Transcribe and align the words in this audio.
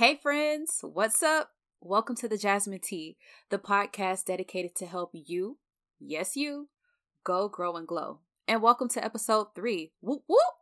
Hey, 0.00 0.16
friends, 0.16 0.80
what's 0.80 1.22
up? 1.22 1.50
Welcome 1.82 2.16
to 2.16 2.26
the 2.26 2.38
Jasmin 2.38 2.80
Tea, 2.80 3.18
the 3.50 3.58
podcast 3.58 4.24
dedicated 4.24 4.74
to 4.76 4.86
help 4.86 5.10
you, 5.12 5.58
yes, 5.98 6.36
you, 6.36 6.70
go, 7.22 7.50
grow, 7.50 7.76
and 7.76 7.86
glow. 7.86 8.20
And 8.48 8.62
welcome 8.62 8.88
to 8.88 9.04
episode 9.04 9.48
three. 9.54 9.92
Whoop, 10.00 10.22
whoop. 10.26 10.54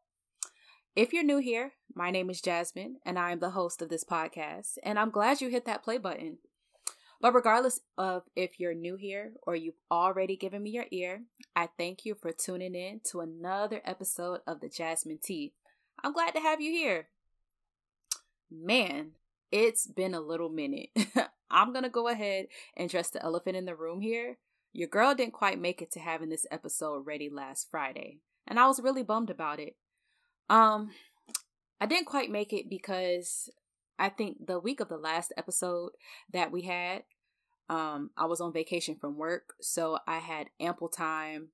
If 0.96 1.12
you're 1.12 1.22
new 1.22 1.38
here, 1.38 1.74
my 1.94 2.10
name 2.10 2.30
is 2.30 2.40
Jasmine, 2.40 2.96
and 3.06 3.16
I 3.16 3.30
am 3.30 3.38
the 3.38 3.50
host 3.50 3.80
of 3.80 3.90
this 3.90 4.02
podcast, 4.02 4.76
and 4.82 4.98
I'm 4.98 5.10
glad 5.10 5.40
you 5.40 5.50
hit 5.50 5.66
that 5.66 5.84
play 5.84 5.98
button. 5.98 6.38
But 7.20 7.32
regardless 7.32 7.78
of 7.96 8.24
if 8.34 8.58
you're 8.58 8.74
new 8.74 8.96
here 8.96 9.34
or 9.46 9.54
you've 9.54 9.78
already 9.88 10.36
given 10.36 10.64
me 10.64 10.70
your 10.70 10.86
ear, 10.90 11.22
I 11.54 11.68
thank 11.78 12.04
you 12.04 12.16
for 12.16 12.32
tuning 12.32 12.74
in 12.74 13.02
to 13.12 13.20
another 13.20 13.82
episode 13.84 14.40
of 14.48 14.58
the 14.58 14.68
Jasmin 14.68 15.20
Tea. 15.22 15.52
I'm 16.02 16.12
glad 16.12 16.32
to 16.32 16.40
have 16.40 16.60
you 16.60 16.72
here. 16.72 17.06
Man, 18.50 19.12
it's 19.50 19.86
been 19.86 20.14
a 20.14 20.20
little 20.20 20.48
minute. 20.48 20.90
I'm 21.50 21.72
going 21.72 21.84
to 21.84 21.90
go 21.90 22.08
ahead 22.08 22.46
and 22.76 22.86
address 22.86 23.10
the 23.10 23.22
elephant 23.22 23.56
in 23.56 23.64
the 23.64 23.74
room 23.74 24.00
here. 24.00 24.38
Your 24.72 24.88
girl 24.88 25.14
didn't 25.14 25.32
quite 25.32 25.60
make 25.60 25.80
it 25.80 25.90
to 25.92 26.00
having 26.00 26.28
this 26.28 26.46
episode 26.50 27.06
ready 27.06 27.30
last 27.30 27.68
Friday, 27.70 28.18
and 28.46 28.60
I 28.60 28.66
was 28.66 28.80
really 28.80 29.02
bummed 29.02 29.30
about 29.30 29.60
it. 29.60 29.76
Um, 30.50 30.90
I 31.80 31.86
didn't 31.86 32.06
quite 32.06 32.30
make 32.30 32.52
it 32.52 32.68
because 32.68 33.50
I 33.98 34.08
think 34.08 34.46
the 34.46 34.58
week 34.58 34.80
of 34.80 34.88
the 34.88 34.98
last 34.98 35.32
episode 35.36 35.92
that 36.32 36.52
we 36.52 36.62
had, 36.62 37.02
um, 37.68 38.10
I 38.16 38.26
was 38.26 38.40
on 38.40 38.52
vacation 38.52 38.96
from 39.00 39.16
work, 39.16 39.54
so 39.60 39.98
I 40.06 40.18
had 40.18 40.48
ample 40.60 40.88
time 40.88 41.48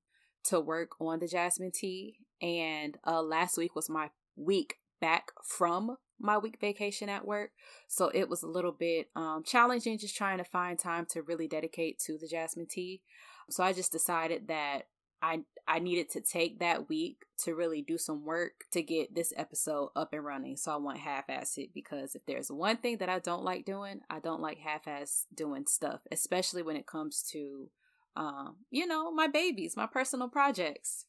to 0.44 0.60
work 0.60 0.90
on 1.00 1.20
the 1.20 1.28
jasmine 1.28 1.72
tea. 1.72 2.18
And 2.42 2.98
uh, 3.06 3.22
last 3.22 3.56
week 3.56 3.74
was 3.74 3.88
my 3.88 4.10
week 4.36 4.76
back 5.00 5.30
from 5.42 5.96
my 6.18 6.38
week 6.38 6.58
vacation 6.60 7.08
at 7.08 7.26
work. 7.26 7.50
So 7.88 8.10
it 8.14 8.28
was 8.28 8.42
a 8.42 8.48
little 8.48 8.72
bit 8.72 9.08
um, 9.16 9.42
challenging 9.44 9.98
just 9.98 10.16
trying 10.16 10.38
to 10.38 10.44
find 10.44 10.78
time 10.78 11.06
to 11.10 11.22
really 11.22 11.48
dedicate 11.48 11.98
to 12.00 12.18
the 12.18 12.28
jasmine 12.28 12.66
tea. 12.66 13.02
So 13.50 13.62
I 13.62 13.72
just 13.72 13.92
decided 13.92 14.48
that 14.48 14.82
I 15.22 15.40
I 15.66 15.78
needed 15.78 16.10
to 16.10 16.20
take 16.20 16.58
that 16.58 16.88
week 16.90 17.24
to 17.44 17.54
really 17.54 17.80
do 17.80 17.96
some 17.96 18.26
work 18.26 18.64
to 18.72 18.82
get 18.82 19.14
this 19.14 19.32
episode 19.36 19.90
up 19.96 20.12
and 20.12 20.24
running. 20.24 20.56
So 20.56 20.72
I 20.72 20.76
want 20.76 20.98
half 20.98 21.30
ass 21.30 21.56
it 21.56 21.70
because 21.72 22.14
if 22.14 22.26
there's 22.26 22.50
one 22.50 22.76
thing 22.76 22.98
that 22.98 23.08
I 23.08 23.18
don't 23.18 23.44
like 23.44 23.64
doing, 23.64 24.00
I 24.10 24.18
don't 24.18 24.42
like 24.42 24.58
half 24.58 24.86
ass 24.86 25.26
doing 25.34 25.64
stuff, 25.66 26.00
especially 26.12 26.62
when 26.62 26.76
it 26.76 26.86
comes 26.86 27.22
to 27.32 27.70
um, 28.16 28.56
you 28.70 28.86
know, 28.86 29.10
my 29.10 29.26
babies, 29.26 29.76
my 29.76 29.86
personal 29.86 30.28
projects. 30.28 31.06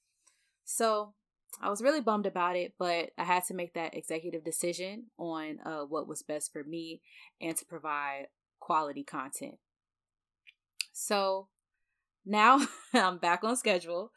So 0.63 1.13
I 1.61 1.69
was 1.69 1.81
really 1.81 2.01
bummed 2.01 2.25
about 2.25 2.55
it, 2.55 2.73
but 2.77 3.11
I 3.17 3.23
had 3.23 3.45
to 3.45 3.53
make 3.53 3.73
that 3.73 3.95
executive 3.95 4.43
decision 4.43 5.05
on 5.17 5.59
uh, 5.65 5.81
what 5.81 6.07
was 6.07 6.21
best 6.21 6.51
for 6.51 6.63
me 6.63 7.01
and 7.41 7.55
to 7.57 7.65
provide 7.65 8.27
quality 8.59 9.03
content. 9.03 9.55
So 10.91 11.47
now 12.25 12.65
I'm 12.93 13.17
back 13.17 13.43
on 13.43 13.55
schedule. 13.55 14.11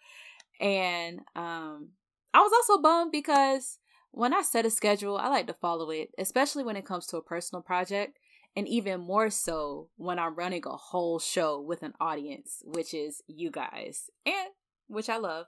And 0.61 1.21
um, 1.37 1.91
I 2.35 2.41
was 2.41 2.53
also 2.53 2.83
bummed 2.83 3.13
because 3.13 3.79
when 4.11 4.35
I 4.35 4.43
set 4.43 4.67
a 4.67 4.71
schedule, 4.71 5.17
I 5.17 5.29
like 5.29 5.47
to 5.47 5.55
follow 5.55 5.91
it, 5.91 6.11
especially 6.19 6.65
when 6.65 6.77
it 6.77 6.87
comes 6.87 7.07
to 7.09 7.17
a 7.17 7.23
personal 7.23 7.63
project. 7.63 8.19
And 8.57 8.67
even 8.67 9.01
more 9.01 9.31
so 9.31 9.89
when 9.97 10.19
I'm 10.19 10.35
running 10.35 10.65
a 10.67 10.77
whole 10.77 11.21
show 11.21 11.61
with 11.61 11.83
an 11.83 11.93
audience, 12.01 12.63
which 12.65 12.93
is 12.93 13.23
you 13.29 13.51
guys, 13.51 14.11
and 14.27 14.49
which 14.89 15.09
I 15.09 15.19
love. 15.19 15.47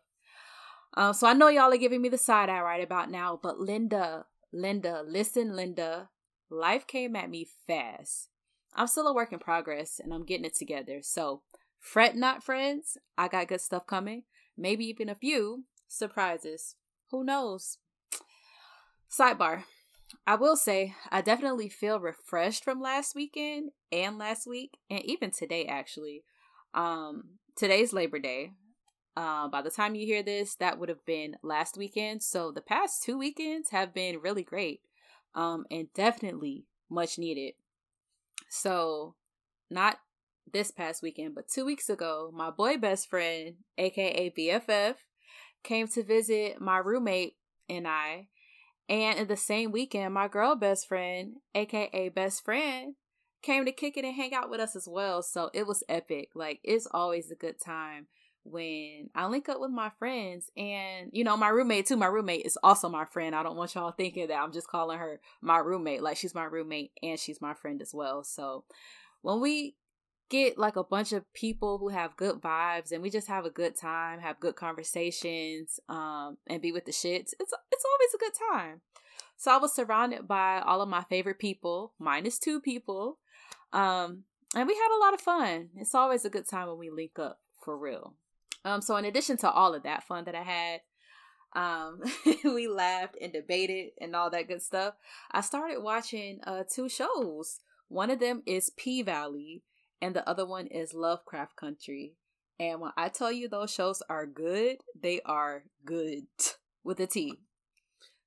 Um, 0.94 1.12
so 1.12 1.26
I 1.26 1.34
know 1.34 1.48
y'all 1.48 1.72
are 1.72 1.76
giving 1.76 2.02
me 2.02 2.08
the 2.08 2.18
side 2.18 2.48
eye 2.48 2.60
right 2.60 2.82
about 2.82 3.10
now, 3.10 3.38
but 3.40 3.60
Linda, 3.60 4.26
Linda, 4.52 5.02
listen, 5.06 5.54
Linda, 5.54 6.08
life 6.50 6.86
came 6.86 7.14
at 7.14 7.30
me 7.30 7.46
fast. 7.66 8.28
I'm 8.74 8.86
still 8.86 9.06
a 9.06 9.14
work 9.14 9.32
in 9.32 9.38
progress 9.38 10.00
and 10.02 10.12
I'm 10.12 10.24
getting 10.24 10.44
it 10.44 10.54
together. 10.54 11.00
So 11.02 11.42
fret 11.78 12.16
not, 12.16 12.42
friends. 12.42 12.98
I 13.16 13.28
got 13.28 13.48
good 13.48 13.60
stuff 13.60 13.86
coming. 13.86 14.24
Maybe 14.56 14.84
even 14.86 15.08
a 15.08 15.14
few 15.14 15.64
surprises. 15.88 16.76
Who 17.10 17.24
knows? 17.24 17.78
Sidebar. 19.10 19.64
I 20.26 20.34
will 20.34 20.56
say 20.56 20.94
I 21.10 21.20
definitely 21.20 21.68
feel 21.68 22.00
refreshed 22.00 22.64
from 22.64 22.80
last 22.80 23.14
weekend 23.14 23.70
and 23.92 24.18
last 24.18 24.46
week 24.46 24.78
and 24.88 25.04
even 25.04 25.30
today 25.30 25.66
actually. 25.66 26.24
Um 26.74 27.38
today's 27.56 27.92
Labor 27.92 28.18
Day. 28.18 28.52
Uh, 29.16 29.48
by 29.48 29.60
the 29.60 29.70
time 29.70 29.94
you 29.94 30.06
hear 30.06 30.22
this, 30.22 30.54
that 30.56 30.78
would 30.78 30.88
have 30.88 31.04
been 31.04 31.36
last 31.42 31.76
weekend. 31.76 32.22
So 32.22 32.52
the 32.52 32.60
past 32.60 33.02
two 33.02 33.18
weekends 33.18 33.70
have 33.70 33.92
been 33.92 34.20
really 34.20 34.42
great 34.42 34.80
um, 35.34 35.64
and 35.70 35.92
definitely 35.94 36.64
much 36.88 37.18
needed. 37.18 37.54
So, 38.48 39.14
not 39.70 39.98
this 40.52 40.70
past 40.70 41.02
weekend, 41.02 41.34
but 41.34 41.48
two 41.48 41.64
weeks 41.64 41.88
ago, 41.88 42.30
my 42.34 42.50
boy 42.50 42.76
best 42.76 43.08
friend, 43.08 43.56
aka 43.78 44.32
BFF, 44.36 44.96
came 45.62 45.86
to 45.88 46.02
visit 46.02 46.60
my 46.60 46.78
roommate 46.78 47.36
and 47.68 47.86
I. 47.86 48.28
And 48.88 49.20
in 49.20 49.28
the 49.28 49.36
same 49.36 49.70
weekend, 49.70 50.14
my 50.14 50.26
girl 50.26 50.56
best 50.56 50.88
friend, 50.88 51.34
aka 51.54 52.08
best 52.08 52.44
friend, 52.44 52.94
came 53.42 53.64
to 53.64 53.72
kick 53.72 53.96
it 53.96 54.04
and 54.04 54.16
hang 54.16 54.34
out 54.34 54.50
with 54.50 54.60
us 54.60 54.74
as 54.74 54.88
well. 54.90 55.22
So 55.22 55.50
it 55.54 55.66
was 55.66 55.84
epic. 55.88 56.30
Like, 56.34 56.58
it's 56.64 56.88
always 56.90 57.30
a 57.30 57.36
good 57.36 57.60
time 57.60 58.08
when 58.50 59.10
I 59.14 59.26
link 59.26 59.48
up 59.48 59.60
with 59.60 59.70
my 59.70 59.90
friends 59.98 60.50
and 60.56 61.10
you 61.12 61.24
know 61.24 61.36
my 61.36 61.48
roommate 61.48 61.86
too 61.86 61.96
my 61.96 62.06
roommate 62.06 62.46
is 62.46 62.58
also 62.62 62.88
my 62.88 63.04
friend. 63.04 63.34
I 63.34 63.42
don't 63.42 63.56
want 63.56 63.74
y'all 63.74 63.92
thinking 63.92 64.28
that 64.28 64.40
I'm 64.40 64.52
just 64.52 64.68
calling 64.68 64.98
her 64.98 65.20
my 65.40 65.58
roommate 65.58 66.02
like 66.02 66.16
she's 66.16 66.34
my 66.34 66.44
roommate 66.44 66.92
and 67.02 67.18
she's 67.18 67.40
my 67.40 67.54
friend 67.54 67.80
as 67.80 67.94
well. 67.94 68.24
So 68.24 68.64
when 69.22 69.40
we 69.40 69.76
get 70.30 70.56
like 70.56 70.76
a 70.76 70.84
bunch 70.84 71.12
of 71.12 71.30
people 71.34 71.78
who 71.78 71.88
have 71.88 72.16
good 72.16 72.36
vibes 72.36 72.92
and 72.92 73.02
we 73.02 73.10
just 73.10 73.26
have 73.26 73.44
a 73.44 73.50
good 73.50 73.76
time 73.76 74.20
have 74.20 74.38
good 74.38 74.54
conversations 74.54 75.80
um 75.88 76.38
and 76.46 76.62
be 76.62 76.70
with 76.70 76.84
the 76.84 76.92
shits 76.92 77.34
it's 77.40 77.52
it's 77.72 77.84
always 77.84 78.14
a 78.14 78.18
good 78.18 78.32
time. 78.52 78.80
So 79.36 79.50
I 79.50 79.56
was 79.56 79.74
surrounded 79.74 80.28
by 80.28 80.60
all 80.60 80.82
of 80.82 80.88
my 80.88 81.02
favorite 81.02 81.38
people 81.38 81.94
minus 81.98 82.38
two 82.38 82.60
people 82.60 83.18
um 83.72 84.24
and 84.54 84.66
we 84.66 84.74
had 84.74 84.96
a 84.96 84.98
lot 84.98 85.14
of 85.14 85.20
fun. 85.20 85.68
It's 85.76 85.94
always 85.94 86.24
a 86.24 86.30
good 86.30 86.48
time 86.48 86.68
when 86.68 86.78
we 86.78 86.90
link 86.90 87.18
up 87.18 87.40
for 87.60 87.76
real 87.76 88.14
um, 88.64 88.80
so 88.82 88.96
in 88.96 89.04
addition 89.04 89.36
to 89.38 89.50
all 89.50 89.74
of 89.74 89.82
that 89.84 90.04
fun 90.04 90.24
that 90.24 90.34
I 90.34 90.42
had, 90.42 90.80
um, 91.54 92.00
we 92.44 92.68
laughed 92.68 93.16
and 93.20 93.32
debated 93.32 93.90
and 94.00 94.14
all 94.14 94.30
that 94.30 94.48
good 94.48 94.62
stuff. 94.62 94.94
I 95.32 95.40
started 95.40 95.82
watching 95.82 96.40
uh 96.46 96.64
two 96.72 96.88
shows. 96.88 97.60
One 97.88 98.10
of 98.10 98.20
them 98.20 98.42
is 98.46 98.70
P 98.76 99.02
Valley, 99.02 99.62
and 100.00 100.14
the 100.14 100.28
other 100.28 100.46
one 100.46 100.66
is 100.66 100.94
Lovecraft 100.94 101.56
Country. 101.56 102.14
And 102.58 102.80
when 102.80 102.92
I 102.96 103.08
tell 103.08 103.32
you 103.32 103.48
those 103.48 103.72
shows 103.72 104.02
are 104.08 104.26
good, 104.26 104.78
they 105.00 105.20
are 105.24 105.64
good 105.84 106.26
with 106.84 107.00
a 107.00 107.06
T. 107.06 107.38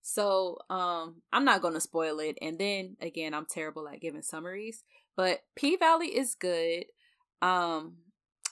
So, 0.01 0.57
um, 0.69 1.21
I'm 1.31 1.45
not 1.45 1.61
gonna 1.61 1.79
spoil 1.79 2.19
it. 2.19 2.37
And 2.41 2.59
then 2.59 2.97
again, 2.99 3.33
I'm 3.33 3.45
terrible 3.45 3.87
at 3.87 4.01
giving 4.01 4.21
summaries. 4.21 4.83
But 5.15 5.43
P 5.55 5.77
Valley 5.77 6.07
is 6.07 6.35
good. 6.35 6.85
Um, 7.41 7.97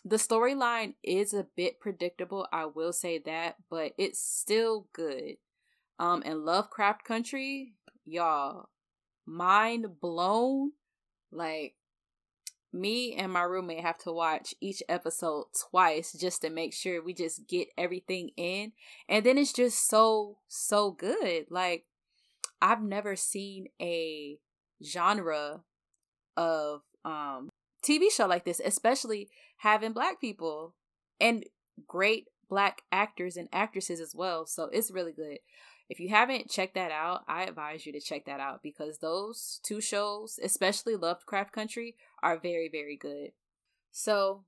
the 0.04 0.16
storyline 0.16 0.96
is 1.04 1.34
a 1.34 1.48
bit 1.56 1.80
predictable, 1.80 2.48
I 2.52 2.66
will 2.66 2.94
say 2.94 3.20
that, 3.20 3.58
but 3.70 3.94
it's 3.98 4.20
still 4.20 4.88
good. 4.94 5.38
Um, 6.00 6.24
and 6.26 6.44
Lovecraft 6.44 7.04
Country, 7.04 7.74
y'all, 8.06 8.70
mind 9.26 10.00
blown. 10.02 10.72
Like, 11.32 11.76
me 12.74 13.14
and 13.14 13.32
my 13.32 13.44
roommate 13.44 13.82
have 13.82 14.00
to 14.00 14.12
watch 14.12 14.56
each 14.60 14.82
episode 14.90 15.46
twice 15.70 16.14
just 16.14 16.42
to 16.42 16.50
make 16.50 16.74
sure 16.74 17.04
we 17.04 17.14
just 17.14 17.48
get 17.48 17.68
everything 17.78 18.32
in. 18.38 18.72
And 19.08 19.26
then 19.26 19.38
it's 19.38 19.54
just 19.54 19.88
so, 19.88 20.38
so 20.48 20.92
good. 20.92 21.46
Like, 21.50 21.86
I've 22.62 22.82
never 22.82 23.16
seen 23.16 23.68
a 23.82 24.40
genre 24.84 25.62
of 26.38 26.82
um 27.04 27.50
TV 27.84 28.12
show 28.12 28.28
like 28.28 28.46
this, 28.46 28.62
especially 28.64 29.30
having 29.62 29.94
black 29.94 30.20
people 30.20 30.74
and 31.20 31.46
great 31.88 32.28
black 32.50 32.82
actors 32.92 33.38
and 33.38 33.48
actresses 33.54 34.00
as 34.00 34.16
well. 34.16 34.48
So 34.48 34.70
it's 34.74 34.90
really 34.90 35.12
good. 35.12 35.38
If 35.88 36.00
you 36.00 36.10
haven't 36.10 36.50
checked 36.50 36.74
that 36.74 36.92
out, 36.92 37.22
I 37.28 37.44
advise 37.44 37.86
you 37.86 37.94
to 37.94 38.00
check 38.00 38.26
that 38.26 38.40
out 38.40 38.64
because 38.64 38.98
those 38.98 39.60
two 39.64 39.80
shows, 39.80 40.40
especially 40.44 40.96
Lovecraft 40.96 41.52
Country, 41.52 41.96
are 42.24 42.40
very, 42.40 42.70
very 42.70 42.98
good. 42.98 43.34
So 43.92 44.46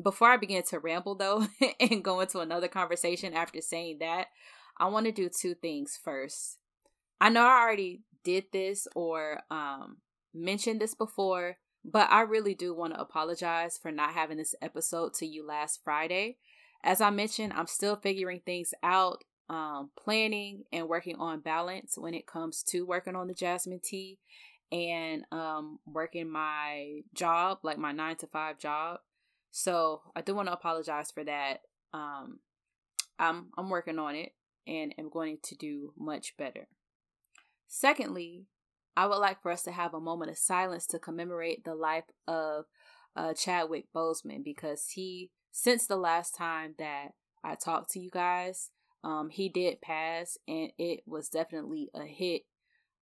before 0.00 0.28
I 0.28 0.36
begin 0.36 0.62
to 0.64 0.78
ramble 0.78 1.14
though 1.14 1.46
and 1.80 2.04
go 2.04 2.20
into 2.20 2.40
another 2.40 2.68
conversation 2.68 3.32
after 3.32 3.62
saying 3.62 4.00
that, 4.00 4.26
I 4.76 4.88
want 4.88 5.06
to 5.06 5.12
do 5.12 5.30
two 5.30 5.54
things 5.54 5.98
first. 6.02 6.58
I 7.18 7.30
know 7.30 7.44
I 7.44 7.62
already 7.62 8.02
did 8.24 8.44
this 8.52 8.86
or 8.94 9.40
um 9.50 9.98
mentioned 10.34 10.82
this 10.82 10.94
before, 10.94 11.56
but 11.84 12.10
I 12.10 12.22
really 12.22 12.54
do 12.54 12.74
want 12.74 12.94
to 12.94 13.00
apologize 13.00 13.78
for 13.78 13.90
not 13.90 14.12
having 14.14 14.38
this 14.38 14.54
episode 14.60 15.14
to 15.14 15.26
you 15.26 15.46
last 15.46 15.80
Friday. 15.84 16.36
As 16.82 17.00
I 17.00 17.10
mentioned, 17.10 17.52
I'm 17.54 17.66
still 17.66 17.96
figuring 17.96 18.40
things 18.44 18.72
out, 18.82 19.24
um, 19.48 19.90
planning 19.98 20.64
and 20.72 20.88
working 20.88 21.16
on 21.16 21.40
balance 21.40 21.96
when 21.98 22.14
it 22.14 22.26
comes 22.26 22.62
to 22.64 22.86
working 22.86 23.16
on 23.16 23.28
the 23.28 23.34
jasmine 23.34 23.80
tea. 23.82 24.18
and 24.72 25.24
um 25.32 25.80
working 25.84 26.30
my 26.30 27.00
job, 27.14 27.58
like 27.64 27.78
my 27.78 27.90
9 27.92 28.16
to 28.16 28.26
5 28.28 28.58
job. 28.58 29.00
So, 29.50 30.02
I 30.14 30.20
do 30.22 30.34
want 30.34 30.46
to 30.48 30.52
apologize 30.52 31.10
for 31.10 31.24
that. 31.24 31.62
Um 31.92 32.38
I'm 33.18 33.48
I'm 33.58 33.68
working 33.68 33.98
on 33.98 34.14
it 34.14 34.32
and 34.66 34.94
am 34.98 35.08
going 35.10 35.38
to 35.44 35.56
do 35.56 35.92
much 35.98 36.36
better. 36.36 36.68
Secondly, 37.66 38.46
I 39.00 39.06
would 39.06 39.16
like 39.16 39.40
for 39.40 39.50
us 39.50 39.62
to 39.62 39.72
have 39.72 39.94
a 39.94 40.00
moment 40.00 40.30
of 40.30 40.36
silence 40.36 40.86
to 40.88 40.98
commemorate 40.98 41.64
the 41.64 41.74
life 41.74 42.04
of 42.28 42.66
uh, 43.16 43.32
Chadwick 43.32 43.86
Boseman 43.96 44.44
because 44.44 44.90
he, 44.90 45.30
since 45.50 45.86
the 45.86 45.96
last 45.96 46.34
time 46.34 46.74
that 46.76 47.14
I 47.42 47.54
talked 47.54 47.92
to 47.92 47.98
you 47.98 48.10
guys, 48.10 48.68
um, 49.02 49.30
he 49.30 49.48
did 49.48 49.80
pass, 49.80 50.36
and 50.46 50.72
it 50.76 51.00
was 51.06 51.30
definitely 51.30 51.88
a 51.94 52.04
hit 52.04 52.42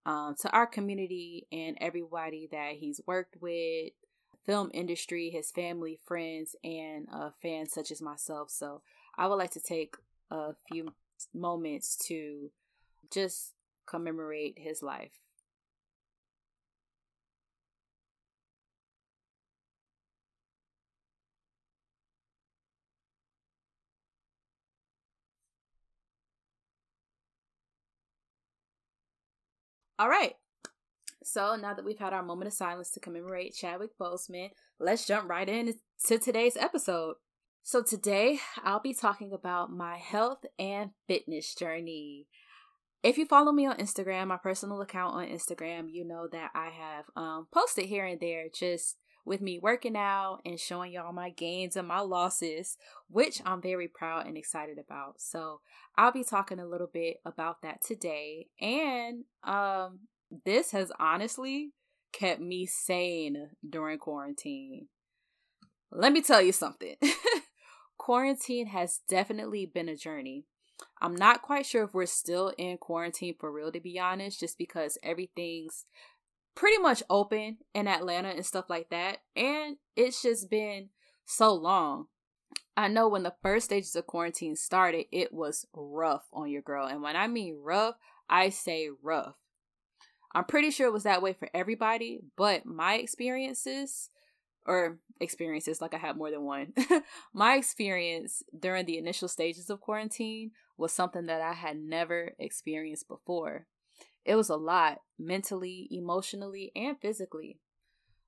um, 0.06 0.36
to 0.42 0.48
our 0.50 0.68
community 0.68 1.48
and 1.50 1.76
everybody 1.80 2.48
that 2.52 2.74
he's 2.74 3.00
worked 3.04 3.34
with, 3.40 3.90
film 4.46 4.70
industry, 4.72 5.30
his 5.30 5.50
family, 5.50 5.98
friends, 6.06 6.54
and 6.62 7.08
uh, 7.12 7.30
fans 7.42 7.72
such 7.72 7.90
as 7.90 8.00
myself. 8.00 8.50
So 8.50 8.82
I 9.16 9.26
would 9.26 9.34
like 9.34 9.50
to 9.50 9.60
take 9.60 9.96
a 10.30 10.52
few 10.68 10.94
moments 11.34 11.96
to 12.06 12.52
just 13.10 13.54
commemorate 13.84 14.60
his 14.60 14.80
life. 14.80 15.22
All 29.98 30.08
right. 30.08 30.34
So 31.24 31.56
now 31.56 31.74
that 31.74 31.84
we've 31.84 31.98
had 31.98 32.12
our 32.12 32.22
moment 32.22 32.46
of 32.46 32.52
silence 32.52 32.90
to 32.90 33.00
commemorate 33.00 33.54
Chadwick 33.54 33.98
Boseman, 34.00 34.50
let's 34.78 35.06
jump 35.06 35.28
right 35.28 35.48
into 35.48 35.74
today's 36.20 36.56
episode. 36.56 37.16
So 37.64 37.82
today 37.82 38.38
I'll 38.62 38.80
be 38.80 38.94
talking 38.94 39.32
about 39.32 39.72
my 39.72 39.96
health 39.96 40.46
and 40.56 40.90
fitness 41.08 41.52
journey. 41.52 42.28
If 43.02 43.18
you 43.18 43.26
follow 43.26 43.50
me 43.50 43.66
on 43.66 43.76
Instagram, 43.78 44.28
my 44.28 44.36
personal 44.36 44.80
account 44.80 45.16
on 45.16 45.26
Instagram, 45.26 45.88
you 45.90 46.06
know 46.06 46.28
that 46.30 46.52
I 46.54 46.70
have 46.70 47.04
um, 47.16 47.48
posted 47.52 47.86
here 47.86 48.06
and 48.06 48.20
there 48.20 48.46
just 48.54 48.96
with 49.28 49.40
me 49.40 49.58
working 49.58 49.96
out 49.96 50.40
and 50.44 50.58
showing 50.58 50.92
y'all 50.92 51.12
my 51.12 51.30
gains 51.30 51.76
and 51.76 51.86
my 51.86 52.00
losses, 52.00 52.76
which 53.08 53.40
I'm 53.44 53.60
very 53.60 53.88
proud 53.88 54.26
and 54.26 54.36
excited 54.36 54.78
about. 54.78 55.20
So 55.20 55.60
I'll 55.96 56.12
be 56.12 56.24
talking 56.24 56.58
a 56.58 56.66
little 56.66 56.90
bit 56.92 57.18
about 57.24 57.62
that 57.62 57.82
today. 57.82 58.48
And 58.60 59.24
um, 59.44 60.00
this 60.44 60.72
has 60.72 60.90
honestly 60.98 61.72
kept 62.12 62.40
me 62.40 62.66
sane 62.66 63.50
during 63.68 63.98
quarantine. 63.98 64.88
Let 65.90 66.12
me 66.12 66.20
tell 66.20 66.42
you 66.42 66.52
something. 66.52 66.96
quarantine 67.98 68.66
has 68.68 69.00
definitely 69.08 69.66
been 69.66 69.88
a 69.88 69.96
journey. 69.96 70.44
I'm 71.00 71.14
not 71.14 71.42
quite 71.42 71.66
sure 71.66 71.84
if 71.84 71.94
we're 71.94 72.06
still 72.06 72.52
in 72.58 72.78
quarantine 72.78 73.34
for 73.38 73.52
real, 73.52 73.72
to 73.72 73.80
be 73.80 73.98
honest, 73.98 74.40
just 74.40 74.58
because 74.58 74.98
everything's 75.02 75.84
pretty 76.54 76.78
much 76.78 77.02
open 77.08 77.58
in 77.74 77.86
Atlanta 77.86 78.30
and 78.30 78.44
stuff 78.44 78.66
like 78.68 78.90
that. 78.90 79.18
And 79.36 79.76
it's 79.96 80.22
just 80.22 80.50
been 80.50 80.88
so 81.24 81.54
long. 81.54 82.06
I 82.76 82.88
know 82.88 83.08
when 83.08 83.24
the 83.24 83.34
first 83.42 83.66
stages 83.66 83.96
of 83.96 84.06
quarantine 84.06 84.56
started, 84.56 85.06
it 85.10 85.32
was 85.32 85.66
rough 85.74 86.26
on 86.32 86.50
your 86.50 86.62
girl. 86.62 86.86
And 86.86 87.02
when 87.02 87.16
I 87.16 87.26
mean 87.26 87.58
rough, 87.60 87.96
I 88.28 88.50
say 88.50 88.88
rough. 89.02 89.34
I'm 90.34 90.44
pretty 90.44 90.70
sure 90.70 90.86
it 90.86 90.92
was 90.92 91.04
that 91.04 91.22
way 91.22 91.32
for 91.32 91.48
everybody, 91.54 92.20
but 92.36 92.66
my 92.66 92.94
experiences, 92.94 94.10
or 94.66 94.98
experiences, 95.20 95.80
like 95.80 95.94
I 95.94 95.98
had 95.98 96.16
more 96.16 96.30
than 96.30 96.42
one, 96.42 96.74
my 97.32 97.56
experience 97.56 98.42
during 98.56 98.86
the 98.86 98.98
initial 98.98 99.28
stages 99.28 99.70
of 99.70 99.80
quarantine 99.80 100.52
was 100.76 100.92
something 100.92 101.26
that 101.26 101.40
I 101.40 101.54
had 101.54 101.78
never 101.78 102.34
experienced 102.38 103.08
before 103.08 103.66
it 104.28 104.36
was 104.36 104.50
a 104.50 104.56
lot 104.56 105.00
mentally, 105.18 105.88
emotionally, 105.90 106.70
and 106.76 107.00
physically. 107.00 107.58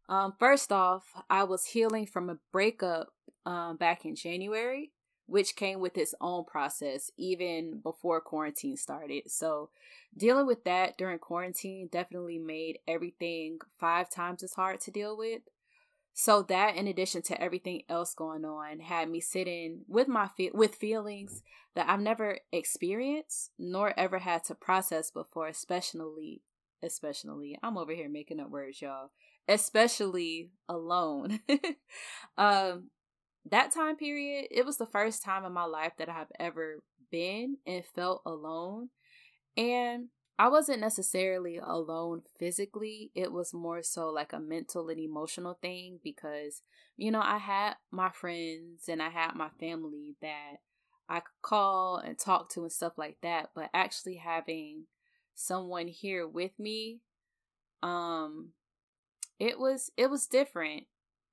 Um, 0.09 0.33
first 0.39 0.73
off, 0.73 1.05
I 1.29 1.45
was 1.45 1.67
healing 1.67 2.07
from 2.07 2.31
a 2.31 2.39
breakup 2.51 3.09
um, 3.45 3.77
back 3.77 4.07
in 4.07 4.17
January, 4.17 4.93
which 5.27 5.57
came 5.57 5.79
with 5.79 5.99
its 5.99 6.15
own 6.19 6.47
process 6.47 7.11
even 7.19 7.81
before 7.81 8.23
quarantine 8.23 8.79
started. 8.79 9.31
So, 9.31 9.69
dealing 10.17 10.47
with 10.47 10.65
that 10.65 10.97
during 10.97 11.19
quarantine 11.19 11.91
definitely 11.93 12.39
made 12.39 12.79
everything 12.89 13.59
five 13.79 14.09
times 14.11 14.43
as 14.43 14.55
hard 14.55 14.81
to 14.81 14.91
deal 14.91 15.19
with. 15.19 15.43
So 16.21 16.43
that, 16.43 16.77
in 16.77 16.87
addition 16.87 17.23
to 17.23 17.43
everything 17.43 17.85
else 17.89 18.13
going 18.13 18.45
on, 18.45 18.81
had 18.81 19.09
me 19.09 19.23
sitting 19.23 19.87
with 19.89 20.07
my 20.07 20.29
fe- 20.29 20.51
with 20.53 20.75
feelings 20.75 21.43
that 21.75 21.89
I've 21.89 22.03
never 22.03 22.41
experienced 22.53 23.53
nor 23.59 23.99
ever 23.99 24.19
had 24.19 24.45
to 24.45 24.55
process 24.55 25.11
before. 25.11 25.49
Especially, 25.49 26.43
especially, 26.83 27.59
I'm 27.63 27.79
over 27.79 27.95
here 27.95 28.11
making 28.11 28.39
up 28.39 28.51
words, 28.51 28.83
y'all. 28.83 29.13
Especially 29.49 30.51
alone. 30.69 31.41
um, 32.37 32.91
that 33.51 33.73
time 33.73 33.97
period, 33.97 34.49
it 34.51 34.67
was 34.67 34.77
the 34.77 34.85
first 34.85 35.23
time 35.23 35.47
in 35.47 35.55
my 35.55 35.65
life 35.65 35.93
that 35.97 36.11
I 36.11 36.13
have 36.13 36.33
ever 36.39 36.83
been 37.11 37.57
and 37.67 37.83
felt 37.83 38.21
alone, 38.27 38.91
and 39.57 40.09
I 40.41 40.49
wasn't 40.49 40.81
necessarily 40.81 41.59
alone 41.59 42.23
physically. 42.39 43.11
It 43.15 43.31
was 43.31 43.53
more 43.53 43.83
so 43.83 44.09
like 44.09 44.33
a 44.33 44.41
mental 44.41 44.89
and 44.89 44.99
emotional 44.99 45.59
thing 45.61 46.01
because, 46.03 46.63
you 46.97 47.11
know, 47.11 47.21
I 47.23 47.37
had 47.37 47.75
my 47.91 48.09
friends 48.09 48.89
and 48.89 49.03
I 49.03 49.11
had 49.11 49.35
my 49.35 49.51
family 49.61 50.17
that 50.23 50.61
I 51.11 51.21
could 51.21 51.43
call 51.43 51.99
and 51.99 52.19
talk 52.19 52.49
to 52.55 52.63
and 52.63 52.73
stuff 52.73 52.95
like 52.97 53.19
that. 53.23 53.51
But 53.55 53.69
actually 53.75 54.17
having 54.17 54.85
someone 55.35 55.89
here 55.89 56.27
with 56.27 56.59
me, 56.59 57.01
um, 57.83 58.53
it 59.39 59.61
was 59.61 59.91
it 59.99 60.09
was 60.09 60.27
different. 60.27 60.85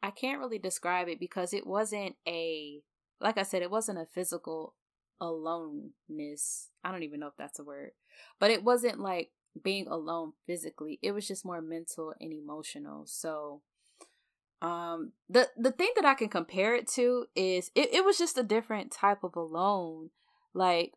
I 0.03 0.11
can't 0.11 0.39
really 0.39 0.59
describe 0.59 1.07
it 1.07 1.17
because 1.17 1.53
it 1.53 1.65
wasn't 1.65 2.17
a 2.27 2.81
like 3.21 3.37
I 3.37 3.43
said, 3.43 3.61
it 3.61 3.71
wasn't 3.71 3.99
a 3.99 4.05
physical 4.05 4.75
aloneness. 5.19 6.69
I 6.83 6.91
don't 6.91 7.03
even 7.03 7.19
know 7.19 7.27
if 7.27 7.37
that's 7.37 7.59
a 7.59 7.63
word. 7.63 7.91
But 8.39 8.51
it 8.51 8.63
wasn't 8.63 8.99
like 8.99 9.31
being 9.63 9.87
alone 9.87 10.33
physically. 10.45 10.99
It 11.01 11.11
was 11.11 11.27
just 11.27 11.45
more 11.45 11.61
mental 11.61 12.13
and 12.19 12.31
emotional. 12.31 13.05
So 13.05 13.61
um 14.61 15.11
the 15.29 15.47
the 15.55 15.71
thing 15.71 15.91
that 15.95 16.05
I 16.05 16.15
can 16.15 16.29
compare 16.29 16.75
it 16.75 16.87
to 16.89 17.27
is 17.35 17.69
it, 17.75 17.93
it 17.93 18.03
was 18.03 18.17
just 18.17 18.37
a 18.37 18.43
different 18.43 18.91
type 18.91 19.23
of 19.23 19.35
alone. 19.35 20.09
Like 20.53 20.93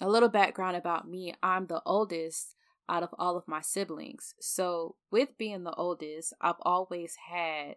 a 0.00 0.08
little 0.08 0.28
background 0.28 0.76
about 0.76 1.08
me, 1.08 1.34
I'm 1.42 1.66
the 1.66 1.82
oldest 1.86 2.54
out 2.88 3.02
of 3.02 3.10
all 3.18 3.36
of 3.36 3.48
my 3.48 3.60
siblings. 3.60 4.34
So 4.40 4.96
with 5.10 5.38
being 5.38 5.64
the 5.64 5.74
oldest, 5.74 6.32
I've 6.40 6.60
always 6.62 7.16
had 7.28 7.76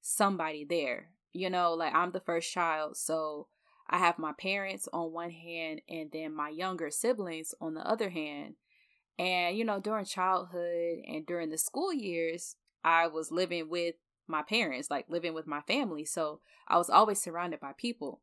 somebody 0.00 0.64
there. 0.64 1.10
You 1.32 1.50
know, 1.50 1.74
like 1.74 1.94
I'm 1.94 2.12
the 2.12 2.20
first 2.20 2.52
child, 2.52 2.96
so 2.96 3.48
I 3.88 3.98
have 3.98 4.18
my 4.18 4.32
parents 4.32 4.88
on 4.92 5.12
one 5.12 5.30
hand 5.30 5.80
and 5.88 6.10
then 6.12 6.34
my 6.34 6.48
younger 6.48 6.90
siblings 6.90 7.54
on 7.60 7.74
the 7.74 7.88
other 7.88 8.10
hand. 8.10 8.54
And, 9.18 9.56
you 9.56 9.64
know, 9.64 9.80
during 9.80 10.04
childhood 10.04 10.98
and 11.06 11.24
during 11.24 11.50
the 11.50 11.58
school 11.58 11.92
years, 11.92 12.56
I 12.84 13.06
was 13.06 13.30
living 13.30 13.68
with 13.68 13.94
my 14.26 14.42
parents, 14.42 14.90
like 14.90 15.06
living 15.08 15.34
with 15.34 15.46
my 15.46 15.60
family. 15.62 16.04
So 16.04 16.40
I 16.68 16.78
was 16.78 16.90
always 16.90 17.20
surrounded 17.20 17.60
by 17.60 17.72
people. 17.76 18.20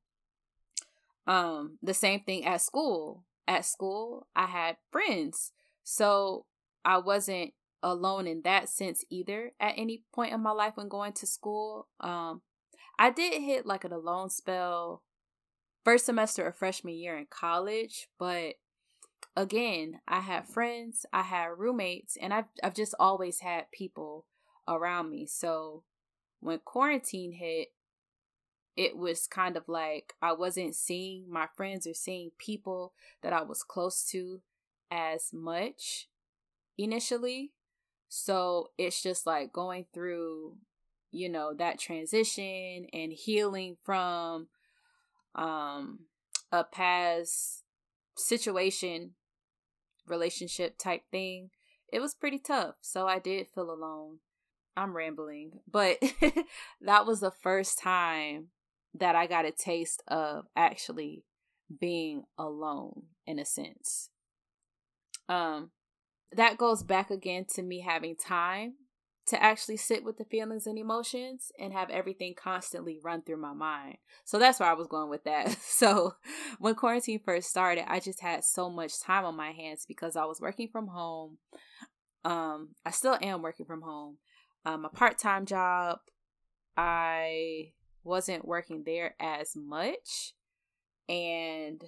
Um, 1.25 1.77
the 1.81 1.93
same 1.93 2.21
thing 2.21 2.45
at 2.45 2.61
school. 2.61 3.23
At 3.47 3.65
school, 3.65 4.27
I 4.35 4.45
had 4.45 4.77
friends. 4.91 5.51
So 5.83 6.45
I 6.85 6.97
wasn't 6.97 7.53
alone 7.81 8.27
in 8.27 8.41
that 8.43 8.69
sense 8.69 9.03
either 9.09 9.51
at 9.59 9.73
any 9.77 10.03
point 10.13 10.33
in 10.33 10.41
my 10.41 10.51
life 10.51 10.73
when 10.75 10.87
going 10.87 11.13
to 11.13 11.25
school. 11.25 11.87
Um, 11.99 12.41
I 12.97 13.09
did 13.09 13.41
hit 13.41 13.65
like 13.65 13.83
an 13.83 13.91
alone 13.91 14.29
spell 14.29 15.01
first 15.83 16.05
semester 16.05 16.47
of 16.47 16.55
freshman 16.55 16.95
year 16.95 17.17
in 17.17 17.27
college, 17.29 18.07
but 18.17 18.55
again, 19.35 19.99
I 20.07 20.21
had 20.21 20.47
friends, 20.47 21.05
I 21.11 21.23
had 21.23 21.57
roommates, 21.57 22.17
and 22.17 22.33
I've 22.33 22.45
I've 22.63 22.75
just 22.75 22.95
always 22.99 23.39
had 23.39 23.71
people 23.71 24.25
around 24.67 25.09
me. 25.09 25.25
So 25.25 25.83
when 26.39 26.59
quarantine 26.59 27.33
hit, 27.33 27.69
it 28.75 28.97
was 28.97 29.27
kind 29.27 29.55
of 29.57 29.67
like 29.67 30.13
I 30.21 30.33
wasn't 30.33 30.75
seeing 30.75 31.25
my 31.29 31.47
friends 31.55 31.85
or 31.85 31.93
seeing 31.93 32.31
people 32.37 32.93
that 33.21 33.33
I 33.33 33.43
was 33.43 33.63
close 33.63 34.03
to 34.11 34.41
as 34.91 35.31
much 35.33 36.07
initially. 36.77 37.51
So 38.09 38.71
it's 38.77 39.01
just 39.01 39.25
like 39.25 39.51
going 39.51 39.85
through, 39.93 40.57
you 41.11 41.29
know, 41.29 41.53
that 41.53 41.79
transition 41.79 42.87
and 42.93 43.11
healing 43.11 43.77
from 43.83 44.47
um 45.35 45.99
a 46.51 46.63
past 46.63 47.63
situation 48.15 49.11
relationship 50.07 50.77
type 50.77 51.01
thing 51.11 51.49
it 51.93 52.01
was 52.01 52.15
pretty 52.15 52.39
tough. 52.39 52.77
So 52.81 53.07
I 53.07 53.19
did 53.19 53.47
feel 53.53 53.69
alone. 53.69 54.17
I'm 54.75 54.97
rambling, 54.97 55.59
but 55.71 56.01
that 56.81 57.05
was 57.05 57.19
the 57.19 57.29
first 57.29 57.77
time 57.77 58.47
that 58.95 59.15
I 59.15 59.27
got 59.27 59.45
a 59.45 59.51
taste 59.51 60.01
of 60.07 60.45
actually 60.55 61.23
being 61.79 62.23
alone 62.35 63.03
in 63.27 63.37
a 63.37 63.45
sense. 63.45 64.09
Um 65.29 65.69
that 66.31 66.57
goes 66.57 66.81
back 66.81 67.11
again 67.11 67.45
to 67.53 67.61
me 67.61 67.81
having 67.81 68.15
time 68.15 68.73
to 69.25 69.41
actually 69.41 69.77
sit 69.77 70.03
with 70.03 70.17
the 70.17 70.25
feelings 70.25 70.67
and 70.67 70.77
emotions 70.77 71.51
and 71.57 71.71
have 71.71 71.89
everything 71.89 72.33
constantly 72.35 72.99
run 73.01 73.21
through 73.21 73.37
my 73.37 73.53
mind. 73.53 73.97
So 74.25 74.37
that's 74.37 74.59
where 74.59 74.69
I 74.69 74.73
was 74.73 74.87
going 74.87 75.09
with 75.09 75.23
that. 75.23 75.57
So 75.73 76.15
when 76.59 76.75
quarantine 76.75 77.19
first 77.19 77.49
started, 77.49 77.91
I 77.91 77.99
just 77.99 78.21
had 78.21 78.43
so 78.43 78.69
much 78.69 79.01
time 79.01 79.25
on 79.25 79.35
my 79.35 79.51
hands 79.51 79.85
because 79.87 80.15
I 80.15 80.25
was 80.25 80.39
working 80.39 80.67
from 80.67 80.87
home. 80.87 81.37
Um, 82.23 82.69
I 82.85 82.91
still 82.91 83.17
am 83.21 83.41
working 83.41 83.65
from 83.65 83.81
home. 83.81 84.17
Um, 84.65 84.85
a 84.85 84.89
part-time 84.89 85.45
job. 85.45 85.99
I 86.77 87.73
wasn't 88.03 88.45
working 88.45 88.83
there 88.85 89.15
as 89.19 89.55
much. 89.55 90.33
And 91.09 91.83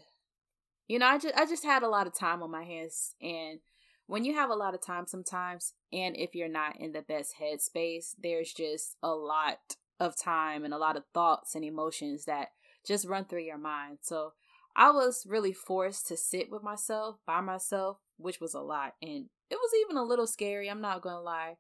you 0.87 0.99
know, 0.99 1.07
I 1.07 1.17
just 1.17 1.35
I 1.35 1.45
just 1.45 1.63
had 1.63 1.83
a 1.83 1.89
lot 1.89 2.07
of 2.07 2.17
time 2.17 2.43
on 2.43 2.51
my 2.51 2.63
hands 2.63 3.15
and 3.21 3.59
when 4.07 4.24
you 4.24 4.35
have 4.35 4.50
a 4.50 4.55
lot 4.55 4.74
of 4.74 4.81
time 4.81 5.05
sometimes 5.07 5.74
and 5.91 6.15
if 6.17 6.35
you're 6.35 6.47
not 6.47 6.79
in 6.79 6.91
the 6.91 7.01
best 7.01 7.35
headspace 7.41 8.15
there's 8.21 8.53
just 8.53 8.95
a 9.01 9.09
lot 9.09 9.57
of 10.00 10.15
time 10.15 10.63
and 10.63 10.74
a 10.74 10.77
lot 10.77 10.97
of 10.97 11.03
thoughts 11.13 11.55
and 11.55 11.63
emotions 11.63 12.25
that 12.25 12.50
just 12.85 13.07
run 13.07 13.25
through 13.25 13.43
your 13.43 13.57
mind. 13.57 14.00
So 14.01 14.33
i 14.77 14.91
was 14.91 15.25
really 15.27 15.53
forced 15.53 16.05
to 16.05 16.17
sit 16.17 16.51
with 16.51 16.62
myself 16.62 17.15
by 17.25 17.39
myself 17.39 17.97
which 18.17 18.41
was 18.41 18.53
a 18.53 18.59
lot 18.59 18.93
and 19.01 19.27
it 19.50 19.55
was 19.55 19.71
even 19.85 19.95
a 19.95 20.03
little 20.03 20.27
scary 20.27 20.69
i'm 20.69 20.81
not 20.81 21.01
gonna 21.01 21.21
lie. 21.21 21.55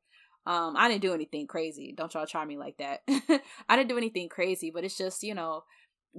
Um 0.45 0.75
i 0.77 0.89
didn't 0.89 1.01
do 1.01 1.13
anything 1.13 1.47
crazy 1.47 1.93
don't 1.95 2.13
y'all 2.13 2.27
try 2.27 2.43
me 2.45 2.57
like 2.57 2.77
that. 2.77 3.01
I 3.69 3.75
didn't 3.75 3.89
do 3.89 3.97
anything 3.97 4.29
crazy 4.29 4.69
but 4.69 4.83
it's 4.83 4.97
just 4.97 5.23
you 5.23 5.33
know 5.33 5.63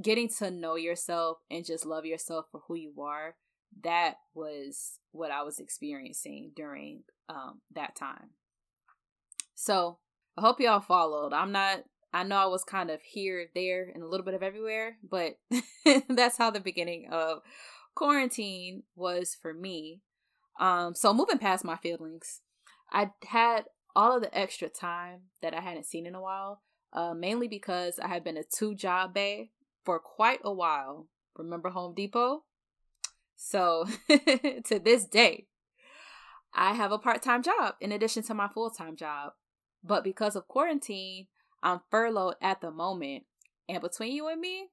getting 0.00 0.28
to 0.38 0.50
know 0.50 0.76
yourself 0.76 1.38
and 1.50 1.64
just 1.64 1.86
love 1.86 2.04
yourself 2.04 2.46
for 2.50 2.62
who 2.66 2.74
you 2.74 2.92
are 3.00 3.34
that 3.82 4.14
was 4.34 4.98
what 5.12 5.30
I 5.30 5.42
was 5.42 5.58
experiencing 5.58 6.52
during 6.54 7.02
um, 7.28 7.60
that 7.74 7.96
time. 7.96 8.30
So 9.54 9.98
I 10.36 10.42
hope 10.42 10.60
y'all 10.60 10.80
followed. 10.80 11.32
I'm 11.32 11.52
not, 11.52 11.84
I 12.12 12.22
know 12.22 12.36
I 12.36 12.46
was 12.46 12.64
kind 12.64 12.90
of 12.90 13.00
here, 13.02 13.46
there, 13.54 13.90
and 13.92 14.02
a 14.02 14.06
little 14.06 14.24
bit 14.24 14.34
of 14.34 14.42
everywhere, 14.42 14.98
but 15.08 15.38
that's 16.08 16.38
how 16.38 16.50
the 16.50 16.60
beginning 16.60 17.08
of 17.10 17.40
quarantine 17.94 18.84
was 18.94 19.36
for 19.40 19.52
me. 19.52 20.02
Um, 20.60 20.94
so 20.94 21.12
moving 21.12 21.38
past 21.38 21.64
my 21.64 21.76
feelings, 21.76 22.40
I 22.92 23.10
had 23.26 23.64
all 23.94 24.16
of 24.16 24.22
the 24.22 24.38
extra 24.38 24.68
time 24.68 25.22
that 25.42 25.54
I 25.54 25.60
hadn't 25.60 25.86
seen 25.86 26.06
in 26.06 26.14
a 26.14 26.20
while, 26.20 26.62
uh, 26.92 27.14
mainly 27.14 27.48
because 27.48 27.98
I 27.98 28.08
had 28.08 28.24
been 28.24 28.36
a 28.36 28.44
two 28.44 28.74
job 28.74 29.14
bay 29.14 29.50
for 29.84 29.98
quite 29.98 30.40
a 30.44 30.52
while. 30.52 31.08
Remember 31.36 31.70
Home 31.70 31.94
Depot? 31.94 32.44
So 33.36 33.86
to 34.08 34.78
this 34.78 35.04
day, 35.04 35.46
I 36.54 36.72
have 36.72 36.90
a 36.90 36.98
part 36.98 37.22
time 37.22 37.42
job 37.42 37.74
in 37.80 37.92
addition 37.92 38.22
to 38.24 38.34
my 38.34 38.48
full 38.48 38.70
time 38.70 38.96
job. 38.96 39.32
But 39.84 40.02
because 40.02 40.34
of 40.34 40.48
quarantine, 40.48 41.26
I'm 41.62 41.80
furloughed 41.90 42.36
at 42.40 42.60
the 42.60 42.70
moment. 42.70 43.24
And 43.68 43.80
between 43.80 44.12
you 44.12 44.28
and 44.28 44.40
me, 44.40 44.68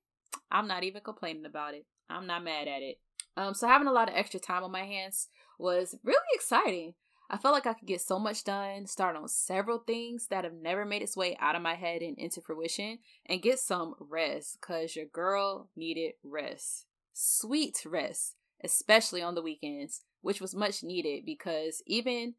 I'm 0.52 0.68
not 0.68 0.84
even 0.84 1.02
complaining 1.02 1.46
about 1.46 1.74
it. 1.74 1.86
I'm 2.10 2.26
not 2.26 2.44
mad 2.44 2.68
at 2.68 2.82
it. 2.82 3.00
Um, 3.36 3.54
so 3.54 3.68
having 3.68 3.88
a 3.88 3.92
lot 3.92 4.10
of 4.10 4.16
extra 4.16 4.40
time 4.40 4.64
on 4.64 4.72
my 4.72 4.84
hands 4.84 5.28
was 5.58 5.96
really 6.04 6.20
exciting. 6.34 6.94
I 7.30 7.38
felt 7.38 7.54
like 7.54 7.66
I 7.66 7.74
could 7.74 7.88
get 7.88 8.02
so 8.02 8.20
much 8.20 8.44
done, 8.44 8.86
start 8.86 9.16
on 9.16 9.28
several 9.28 9.80
things 9.80 10.28
that 10.28 10.44
have 10.44 10.54
never 10.54 10.86
made 10.86 11.02
its 11.02 11.18
way 11.18 11.36
out 11.40 11.56
of 11.56 11.64
my 11.64 11.74
head 11.74 12.02
and 12.02 12.18
into 12.20 12.42
fruition, 12.42 13.00
and 13.26 13.42
get 13.42 13.60
some 13.60 13.96
rest 14.00 14.60
because 14.62 14.96
your 14.96 15.06
girl 15.06 15.70
needed 15.76 16.14
rest. 16.24 16.86
Sweet 17.14 17.84
rest 17.86 18.36
especially 18.64 19.22
on 19.22 19.36
the 19.36 19.42
weekends, 19.42 20.02
which 20.22 20.42
was 20.42 20.56
much 20.56 20.84
needed 20.84 21.26
because 21.26 21.82
even 21.86 22.36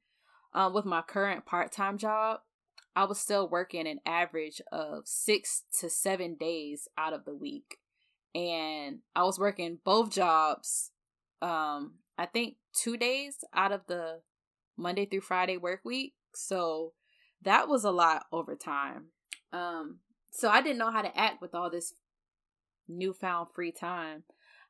um, 0.53 0.73
with 0.73 0.85
my 0.85 1.03
current 1.03 1.45
part 1.45 1.73
time 1.73 1.99
job, 1.99 2.41
I 2.97 3.05
was 3.05 3.19
still 3.19 3.49
working 3.49 3.87
an 3.87 4.01
average 4.07 4.61
of 4.71 5.03
six 5.07 5.63
to 5.81 5.91
seven 5.91 6.37
days 6.37 6.89
out 6.97 7.13
of 7.13 7.25
the 7.25 7.35
week. 7.35 7.79
And 8.35 9.01
I 9.15 9.25
was 9.25 9.39
working 9.39 9.79
both 9.85 10.11
jobs, 10.11 10.91
um, 11.43 11.95
I 12.17 12.27
think 12.27 12.57
two 12.73 12.97
days 12.97 13.45
out 13.53 13.73
of 13.73 13.83
the 13.87 14.21
Monday 14.77 15.07
through 15.07 15.21
Friday 15.21 15.57
work 15.57 15.81
week. 15.85 16.15
So 16.35 16.93
that 17.43 17.69
was 17.69 17.85
a 17.85 17.91
lot 17.91 18.27
over 18.33 18.57
time. 18.57 19.07
Um, 19.53 19.99
so 20.31 20.49
I 20.49 20.63
didn't 20.63 20.79
know 20.79 20.91
how 20.91 21.03
to 21.03 21.17
act 21.17 21.41
with 21.41 21.55
all 21.55 21.71
this 21.71 21.95
newfound 22.89 23.49
free 23.55 23.73
time. 23.73 24.25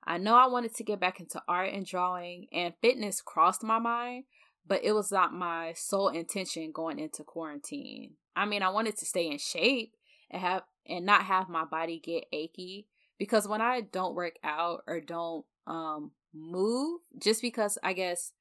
I 0.07 0.19
know 0.19 0.35
I 0.37 0.47
wanted 0.47 0.75
to 0.77 0.85
get 0.85 1.01
back 1.01 1.21
into 1.21 1.43
art 1.49 1.73
and 1.73 1.87
drawing, 1.87 2.47
and 2.53 2.75
fitness 2.83 3.23
crossed 3.23 3.63
my 3.63 3.79
mind, 3.79 4.25
but 4.67 4.85
it 4.85 4.93
was 4.93 5.11
not 5.11 5.33
my 5.33 5.73
sole 5.75 6.09
intention 6.09 6.73
going 6.73 6.99
into 6.99 7.25
quarantine. 7.25 8.13
I 8.37 8.45
mean, 8.45 8.63
I 8.63 8.69
wanted 8.71 8.97
to 8.99 9.07
stay 9.07 9.31
in 9.31 9.39
shape 9.39 9.93
and 10.31 10.43
have 10.43 10.63
and 10.87 11.07
not 11.07 11.25
have 11.25 11.49
my 11.49 11.65
body 11.65 11.99
get 11.99 12.27
achy 12.33 12.87
because 13.19 13.49
when 13.49 13.61
I 13.61 13.81
don't 13.81 14.15
work 14.15 14.35
out 14.43 14.83
or 14.87 15.01
don't 15.01 15.45
um 15.67 16.13
move 16.35 17.01
just 17.19 17.41
because 17.41 17.79
I 17.83 17.93
guess 17.93 18.33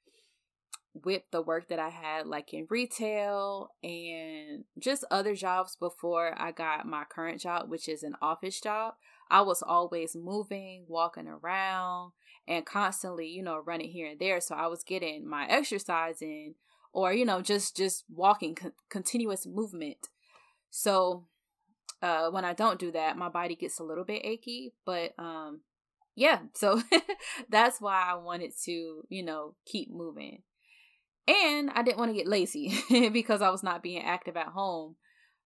with 0.94 1.24
the 1.32 1.42
work 1.42 1.70
that 1.70 1.80
I 1.80 1.90
had 1.90 2.28
like 2.28 2.54
in 2.54 2.68
retail 2.70 3.70
and 3.84 4.66
just 4.78 5.06
other 5.10 5.36
jobs 5.36 5.76
before 5.76 6.36
I 6.38 6.52
got 6.52 6.86
my 6.86 7.04
current 7.04 7.40
job 7.40 7.70
which 7.70 7.88
is 7.88 8.04
an 8.04 8.16
office 8.22 8.60
job 8.60 8.96
I 9.34 9.42
was 9.42 9.64
always 9.64 10.16
moving, 10.16 10.86
walking 10.88 11.28
around, 11.28 12.12
and 12.48 12.68
constantly, 12.68 13.28
you 13.28 13.42
know, 13.42 13.58
running 13.58 13.90
here 13.90 14.08
and 14.08 14.20
there. 14.20 14.40
So 14.40 14.54
I 14.54 14.68
was 14.68 14.84
getting 14.84 15.28
my 15.28 15.48
exercise 15.48 16.22
in, 16.22 16.54
or 16.94 17.12
you 17.14 17.26
know, 17.26 17.42
just 17.42 17.76
just 17.76 18.04
walking, 18.14 18.54
con- 18.54 18.74
continuous 18.92 19.48
movement. 19.48 20.10
So 20.70 21.26
uh, 22.04 22.30
when 22.30 22.46
I 22.46 22.54
don't 22.54 22.80
do 22.80 22.92
that, 22.92 23.18
my 23.18 23.28
body 23.28 23.56
gets 23.56 23.80
a 23.80 23.84
little 23.84 24.04
bit 24.04 24.24
achy. 24.24 24.76
But 24.86 25.14
um, 25.18 25.62
yeah, 26.16 26.42
so 26.54 26.84
that's 27.50 27.82
why 27.82 28.04
I 28.06 28.14
wanted 28.14 28.52
to, 28.66 29.02
you 29.10 29.24
know, 29.24 29.56
keep 29.66 29.90
moving. 29.92 30.44
And 31.28 31.72
I 31.72 31.82
didn't 31.82 31.98
want 31.98 32.12
to 32.12 32.18
get 32.18 32.28
lazy 32.28 32.78
because 33.10 33.42
I 33.42 33.50
was 33.50 33.64
not 33.64 33.82
being 33.82 34.04
active 34.04 34.38
at 34.38 34.50
home, 34.50 34.98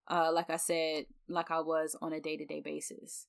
uh, 0.10 0.30
like 0.34 0.50
I 0.50 0.58
said, 0.58 1.06
like 1.30 1.52
I 1.52 1.62
was 1.62 1.96
on 2.02 2.12
a 2.12 2.20
day 2.20 2.36
to 2.36 2.46
day 2.46 2.60
basis. 2.60 3.28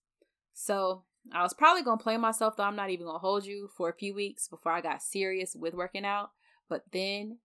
So 0.60 1.04
I 1.32 1.42
was 1.42 1.54
probably 1.54 1.84
gonna 1.84 2.02
play 2.02 2.16
myself 2.16 2.56
though. 2.56 2.64
I'm 2.64 2.74
not 2.74 2.90
even 2.90 3.06
gonna 3.06 3.20
hold 3.20 3.46
you 3.46 3.70
for 3.76 3.88
a 3.88 3.94
few 3.94 4.12
weeks 4.12 4.48
before 4.48 4.72
I 4.72 4.80
got 4.80 5.02
serious 5.02 5.54
with 5.54 5.72
working 5.72 6.04
out. 6.04 6.32
But 6.68 6.82
then 6.92 7.38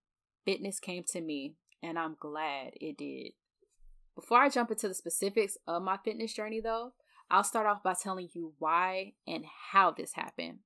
fitness 0.46 0.80
came 0.80 1.04
to 1.10 1.22
me, 1.22 1.54
and 1.84 2.00
I'm 2.00 2.18
glad 2.20 2.72
it 2.82 2.98
did. 2.98 3.34
Before 4.16 4.40
I 4.40 4.50
jump 4.50 4.72
into 4.72 4.88
the 4.88 4.96
specifics 4.96 5.60
of 5.68 5.84
my 5.84 5.98
fitness 6.04 6.34
journey 6.34 6.60
though, 6.60 6.94
I'll 7.30 7.44
start 7.44 7.68
off 7.68 7.84
by 7.84 7.94
telling 7.94 8.30
you 8.34 8.54
why 8.58 9.14
and 9.28 9.46
how 9.72 9.92
this 9.92 10.14
happened. 10.14 10.60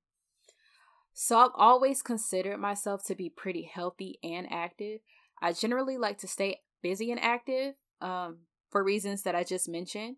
So 1.12 1.38
I've 1.38 1.50
always 1.54 2.00
considered 2.00 2.58
myself 2.58 3.04
to 3.08 3.14
be 3.14 3.28
pretty 3.28 3.70
healthy 3.70 4.18
and 4.22 4.50
active. 4.50 5.00
I 5.42 5.52
generally 5.52 5.98
like 5.98 6.16
to 6.18 6.26
stay 6.26 6.60
busy 6.80 7.10
and 7.10 7.20
active 7.20 7.74
um, 8.00 8.38
for 8.70 8.82
reasons 8.82 9.22
that 9.24 9.34
I 9.34 9.44
just 9.44 9.68
mentioned. 9.68 10.16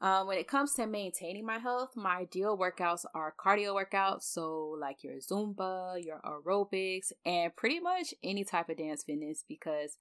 Um, 0.00 0.26
when 0.26 0.38
it 0.38 0.48
comes 0.48 0.74
to 0.74 0.86
maintaining 0.86 1.46
my 1.46 1.58
health, 1.58 1.90
my 1.96 2.16
ideal 2.16 2.58
workouts 2.58 3.04
are 3.14 3.34
cardio 3.38 3.74
workouts, 3.74 4.24
so 4.24 4.76
like 4.78 5.02
your 5.02 5.14
Zumba, 5.14 6.04
your 6.04 6.20
aerobics, 6.24 7.12
and 7.24 7.54
pretty 7.56 7.80
much 7.80 8.12
any 8.22 8.44
type 8.44 8.68
of 8.68 8.76
dance 8.76 9.04
fitness 9.04 9.44
because 9.48 9.96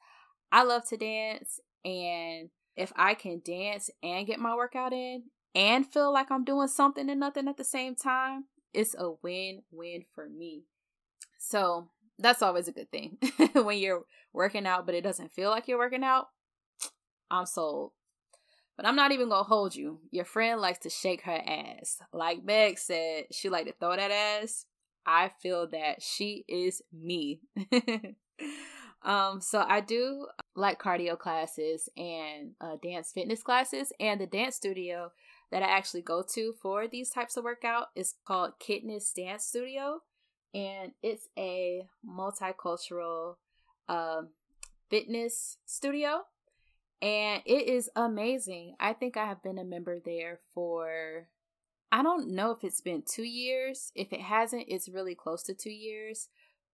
I 0.51 0.63
love 0.63 0.87
to 0.89 0.97
dance. 0.97 1.59
And 1.85 2.49
if 2.75 2.91
I 2.95 3.13
can 3.13 3.41
dance 3.45 3.89
and 4.01 4.27
get 4.27 4.39
my 4.39 4.55
workout 4.55 4.93
in 4.93 5.23
and 5.55 5.85
feel 5.85 6.11
like 6.11 6.31
I'm 6.31 6.43
doing 6.43 6.67
something 6.67 7.09
and 7.09 7.19
nothing 7.19 7.47
at 7.47 7.57
the 7.57 7.63
same 7.63 7.95
time, 7.95 8.45
it's 8.73 8.95
a 8.97 9.11
win 9.21 9.61
win 9.71 10.03
for 10.13 10.27
me. 10.27 10.63
So 11.39 11.89
that's 12.19 12.41
always 12.41 12.67
a 12.67 12.71
good 12.71 12.91
thing 12.91 13.17
when 13.53 13.77
you're 13.77 14.03
working 14.33 14.65
out, 14.65 14.85
but 14.85 14.95
it 14.95 15.03
doesn't 15.03 15.31
feel 15.31 15.49
like 15.49 15.67
you're 15.67 15.77
working 15.77 16.03
out. 16.03 16.27
I'm 17.29 17.45
sold. 17.45 17.91
But 18.75 18.85
I'm 18.87 18.95
not 18.95 19.11
even 19.11 19.29
gonna 19.29 19.43
hold 19.43 19.75
you. 19.75 19.99
Your 20.11 20.25
friend 20.25 20.59
likes 20.59 20.79
to 20.79 20.89
shake 20.89 21.21
her 21.23 21.41
ass. 21.45 21.99
Like 22.11 22.43
Meg 22.43 22.79
said, 22.79 23.25
she 23.31 23.49
like 23.49 23.67
to 23.67 23.73
throw 23.73 23.95
that 23.95 24.11
ass. 24.11 24.65
I 25.05 25.31
feel 25.41 25.67
that 25.67 26.01
she 26.01 26.45
is 26.47 26.81
me. 26.91 27.41
um, 29.03 29.41
so 29.41 29.63
I 29.67 29.81
do 29.81 30.27
like 30.55 30.81
cardio 30.81 31.17
classes 31.19 31.89
and 31.97 32.51
uh, 32.61 32.77
dance 32.81 33.11
fitness 33.11 33.43
classes, 33.43 33.91
and 33.99 34.19
the 34.19 34.27
dance 34.27 34.55
studio 34.55 35.11
that 35.51 35.61
I 35.61 35.67
actually 35.67 36.01
go 36.01 36.23
to 36.33 36.53
for 36.61 36.87
these 36.87 37.11
types 37.11 37.37
of 37.37 37.43
workout 37.43 37.87
is 37.95 38.15
called 38.25 38.53
Kittness 38.59 39.13
Dance 39.13 39.45
Studio, 39.45 39.99
and 40.53 40.93
it's 41.03 41.27
a 41.37 41.87
multicultural 42.07 43.35
uh, 43.87 44.23
fitness 44.89 45.57
studio 45.65 46.23
and 47.03 47.43
it 47.45 47.67
is 47.67 47.89
amazing. 47.97 48.75
I 48.79 48.93
think 48.93 49.17
I 49.17 49.25
have 49.25 49.43
been 49.43 49.59
a 49.59 49.65
member 49.65 49.99
there 49.99 50.39
for 50.53 51.27
I 51.91 52.01
don't 52.01 52.29
know 52.29 52.51
if 52.51 52.63
it's 52.63 52.81
been 52.81 53.03
2 53.05 53.23
years. 53.23 53.91
If 53.93 54.13
it 54.13 54.21
hasn't, 54.21 54.65
it's 54.67 54.89
really 54.89 55.13
close 55.13 55.43
to 55.43 55.53
2 55.53 55.69
years, 55.69 56.29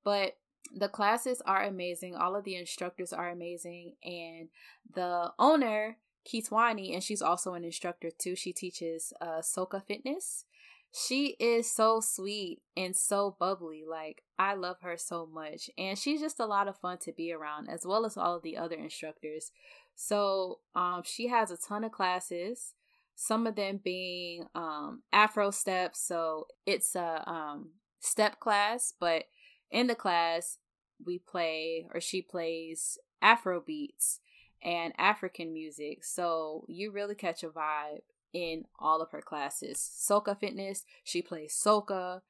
but 0.06 0.38
the 0.74 0.88
classes 0.88 1.42
are 1.46 1.64
amazing. 1.64 2.16
All 2.16 2.36
of 2.36 2.44
the 2.44 2.56
instructors 2.56 3.12
are 3.12 3.30
amazing 3.30 3.96
and 4.04 4.50
the 4.94 5.34
owner 5.40 5.98
Kitt 6.26 6.52
Wani, 6.52 6.94
and 6.94 7.04
she's 7.04 7.24
also 7.24 7.56
an 7.56 7.64
instructor 7.64 8.12
too. 8.16 8.36
She 8.36 8.54
teaches 8.54 9.14
uh, 9.20 9.42
Soca 9.42 9.84
Fitness. 9.84 10.46
She 10.92 11.36
is 11.40 11.70
so 11.70 12.00
sweet 12.00 12.62
and 12.76 12.96
so 12.96 13.36
bubbly. 13.40 13.84
Like, 13.88 14.24
I 14.38 14.56
love 14.56 14.78
her 14.82 14.98
so 14.98 15.28
much. 15.32 15.70
And 15.78 15.98
she's 15.98 16.22
just 16.22 16.40
a 16.40 16.46
lot 16.46 16.68
of 16.68 16.78
fun 16.78 16.98
to 17.00 17.12
be 17.12 17.32
around, 17.32 17.70
as 17.70 17.86
well 17.86 18.06
as 18.06 18.18
all 18.18 18.36
of 18.36 18.44
the 18.44 18.58
other 18.58 18.76
instructors. 18.76 19.52
So, 19.96 20.60
um, 20.76 21.04
she 21.06 21.28
has 21.28 21.52
a 21.52 21.58
ton 21.58 21.84
of 21.84 21.92
classes, 21.92 22.74
some 23.16 23.46
of 23.46 23.56
them 23.56 23.80
being 23.84 24.46
um, 24.56 25.04
Afro 25.12 25.52
steps. 25.52 26.00
So, 26.00 26.48
it's 26.66 26.96
a 26.96 27.24
um, 27.30 27.72
step 28.00 28.40
class, 28.40 28.94
but 29.00 29.26
in 29.70 29.88
the 29.88 29.96
class, 29.96 30.58
we 31.06 31.20
play 31.20 31.88
or 31.94 32.02
she 32.02 32.22
plays 32.22 32.98
Afro 33.22 33.62
beats 33.62 34.20
and 34.64 34.94
African 34.98 35.54
music. 35.54 36.04
So 36.04 36.66
you 36.68 36.92
really 36.92 37.16
catch 37.16 37.44
a 37.44 37.50
vibe 37.50 38.02
in 38.34 38.66
all 38.78 39.02
of 39.02 39.12
her 39.12 39.22
classes. 39.22 39.78
Soca 39.78 40.40
Fitness, 40.40 40.86
she 41.04 41.22
plays 41.22 41.54
soca. 41.54 42.22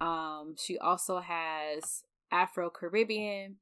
Um, 0.00 0.56
she 0.58 0.78
also 0.78 1.20
has 1.20 2.04
Afro 2.30 2.70
Caribbean 2.70 3.56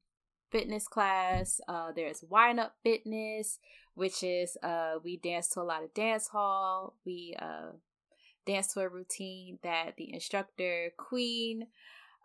fitness 0.51 0.87
class. 0.87 1.61
Uh, 1.67 1.91
there's 1.95 2.23
Wine 2.29 2.59
Up 2.59 2.75
Fitness, 2.83 3.59
which 3.95 4.23
is 4.23 4.57
uh, 4.63 4.95
we 5.03 5.17
dance 5.17 5.49
to 5.49 5.61
a 5.61 5.63
lot 5.63 5.83
of 5.83 5.93
dance 5.93 6.27
hall. 6.27 6.95
We 7.05 7.35
uh, 7.39 7.71
dance 8.45 8.73
to 8.73 8.81
a 8.81 8.89
routine 8.89 9.59
that 9.63 9.93
the 9.97 10.13
instructor 10.13 10.91
Queen 10.97 11.67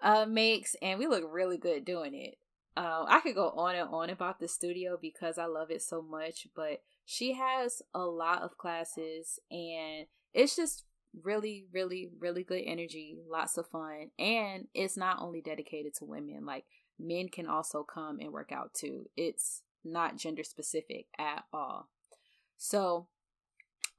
uh, 0.03 0.27
makes, 0.27 0.77
and 0.83 0.99
we 0.99 1.07
look 1.07 1.25
really 1.29 1.59
good 1.59 1.85
doing 1.85 2.15
it. 2.15 2.39
Um, 2.77 3.07
I 3.09 3.21
could 3.21 3.35
go 3.35 3.51
on 3.51 3.75
and 3.75 3.89
on 3.89 4.11
about 4.11 4.39
the 4.39 4.49
studio 4.49 4.99
because 5.01 5.39
I 5.39 5.47
love 5.47 5.71
it 5.71 5.81
so 5.81 6.03
much, 6.03 6.47
but 6.55 6.83
she 7.07 7.35
has 7.35 7.81
a 7.95 8.05
lot 8.05 8.43
of 8.43 8.59
classes 8.59 9.39
and 9.51 10.07
it's 10.35 10.57
just 10.57 10.85
really, 11.23 11.65
really, 11.73 12.11
really 12.19 12.45
good 12.45 12.65
energy, 12.67 13.17
lots 13.31 13.57
of 13.57 13.67
fun, 13.69 14.11
and 14.19 14.67
it's 14.75 14.97
not 14.97 15.23
only 15.23 15.41
dedicated 15.41 15.95
to 15.95 16.05
women, 16.05 16.45
like 16.45 16.65
men 16.99 17.29
can 17.29 17.47
also 17.47 17.85
come 17.85 18.19
and 18.21 18.33
work 18.33 18.51
out 18.53 18.75
too. 18.75 19.09
It's 19.17 19.63
not 19.85 20.19
gender 20.19 20.43
specific 20.43 21.07
at 21.19 21.45
all. 21.53 21.89
So 22.59 23.07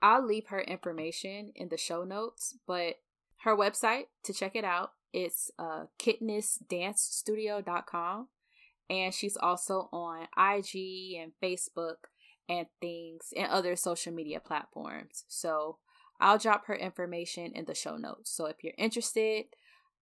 I'll 0.01 0.25
leave 0.25 0.47
her 0.47 0.61
information 0.61 1.51
in 1.55 1.69
the 1.69 1.77
show 1.77 2.03
notes, 2.03 2.57
but 2.67 2.95
her 3.43 3.55
website 3.55 4.07
to 4.23 4.33
check 4.33 4.55
it 4.55 4.65
out, 4.65 4.93
it's 5.13 5.49
uh 5.57 5.85
kittnessdancestudio.com 5.97 8.27
and 8.89 9.13
she's 9.13 9.37
also 9.37 9.89
on 9.91 10.27
IG 10.37 11.15
and 11.17 11.33
Facebook 11.41 12.09
and 12.49 12.67
things 12.81 13.33
and 13.35 13.47
other 13.47 13.75
social 13.75 14.13
media 14.13 14.39
platforms. 14.39 15.23
So 15.27 15.77
I'll 16.19 16.37
drop 16.37 16.65
her 16.65 16.75
information 16.75 17.51
in 17.53 17.65
the 17.65 17.75
show 17.75 17.97
notes. 17.97 18.31
So 18.31 18.45
if 18.45 18.57
you're 18.63 18.73
interested, 18.77 19.45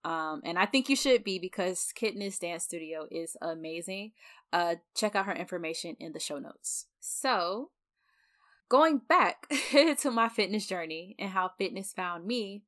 um, 0.03 0.41
and 0.45 0.59
I 0.59 0.65
think 0.65 0.87
you 0.87 0.95
should 0.95 1.23
be 1.23 1.39
because 1.39 1.91
Kittness 1.99 2.39
Dance 2.39 2.63
Studio 2.63 3.07
is 3.09 3.35
amazing. 3.41 4.11
Uh, 4.53 4.75
check 4.95 5.15
out 5.15 5.25
her 5.25 5.33
information 5.33 5.95
in 5.99 6.13
the 6.13 6.19
show 6.19 6.37
notes. 6.37 6.85
So, 6.99 7.71
going 8.69 8.99
back 8.99 9.47
to 9.99 10.11
my 10.11 10.29
fitness 10.29 10.67
journey 10.67 11.15
and 11.17 11.31
how 11.31 11.49
fitness 11.57 11.91
found 11.91 12.27
me, 12.27 12.61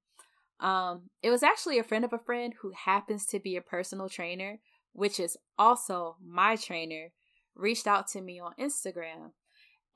um, 0.60 1.12
it 1.22 1.30
was 1.30 1.44
actually 1.44 1.78
a 1.78 1.84
friend 1.84 2.04
of 2.04 2.12
a 2.12 2.18
friend 2.18 2.56
who 2.62 2.72
happens 2.72 3.28
to 3.28 3.40
be 3.40 3.56
a 3.56 3.62
personal 3.62 4.10
trainer 4.10 4.58
which 4.98 5.20
is 5.20 5.38
also 5.60 6.16
my 6.20 6.56
trainer, 6.56 7.12
reached 7.56 7.86
out 7.86 8.08
to 8.08 8.20
me 8.20 8.40
on 8.40 8.54
Instagram. 8.60 9.30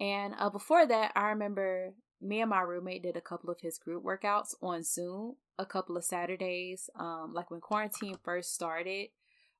And 0.02 0.34
uh, 0.38 0.50
before 0.50 0.86
that, 0.88 1.12
I 1.16 1.30
remember 1.30 1.94
me 2.20 2.42
and 2.42 2.50
my 2.50 2.62
roommate 2.62 3.04
did 3.04 3.16
a 3.16 3.22
couple 3.22 3.50
of 3.52 3.62
his 3.62 3.78
group 3.78 4.04
workouts 4.04 4.56
on 4.62 4.84
Zoom 4.84 5.36
a 5.62 5.66
couple 5.66 5.96
of 5.96 6.04
Saturdays, 6.04 6.90
um, 7.00 7.34
like 7.34 7.52
when 7.52 7.62
quarantine 7.62 8.18
first 8.24 8.54
started, 8.54 9.10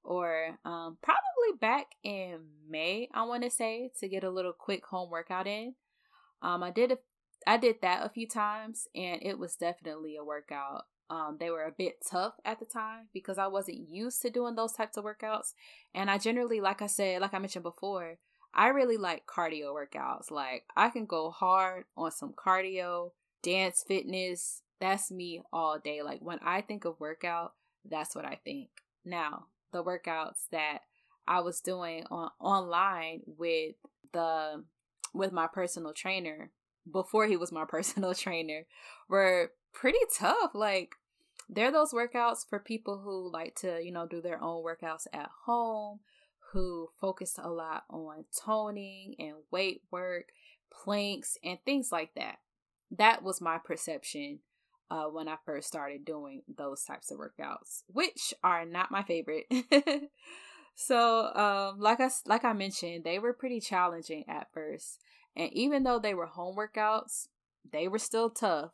or 0.04 0.58
um, 0.66 0.98
probably 1.02 1.58
back 1.60 1.92
in 2.04 2.40
May, 2.68 3.08
I 3.14 3.24
want 3.24 3.44
to 3.44 3.52
say, 3.52 3.92
to 4.00 4.10
get 4.10 4.24
a 4.24 4.32
little 4.32 4.54
quick 4.54 4.84
home 4.86 5.12
workout 5.12 5.46
in. 5.46 5.76
Um, 6.42 6.64
I 6.64 6.72
did 6.72 6.92
a, 6.92 6.98
I 7.46 7.58
did 7.58 7.78
that 7.84 8.04
a 8.04 8.10
few 8.10 8.28
times, 8.28 8.88
and 8.96 9.22
it 9.22 9.38
was 9.38 9.56
definitely 9.56 10.16
a 10.16 10.24
workout. 10.24 10.86
Um, 11.12 11.38
they 11.40 11.52
were 11.52 11.66
a 11.66 11.72
bit 11.72 11.98
tough 12.10 12.34
at 12.44 12.60
the 12.60 12.66
time 12.66 13.10
because 13.14 13.38
I 13.38 13.48
wasn't 13.48 13.90
used 13.90 14.22
to 14.24 14.30
doing 14.30 14.56
those 14.56 14.74
types 14.74 14.98
of 14.98 15.04
workouts. 15.04 15.54
And 15.94 16.10
I 16.10 16.18
generally, 16.18 16.62
like 16.62 16.82
I 16.82 16.88
said, 16.88 17.22
like 17.22 17.34
I 17.34 17.40
mentioned 17.40 17.64
before, 17.64 18.18
I 18.54 18.68
really 18.70 18.98
like 18.98 19.26
cardio 19.26 19.74
workouts. 19.74 20.32
Like 20.32 20.66
I 20.76 20.90
can 20.90 21.06
go 21.06 21.32
hard 21.32 21.86
on 21.96 22.12
some 22.12 22.34
cardio, 22.34 23.12
dance, 23.42 23.84
fitness. 23.88 24.62
That's 24.80 25.12
me 25.12 25.42
all 25.54 25.80
day. 25.80 26.02
Like 26.02 26.22
when 26.22 26.40
I 26.44 26.62
think 26.62 26.86
of 26.86 27.00
workout, 27.00 27.54
that's 27.90 28.16
what 28.16 28.26
I 28.26 28.40
think. 28.44 28.70
Now, 29.06 29.46
the 29.72 29.84
workouts 29.84 30.48
that 30.52 30.80
I 31.28 31.40
was 31.42 31.62
doing 31.62 32.06
on 32.12 32.32
online 32.40 33.22
with 33.26 33.76
the 34.12 34.64
with 35.14 35.32
my 35.32 35.48
personal 35.48 35.94
trainer 35.94 36.52
before 36.90 37.28
he 37.28 37.38
was 37.38 37.52
my 37.52 37.66
personal 37.68 38.14
trainer 38.14 38.66
were 39.08 39.52
pretty 39.74 40.00
tough. 40.14 40.52
Like 40.54 40.96
they're 41.50 41.72
those 41.72 41.94
workouts 41.94 42.48
for 42.48 42.60
people 42.60 43.00
who 43.00 43.32
like 43.32 43.56
to, 43.58 43.82
you 43.84 43.92
know, 43.92 44.08
do 44.08 44.22
their 44.22 44.42
own 44.42 44.64
workouts 44.64 45.08
at 45.14 45.30
home, 45.46 46.00
who 46.52 46.90
focused 47.00 47.38
a 47.38 47.50
lot 47.50 47.84
on 47.90 48.26
toning 48.46 49.16
and 49.20 49.36
weight 49.52 49.82
work, 49.92 50.30
planks, 50.72 51.38
and 51.44 51.60
things 51.64 51.92
like 51.92 52.14
that. 52.16 52.38
That 52.92 53.24
was 53.24 53.42
my 53.42 53.58
perception 53.58 54.40
uh, 54.90 55.06
when 55.06 55.28
I 55.28 55.38
first 55.46 55.68
started 55.68 56.04
doing 56.04 56.44
those 56.58 56.84
types 56.84 57.12
of 57.12 57.20
workouts, 57.20 57.84
which 57.88 58.34
are 58.44 58.66
not 58.66 58.92
my 58.92 59.04
favorite. 59.04 59.46
so, 60.76 61.34
um, 61.34 61.80
like 61.80 62.02
I 62.02 62.10
like 62.26 62.44
I 62.44 62.54
mentioned, 62.54 63.04
they 63.04 63.20
were 63.20 63.34
pretty 63.34 63.62
challenging 63.62 64.26
at 64.28 64.52
first, 64.54 65.00
and 65.36 65.52
even 65.54 65.84
though 65.84 66.00
they 66.00 66.14
were 66.14 66.26
home 66.26 66.58
workouts, 66.58 67.28
they 67.72 67.88
were 67.88 68.00
still 68.00 68.30
tough 68.30 68.72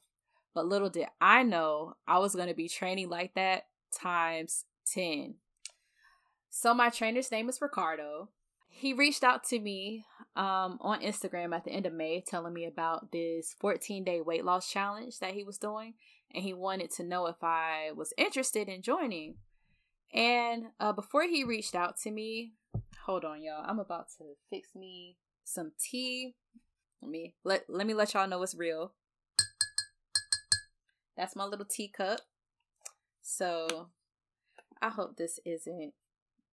but 0.58 0.66
little 0.66 0.90
did 0.90 1.06
I 1.22 1.44
know 1.44 1.98
I 2.08 2.18
was 2.18 2.34
going 2.34 2.48
to 2.48 2.56
be 2.56 2.68
training 2.68 3.10
like 3.10 3.36
that 3.36 3.68
times 3.94 4.66
10. 4.92 5.36
So 6.50 6.74
my 6.74 6.90
trainer's 6.90 7.32
name 7.32 7.50
is 7.50 7.62
Ricardo. 7.62 8.30
He 8.70 8.94
reached 8.94 9.24
out 9.24 9.44
to 9.46 9.60
me 9.60 10.06
um, 10.36 10.78
on 10.82 11.02
Instagram 11.02 11.56
at 11.56 11.64
the 11.64 11.72
end 11.72 11.86
of 11.86 11.94
May 11.94 12.24
telling 12.26 12.54
me 12.54 12.66
about 12.66 13.12
this 13.12 13.56
14 13.60 14.04
day 14.04 14.22
weight 14.22 14.46
loss 14.46 14.70
challenge 14.70 15.20
that 15.20 15.34
he 15.34 15.44
was 15.44 15.58
doing. 15.58 15.96
And 16.34 16.44
he 16.44 16.54
wanted 16.54 16.92
to 16.92 17.04
know 17.04 17.28
if 17.28 17.42
I 17.42 17.92
was 17.96 18.14
interested 18.18 18.68
in 18.68 18.82
joining. 18.82 19.36
And 20.14 20.68
uh, 20.80 20.94
before 20.94 21.24
he 21.24 21.44
reached 21.44 21.76
out 21.76 21.98
to 22.02 22.12
me, 22.12 22.54
hold 23.06 23.26
on, 23.26 23.42
y'all. 23.42 23.64
I'm 23.66 23.80
about 23.80 24.08
to 24.18 24.26
fix 24.50 24.76
me 24.76 25.18
some 25.44 25.72
tea. 25.80 26.36
Let 27.02 27.12
me 27.12 27.36
let 27.44 27.64
let 27.70 27.88
me 27.88 27.94
let 27.94 28.14
y'all 28.14 28.28
know 28.28 28.42
it's 28.44 28.56
real. 28.56 28.94
That's 31.16 31.36
my 31.36 31.46
little 31.46 31.66
teacup. 31.66 32.22
So 33.22 33.90
I 34.82 34.90
hope 34.90 35.18
this 35.18 35.40
isn't 35.46 35.94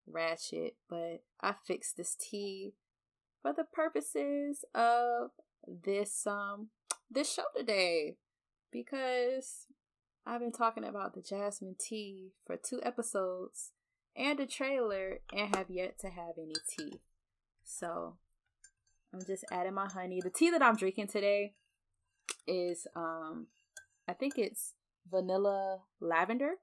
ratchet, 0.07 0.77
but 0.89 1.23
I 1.41 1.55
fixed 1.67 1.97
this 1.97 2.17
tea 2.17 2.75
for 3.43 3.53
the 3.53 3.65
purposes 3.65 4.65
of 4.75 5.31
this 5.67 6.27
um 6.27 6.69
this 7.11 7.33
show 7.33 7.45
today 7.57 8.17
because 8.71 9.67
I've 10.27 10.41
been 10.41 10.53
talking 10.53 10.85
about 10.85 11.15
the 11.15 11.23
jasmine 11.23 11.77
tea 11.79 12.33
for 12.47 12.57
two 12.57 12.81
episodes 12.83 13.73
and 14.17 14.41
a 14.41 14.47
trailer 14.47 15.21
and 15.35 15.55
have 15.55 15.71
yet 15.71 15.99
to 16.01 16.09
have 16.09 16.39
any 16.39 16.55
tea. 16.69 17.01
So 17.63 18.17
I'm 19.13 19.21
just 19.27 19.45
adding 19.51 19.75
my 19.75 19.89
honey. 19.89 20.21
The 20.23 20.31
tea 20.31 20.51
that 20.51 20.63
I'm 20.63 20.77
drinking 20.77 21.09
today 21.09 21.55
is 22.47 22.87
um 22.97 23.49
I 24.09 24.13
think 24.13 24.39
it's 24.39 24.75
vanilla 25.11 25.81
lavender. 26.01 26.55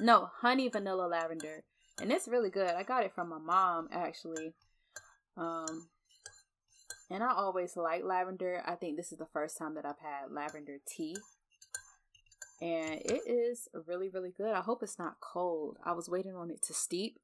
No, 0.00 0.30
honey 0.40 0.68
vanilla 0.68 1.06
lavender. 1.06 1.64
And 2.00 2.12
it's 2.12 2.28
really 2.28 2.50
good. 2.50 2.70
I 2.74 2.82
got 2.82 3.04
it 3.04 3.14
from 3.14 3.28
my 3.30 3.38
mom 3.38 3.88
actually. 3.92 4.54
Um 5.36 5.88
and 7.10 7.22
I 7.22 7.32
always 7.32 7.76
like 7.76 8.04
lavender. 8.04 8.62
I 8.66 8.74
think 8.76 8.96
this 8.96 9.12
is 9.12 9.18
the 9.18 9.26
first 9.32 9.58
time 9.58 9.74
that 9.74 9.86
I've 9.86 9.98
had 10.00 10.30
lavender 10.32 10.78
tea. 10.86 11.16
And 12.60 13.00
it 13.04 13.22
is 13.26 13.68
really, 13.86 14.08
really 14.08 14.32
good. 14.36 14.54
I 14.54 14.60
hope 14.62 14.82
it's 14.82 14.98
not 14.98 15.20
cold. 15.20 15.78
I 15.84 15.92
was 15.92 16.08
waiting 16.08 16.34
on 16.34 16.50
it 16.50 16.62
to 16.62 16.74
steep. 16.74 17.18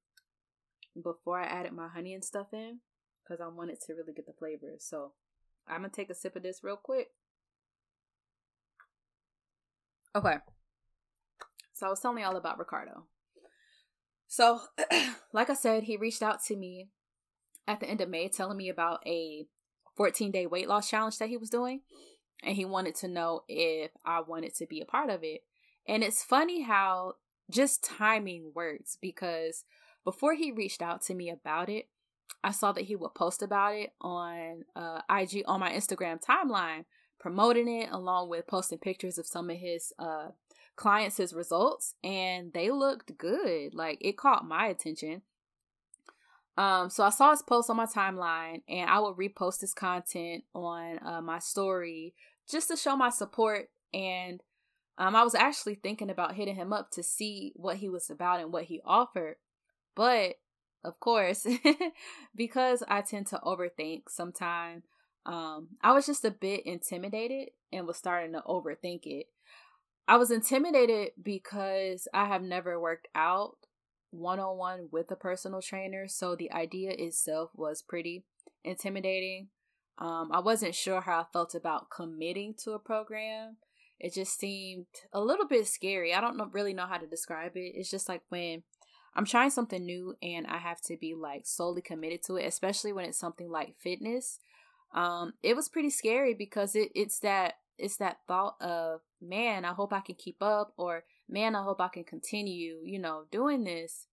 before 1.00 1.38
I 1.38 1.44
added 1.46 1.72
my 1.72 1.88
honey 1.88 2.14
and 2.14 2.24
stuff 2.24 2.48
in 2.52 2.80
because 3.22 3.40
I 3.40 3.48
wanted 3.48 3.80
to 3.82 3.94
really 3.94 4.12
get 4.12 4.26
the 4.26 4.32
flavor. 4.32 4.74
So 4.78 5.12
I'm 5.66 5.78
gonna 5.82 5.90
take 5.90 6.10
a 6.10 6.14
sip 6.14 6.36
of 6.36 6.42
this 6.42 6.62
real 6.62 6.76
quick. 6.76 7.08
Okay. 10.14 10.36
So 11.72 11.86
I 11.86 11.90
was 11.90 12.00
telling 12.00 12.18
you 12.18 12.26
all 12.26 12.36
about 12.36 12.58
Ricardo. 12.58 13.06
So, 14.32 14.60
like 15.34 15.50
I 15.50 15.52
said, 15.52 15.82
he 15.82 15.98
reached 15.98 16.22
out 16.22 16.42
to 16.44 16.56
me 16.56 16.88
at 17.68 17.80
the 17.80 17.86
end 17.86 18.00
of 18.00 18.08
May 18.08 18.30
telling 18.30 18.56
me 18.56 18.70
about 18.70 19.06
a 19.06 19.44
14 19.94 20.30
day 20.30 20.46
weight 20.46 20.66
loss 20.66 20.88
challenge 20.88 21.18
that 21.18 21.28
he 21.28 21.36
was 21.36 21.50
doing. 21.50 21.82
And 22.42 22.56
he 22.56 22.64
wanted 22.64 22.94
to 22.94 23.08
know 23.08 23.42
if 23.46 23.90
I 24.06 24.22
wanted 24.22 24.54
to 24.54 24.66
be 24.66 24.80
a 24.80 24.86
part 24.86 25.10
of 25.10 25.22
it. 25.22 25.42
And 25.86 26.02
it's 26.02 26.24
funny 26.24 26.62
how 26.62 27.16
just 27.50 27.84
timing 27.84 28.52
works 28.54 28.96
because 29.02 29.64
before 30.02 30.32
he 30.32 30.50
reached 30.50 30.80
out 30.80 31.02
to 31.02 31.14
me 31.14 31.28
about 31.28 31.68
it, 31.68 31.90
I 32.42 32.52
saw 32.52 32.72
that 32.72 32.84
he 32.84 32.96
would 32.96 33.14
post 33.14 33.42
about 33.42 33.74
it 33.74 33.90
on 34.00 34.64
uh, 34.74 35.02
IG 35.10 35.42
on 35.44 35.60
my 35.60 35.72
Instagram 35.72 36.24
timeline, 36.24 36.86
promoting 37.20 37.68
it 37.68 37.90
along 37.92 38.30
with 38.30 38.46
posting 38.46 38.78
pictures 38.78 39.18
of 39.18 39.26
some 39.26 39.50
of 39.50 39.58
his 39.58 39.92
uh, 39.98 40.28
clients' 40.76 41.32
results, 41.32 41.94
and 42.02 42.52
they 42.52 42.70
looked 42.70 43.16
good. 43.18 43.74
Like 43.74 43.98
it 44.00 44.16
caught 44.16 44.46
my 44.46 44.66
attention. 44.66 45.22
Um, 46.56 46.90
so 46.90 47.02
I 47.04 47.10
saw 47.10 47.30
his 47.30 47.42
post 47.42 47.70
on 47.70 47.76
my 47.76 47.86
timeline, 47.86 48.62
and 48.68 48.90
I 48.90 48.98
would 49.00 49.16
repost 49.16 49.60
his 49.60 49.74
content 49.74 50.44
on 50.54 50.98
uh, 51.04 51.22
my 51.22 51.38
story 51.38 52.14
just 52.50 52.68
to 52.68 52.76
show 52.76 52.96
my 52.96 53.10
support. 53.10 53.70
And 53.94 54.42
um, 54.98 55.16
I 55.16 55.24
was 55.24 55.34
actually 55.34 55.76
thinking 55.76 56.10
about 56.10 56.34
hitting 56.34 56.56
him 56.56 56.72
up 56.72 56.90
to 56.92 57.02
see 57.02 57.52
what 57.56 57.76
he 57.76 57.88
was 57.88 58.10
about 58.10 58.40
and 58.40 58.52
what 58.52 58.64
he 58.64 58.80
offered. 58.84 59.36
But 59.94 60.36
of 60.84 61.00
course, 61.00 61.46
because 62.34 62.82
I 62.88 63.00
tend 63.02 63.28
to 63.28 63.40
overthink 63.44 64.02
sometimes, 64.08 64.84
um, 65.24 65.68
I 65.80 65.92
was 65.92 66.06
just 66.06 66.24
a 66.24 66.30
bit 66.30 66.66
intimidated 66.66 67.50
and 67.72 67.86
was 67.86 67.96
starting 67.96 68.32
to 68.32 68.40
overthink 68.40 69.06
it. 69.06 69.26
I 70.06 70.16
was 70.16 70.30
intimidated 70.30 71.12
because 71.22 72.08
I 72.12 72.26
have 72.26 72.42
never 72.42 72.78
worked 72.80 73.08
out 73.14 73.56
one 74.10 74.40
on 74.40 74.58
one 74.58 74.88
with 74.90 75.10
a 75.10 75.16
personal 75.16 75.62
trainer, 75.62 76.06
so 76.08 76.36
the 76.36 76.52
idea 76.52 76.90
itself 76.90 77.50
was 77.54 77.82
pretty 77.82 78.24
intimidating. 78.64 79.48
Um, 79.98 80.30
I 80.32 80.40
wasn't 80.40 80.74
sure 80.74 81.00
how 81.00 81.20
I 81.20 81.24
felt 81.32 81.54
about 81.54 81.90
committing 81.90 82.54
to 82.64 82.72
a 82.72 82.78
program. 82.78 83.56
It 84.00 84.14
just 84.14 84.38
seemed 84.38 84.86
a 85.12 85.20
little 85.20 85.46
bit 85.46 85.66
scary. 85.68 86.12
I 86.12 86.20
don't 86.20 86.36
know, 86.36 86.48
really 86.52 86.74
know 86.74 86.86
how 86.86 86.98
to 86.98 87.06
describe 87.06 87.52
it. 87.54 87.72
It's 87.76 87.90
just 87.90 88.08
like 88.08 88.22
when 88.28 88.64
I'm 89.14 89.26
trying 89.26 89.50
something 89.50 89.84
new 89.84 90.16
and 90.22 90.46
I 90.46 90.58
have 90.58 90.80
to 90.82 90.96
be 90.96 91.14
like 91.14 91.46
solely 91.46 91.82
committed 91.82 92.22
to 92.24 92.36
it, 92.36 92.46
especially 92.46 92.92
when 92.92 93.04
it's 93.04 93.18
something 93.18 93.50
like 93.50 93.76
fitness. 93.78 94.40
Um, 94.94 95.34
it 95.42 95.54
was 95.54 95.68
pretty 95.68 95.90
scary 95.90 96.34
because 96.34 96.74
it 96.74 96.90
it's 96.94 97.20
that 97.20 97.54
it's 97.82 97.96
that 97.96 98.18
thought 98.28 98.56
of 98.60 99.00
man, 99.20 99.64
I 99.64 99.72
hope 99.72 99.92
I 99.92 100.00
can 100.00 100.14
keep 100.14 100.40
up 100.40 100.72
or 100.76 101.04
man, 101.28 101.56
I 101.56 101.62
hope 101.64 101.80
I 101.80 101.88
can 101.88 102.04
continue, 102.04 102.80
you 102.84 102.98
know, 102.98 103.24
doing 103.30 103.64
this. 103.64 104.06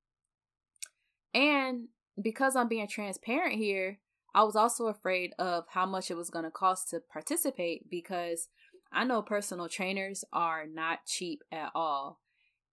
And 1.34 1.90
because 2.22 2.56
I'm 2.56 2.68
being 2.68 2.88
transparent 2.88 3.56
here, 3.56 4.00
I 4.34 4.44
was 4.44 4.56
also 4.56 4.88
afraid 4.88 5.34
of 5.38 5.66
how 5.70 5.86
much 5.86 6.10
it 6.10 6.18
was 6.18 6.32
going 6.32 6.46
to 6.46 6.52
cost 6.52 6.90
to 6.90 7.00
participate 7.00 7.90
because 7.90 8.48
I 8.92 9.04
know 9.04 9.22
personal 9.22 9.70
trainers 9.70 10.24
are 10.34 10.66
not 10.66 11.06
cheap 11.06 11.44
at 11.52 11.72
all. 11.76 12.20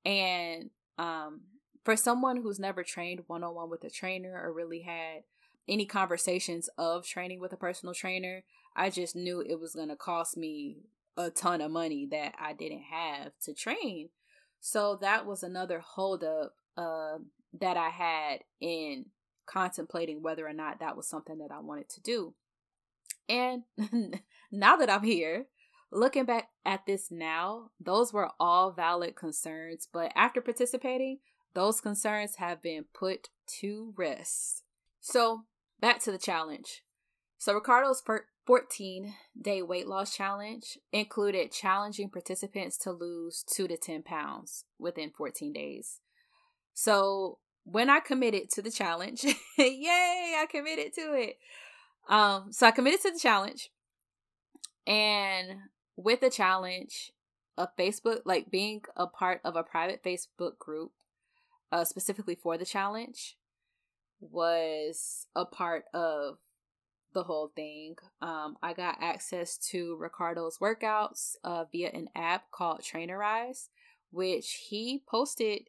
And 0.04 0.70
um 0.98 1.42
for 1.84 1.94
someone 1.94 2.38
who's 2.38 2.58
never 2.58 2.82
trained 2.82 3.20
one 3.26 3.44
on 3.44 3.54
one 3.54 3.70
with 3.70 3.84
a 3.84 3.90
trainer 3.90 4.40
or 4.42 4.52
really 4.52 4.80
had 4.80 5.22
any 5.68 5.84
conversations 5.86 6.68
of 6.78 7.06
training 7.06 7.40
with 7.40 7.52
a 7.52 7.56
personal 7.56 7.94
trainer, 7.94 8.42
I 8.76 8.90
just 8.90 9.16
knew 9.16 9.40
it 9.40 9.58
was 9.58 9.74
going 9.74 9.88
to 9.88 9.96
cost 9.96 10.36
me 10.36 10.76
a 11.16 11.30
ton 11.30 11.62
of 11.62 11.70
money 11.70 12.06
that 12.10 12.34
I 12.38 12.52
didn't 12.52 12.84
have 12.90 13.32
to 13.44 13.54
train. 13.54 14.10
So 14.60 14.98
that 15.00 15.26
was 15.26 15.42
another 15.42 15.80
holdup 15.80 16.54
uh, 16.76 17.18
that 17.58 17.76
I 17.76 17.88
had 17.88 18.40
in 18.60 19.06
contemplating 19.46 20.22
whether 20.22 20.46
or 20.46 20.52
not 20.52 20.80
that 20.80 20.96
was 20.96 21.08
something 21.08 21.38
that 21.38 21.50
I 21.50 21.60
wanted 21.60 21.88
to 21.90 22.00
do. 22.02 22.34
And 23.28 23.62
now 24.52 24.76
that 24.76 24.90
I'm 24.90 25.04
here, 25.04 25.46
looking 25.90 26.24
back 26.24 26.50
at 26.64 26.84
this 26.86 27.10
now, 27.10 27.70
those 27.80 28.12
were 28.12 28.30
all 28.38 28.72
valid 28.72 29.16
concerns. 29.16 29.88
But 29.90 30.12
after 30.14 30.40
participating, 30.40 31.20
those 31.54 31.80
concerns 31.80 32.36
have 32.36 32.60
been 32.60 32.84
put 32.92 33.28
to 33.60 33.94
rest. 33.96 34.64
So, 35.00 35.44
back 35.80 36.00
to 36.02 36.12
the 36.12 36.18
challenge. 36.18 36.82
So, 37.38 37.54
Ricardo's 37.54 38.02
14 38.46 39.14
day 39.40 39.62
weight 39.62 39.88
loss 39.88 40.16
challenge 40.16 40.78
included 40.92 41.50
challenging 41.50 42.08
participants 42.08 42.78
to 42.78 42.92
lose 42.92 43.44
2 43.52 43.68
to 43.68 43.76
10 43.76 44.02
pounds 44.02 44.64
within 44.78 45.10
14 45.10 45.52
days. 45.52 46.00
So, 46.72 47.38
when 47.64 47.90
I 47.90 47.98
committed 47.98 48.48
to 48.50 48.62
the 48.62 48.70
challenge, 48.70 49.24
yay, 49.58 50.36
I 50.38 50.46
committed 50.48 50.94
to 50.94 51.14
it. 51.14 51.38
Um, 52.08 52.52
so 52.52 52.66
I 52.66 52.70
committed 52.70 53.02
to 53.02 53.10
the 53.10 53.18
challenge. 53.18 53.70
And 54.86 55.58
with 55.96 56.20
the 56.20 56.30
challenge, 56.30 57.12
a 57.58 57.68
Facebook, 57.78 58.20
like 58.24 58.50
being 58.50 58.82
a 58.96 59.08
part 59.08 59.40
of 59.44 59.56
a 59.56 59.64
private 59.64 60.04
Facebook 60.04 60.58
group 60.58 60.92
uh, 61.72 61.84
specifically 61.84 62.36
for 62.36 62.56
the 62.56 62.64
challenge 62.64 63.36
was 64.20 65.26
a 65.34 65.44
part 65.44 65.84
of 65.92 66.38
the 67.16 67.24
whole 67.24 67.50
thing. 67.56 67.96
Um, 68.20 68.58
I 68.62 68.74
got 68.74 68.98
access 69.00 69.56
to 69.70 69.96
Ricardo's 69.96 70.58
workouts 70.58 71.36
uh, 71.42 71.64
via 71.72 71.88
an 71.88 72.08
app 72.14 72.50
called 72.50 72.82
Trainerize, 72.82 73.68
which 74.10 74.66
he 74.68 75.02
posted 75.08 75.62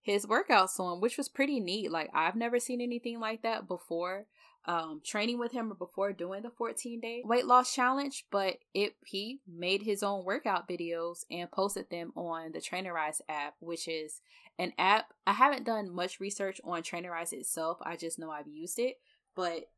his 0.00 0.24
workouts 0.24 0.80
on, 0.80 1.02
which 1.02 1.18
was 1.18 1.28
pretty 1.28 1.60
neat. 1.60 1.90
Like 1.90 2.08
I've 2.14 2.34
never 2.34 2.58
seen 2.58 2.80
anything 2.80 3.20
like 3.20 3.42
that 3.42 3.68
before 3.68 4.24
um, 4.64 5.02
training 5.04 5.38
with 5.38 5.52
him 5.52 5.70
or 5.70 5.74
before 5.74 6.14
doing 6.14 6.42
the 6.42 6.50
14 6.50 6.98
day 6.98 7.22
weight 7.26 7.44
loss 7.44 7.74
challenge, 7.74 8.24
but 8.30 8.56
it 8.72 8.94
he 9.04 9.40
made 9.46 9.82
his 9.82 10.02
own 10.02 10.24
workout 10.24 10.66
videos 10.66 11.24
and 11.30 11.50
posted 11.50 11.90
them 11.90 12.10
on 12.16 12.52
the 12.52 12.58
Trainerize 12.58 13.20
app, 13.28 13.54
which 13.60 13.86
is 13.86 14.22
an 14.58 14.72
app. 14.78 15.12
I 15.26 15.34
haven't 15.34 15.66
done 15.66 15.94
much 15.94 16.20
research 16.20 16.58
on 16.64 16.82
Trainerize 16.82 17.34
itself. 17.34 17.76
I 17.82 17.96
just 17.96 18.18
know 18.18 18.30
I've 18.30 18.48
used 18.48 18.78
it, 18.78 18.96
but 19.34 19.68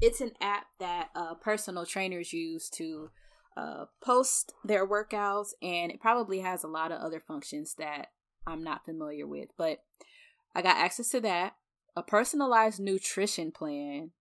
it's 0.00 0.20
an 0.20 0.32
app 0.40 0.66
that 0.78 1.08
uh, 1.14 1.34
personal 1.34 1.86
trainers 1.86 2.32
use 2.32 2.68
to 2.70 3.10
uh, 3.56 3.86
post 4.00 4.52
their 4.64 4.86
workouts, 4.86 5.48
and 5.60 5.90
it 5.90 6.00
probably 6.00 6.40
has 6.40 6.62
a 6.62 6.68
lot 6.68 6.92
of 6.92 7.00
other 7.00 7.20
functions 7.20 7.74
that 7.78 8.08
I'm 8.46 8.62
not 8.62 8.84
familiar 8.84 9.26
with. 9.26 9.48
But 9.56 9.82
I 10.54 10.62
got 10.62 10.76
access 10.76 11.08
to 11.10 11.20
that, 11.22 11.56
a 11.96 12.02
personalized 12.02 12.80
nutrition 12.80 13.50
plan, 13.50 14.12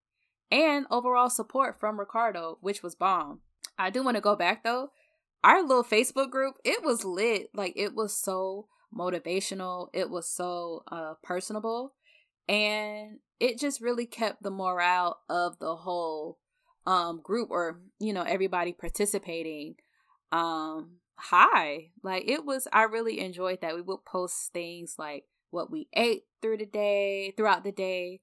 and 0.49 0.85
overall 0.89 1.29
support 1.29 1.79
from 1.79 1.99
Ricardo, 1.99 2.57
which 2.61 2.81
was 2.81 2.95
bomb. 2.95 3.41
I 3.77 3.89
do 3.89 4.03
want 4.03 4.15
to 4.15 4.21
go 4.21 4.35
back 4.35 4.63
though. 4.63 4.91
Our 5.43 5.61
little 5.61 5.83
Facebook 5.83 6.31
group, 6.31 6.55
it 6.63 6.83
was 6.83 7.05
lit. 7.05 7.49
Like 7.53 7.73
it 7.75 7.93
was 7.93 8.17
so 8.17 8.67
motivational. 8.95 9.89
It 9.93 10.09
was 10.09 10.27
so 10.29 10.83
uh 10.91 11.13
personable. 11.21 11.93
And 12.47 13.19
it 13.39 13.59
just 13.59 13.81
really 13.81 14.05
kept 14.05 14.43
the 14.43 14.51
morale 14.51 15.19
of 15.29 15.59
the 15.59 15.75
whole 15.75 16.39
um 16.85 17.21
group 17.21 17.49
or, 17.51 17.81
you 17.99 18.13
know, 18.13 18.23
everybody 18.23 18.73
participating 18.73 19.75
um 20.31 20.97
high. 21.15 21.91
Like 22.03 22.23
it 22.27 22.45
was 22.45 22.67
I 22.71 22.83
really 22.83 23.19
enjoyed 23.19 23.61
that. 23.61 23.75
We 23.75 23.81
would 23.81 24.05
post 24.05 24.51
things 24.53 24.95
like 24.97 25.25
what 25.51 25.71
we 25.71 25.87
ate 25.93 26.23
through 26.41 26.57
the 26.57 26.65
day, 26.65 27.33
throughout 27.35 27.63
the 27.63 27.71
day, 27.71 28.21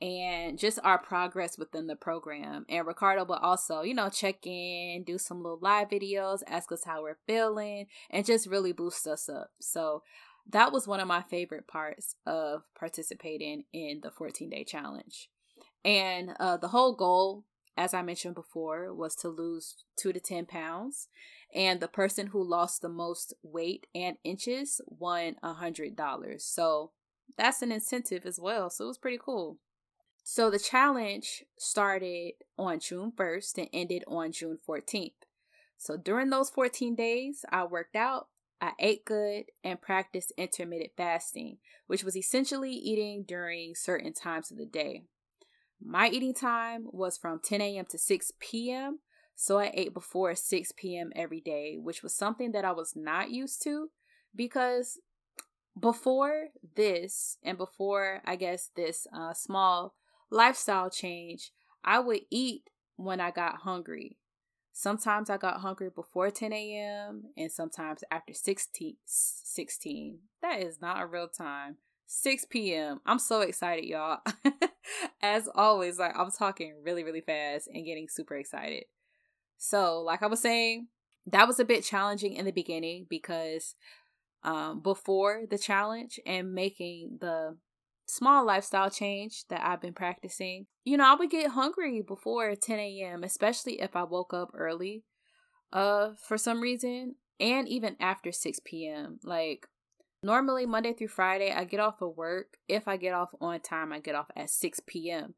and 0.00 0.58
just 0.58 0.78
our 0.84 0.98
progress 0.98 1.56
within 1.58 1.86
the 1.86 1.96
program. 1.96 2.66
And 2.68 2.86
Ricardo 2.86 3.24
will 3.24 3.36
also, 3.36 3.82
you 3.82 3.94
know, 3.94 4.08
check 4.08 4.46
in, 4.46 5.04
do 5.04 5.18
some 5.18 5.42
little 5.42 5.58
live 5.60 5.88
videos, 5.88 6.40
ask 6.46 6.70
us 6.70 6.84
how 6.84 7.02
we're 7.02 7.18
feeling, 7.26 7.86
and 8.10 8.26
just 8.26 8.46
really 8.46 8.72
boost 8.72 9.06
us 9.06 9.28
up. 9.28 9.50
So 9.60 10.02
that 10.50 10.72
was 10.72 10.86
one 10.86 11.00
of 11.00 11.08
my 11.08 11.22
favorite 11.22 11.66
parts 11.66 12.14
of 12.24 12.62
participating 12.78 13.64
in 13.72 14.00
the 14.02 14.10
14 14.10 14.50
day 14.50 14.64
challenge. 14.64 15.28
And 15.84 16.30
uh, 16.40 16.56
the 16.56 16.68
whole 16.68 16.94
goal, 16.94 17.44
as 17.76 17.94
I 17.94 18.02
mentioned 18.02 18.34
before, 18.34 18.92
was 18.94 19.14
to 19.16 19.28
lose 19.28 19.84
two 19.96 20.12
to 20.12 20.20
10 20.20 20.46
pounds. 20.46 21.08
And 21.54 21.80
the 21.80 21.88
person 21.88 22.28
who 22.28 22.42
lost 22.42 22.82
the 22.82 22.88
most 22.88 23.34
weight 23.42 23.86
and 23.94 24.16
inches 24.24 24.80
won 24.86 25.36
a 25.42 25.54
$100. 25.54 26.40
So 26.40 26.92
that's 27.36 27.62
an 27.62 27.72
incentive 27.72 28.26
as 28.26 28.38
well. 28.40 28.70
So 28.70 28.84
it 28.84 28.88
was 28.88 28.98
pretty 28.98 29.18
cool. 29.22 29.58
So 30.24 30.50
the 30.50 30.58
challenge 30.58 31.44
started 31.56 32.32
on 32.58 32.80
June 32.80 33.12
1st 33.16 33.58
and 33.58 33.68
ended 33.72 34.02
on 34.08 34.32
June 34.32 34.58
14th. 34.68 35.12
So 35.78 35.96
during 35.96 36.30
those 36.30 36.50
14 36.50 36.96
days, 36.96 37.44
I 37.50 37.64
worked 37.64 37.94
out, 37.94 38.28
I 38.60 38.72
ate 38.78 39.04
good 39.04 39.44
and 39.62 39.80
practiced 39.80 40.32
intermittent 40.36 40.92
fasting, 40.96 41.58
which 41.86 42.02
was 42.02 42.16
essentially 42.16 42.72
eating 42.72 43.24
during 43.26 43.74
certain 43.74 44.12
times 44.12 44.50
of 44.50 44.56
the 44.56 44.66
day. 44.66 45.04
My 45.82 46.08
eating 46.08 46.34
time 46.34 46.86
was 46.90 47.18
from 47.18 47.40
10 47.40 47.60
a.m. 47.60 47.84
to 47.90 47.98
6 47.98 48.32
p.m., 48.40 49.00
so 49.34 49.58
I 49.58 49.70
ate 49.74 49.92
before 49.92 50.34
6 50.34 50.72
p.m. 50.78 51.12
every 51.14 51.42
day, 51.42 51.76
which 51.78 52.02
was 52.02 52.16
something 52.16 52.52
that 52.52 52.64
I 52.64 52.72
was 52.72 52.94
not 52.96 53.30
used 53.30 53.62
to 53.64 53.90
because 54.34 54.98
before 55.78 56.48
this 56.74 57.36
and 57.42 57.58
before 57.58 58.22
I 58.24 58.36
guess 58.36 58.70
this 58.74 59.06
uh, 59.12 59.34
small 59.34 59.94
lifestyle 60.30 60.88
change, 60.88 61.52
I 61.84 62.00
would 62.00 62.22
eat 62.30 62.70
when 62.96 63.20
I 63.20 63.30
got 63.30 63.58
hungry. 63.58 64.16
Sometimes 64.78 65.30
I 65.30 65.38
got 65.38 65.62
hungry 65.62 65.88
before 65.88 66.30
10 66.30 66.52
a.m. 66.52 67.30
and 67.34 67.50
sometimes 67.50 68.04
after 68.10 68.34
16, 68.34 68.96
16. 69.06 70.18
That 70.42 70.60
is 70.60 70.82
not 70.82 71.00
a 71.00 71.06
real 71.06 71.28
time. 71.28 71.78
6 72.06 72.44
p.m. 72.50 73.00
I'm 73.06 73.18
so 73.18 73.40
excited, 73.40 73.86
y'all. 73.86 74.18
As 75.22 75.48
always, 75.54 75.98
like 75.98 76.12
I'm 76.14 76.30
talking 76.30 76.74
really, 76.84 77.04
really 77.04 77.22
fast 77.22 77.68
and 77.72 77.86
getting 77.86 78.06
super 78.06 78.36
excited. 78.36 78.84
So, 79.56 80.02
like 80.02 80.22
I 80.22 80.26
was 80.26 80.40
saying, 80.40 80.88
that 81.24 81.48
was 81.48 81.58
a 81.58 81.64
bit 81.64 81.82
challenging 81.82 82.34
in 82.34 82.44
the 82.44 82.52
beginning 82.52 83.06
because 83.08 83.76
um, 84.42 84.80
before 84.80 85.44
the 85.48 85.56
challenge 85.56 86.20
and 86.26 86.52
making 86.52 87.16
the 87.22 87.56
small 88.06 88.44
lifestyle 88.44 88.90
change 88.90 89.44
that 89.48 89.64
I've 89.64 89.80
been 89.80 89.92
practicing, 89.92 90.66
you 90.84 90.96
know, 90.96 91.04
I 91.04 91.14
would 91.14 91.30
get 91.30 91.50
hungry 91.50 92.02
before 92.02 92.54
10 92.54 92.78
a.m., 92.78 93.24
especially 93.24 93.80
if 93.80 93.96
I 93.96 94.04
woke 94.04 94.32
up 94.32 94.50
early 94.54 95.04
uh, 95.72 96.10
for 96.26 96.38
some 96.38 96.60
reason, 96.60 97.16
and 97.38 97.68
even 97.68 97.96
after 98.00 98.32
6 98.32 98.60
p.m. 98.64 99.18
Like, 99.22 99.66
normally 100.22 100.66
Monday 100.66 100.92
through 100.92 101.08
Friday, 101.08 101.52
I 101.52 101.64
get 101.64 101.80
off 101.80 102.00
of 102.00 102.16
work. 102.16 102.58
If 102.68 102.88
I 102.88 102.96
get 102.96 103.12
off 103.14 103.30
on 103.40 103.60
time, 103.60 103.92
I 103.92 104.00
get 104.00 104.14
off 104.14 104.30
at 104.36 104.50
6 104.50 104.80
p.m. 104.86 105.34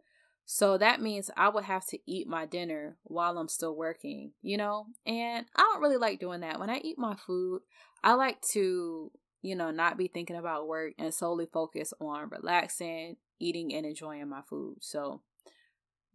So 0.50 0.78
that 0.78 1.02
means 1.02 1.30
I 1.36 1.50
would 1.50 1.64
have 1.64 1.84
to 1.88 1.98
eat 2.06 2.26
my 2.26 2.46
dinner 2.46 2.96
while 3.04 3.36
I'm 3.36 3.48
still 3.48 3.76
working, 3.76 4.32
you 4.40 4.56
know? 4.56 4.86
And 5.04 5.44
I 5.54 5.60
don't 5.60 5.82
really 5.82 5.98
like 5.98 6.20
doing 6.20 6.40
that. 6.40 6.58
When 6.58 6.70
I 6.70 6.78
eat 6.78 6.98
my 6.98 7.16
food, 7.16 7.60
I 8.02 8.14
like 8.14 8.40
to, 8.52 9.10
you 9.42 9.54
know, 9.54 9.70
not 9.70 9.96
be 9.98 10.08
thinking 10.08 10.36
about 10.36 10.68
work 10.68 10.94
and 10.98 11.12
solely 11.12 11.46
focus 11.46 11.92
on 12.00 12.28
relaxing, 12.30 13.16
eating, 13.38 13.74
and 13.74 13.86
enjoying 13.86 14.28
my 14.28 14.42
food. 14.48 14.78
So 14.80 15.22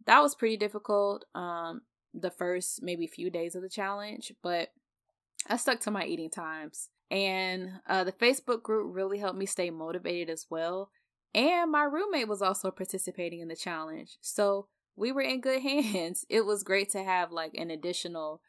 that 0.06 0.20
was 0.20 0.34
pretty 0.34 0.56
difficult 0.56 1.24
um 1.34 1.82
the 2.12 2.30
first 2.30 2.80
maybe 2.82 3.06
few 3.06 3.30
days 3.30 3.54
of 3.54 3.62
the 3.62 3.68
challenge, 3.68 4.32
but 4.42 4.68
I 5.48 5.56
stuck 5.56 5.80
to 5.80 5.90
my 5.90 6.04
eating 6.04 6.30
times. 6.30 6.88
And 7.10 7.80
uh, 7.86 8.04
the 8.04 8.12
Facebook 8.12 8.62
group 8.62 8.94
really 8.94 9.18
helped 9.18 9.38
me 9.38 9.46
stay 9.46 9.70
motivated 9.70 10.30
as 10.30 10.46
well 10.48 10.90
and 11.34 11.70
my 11.70 11.82
roommate 11.82 12.28
was 12.28 12.40
also 12.40 12.70
participating 12.70 13.40
in 13.40 13.48
the 13.48 13.56
challenge. 13.56 14.18
So 14.20 14.68
we 14.96 15.10
were 15.10 15.22
in 15.22 15.40
good 15.40 15.62
hands. 15.62 16.24
It 16.28 16.46
was 16.46 16.62
great 16.62 16.90
to 16.90 17.02
have 17.02 17.32
like 17.32 17.52
an 17.54 17.70
additional 17.70 18.40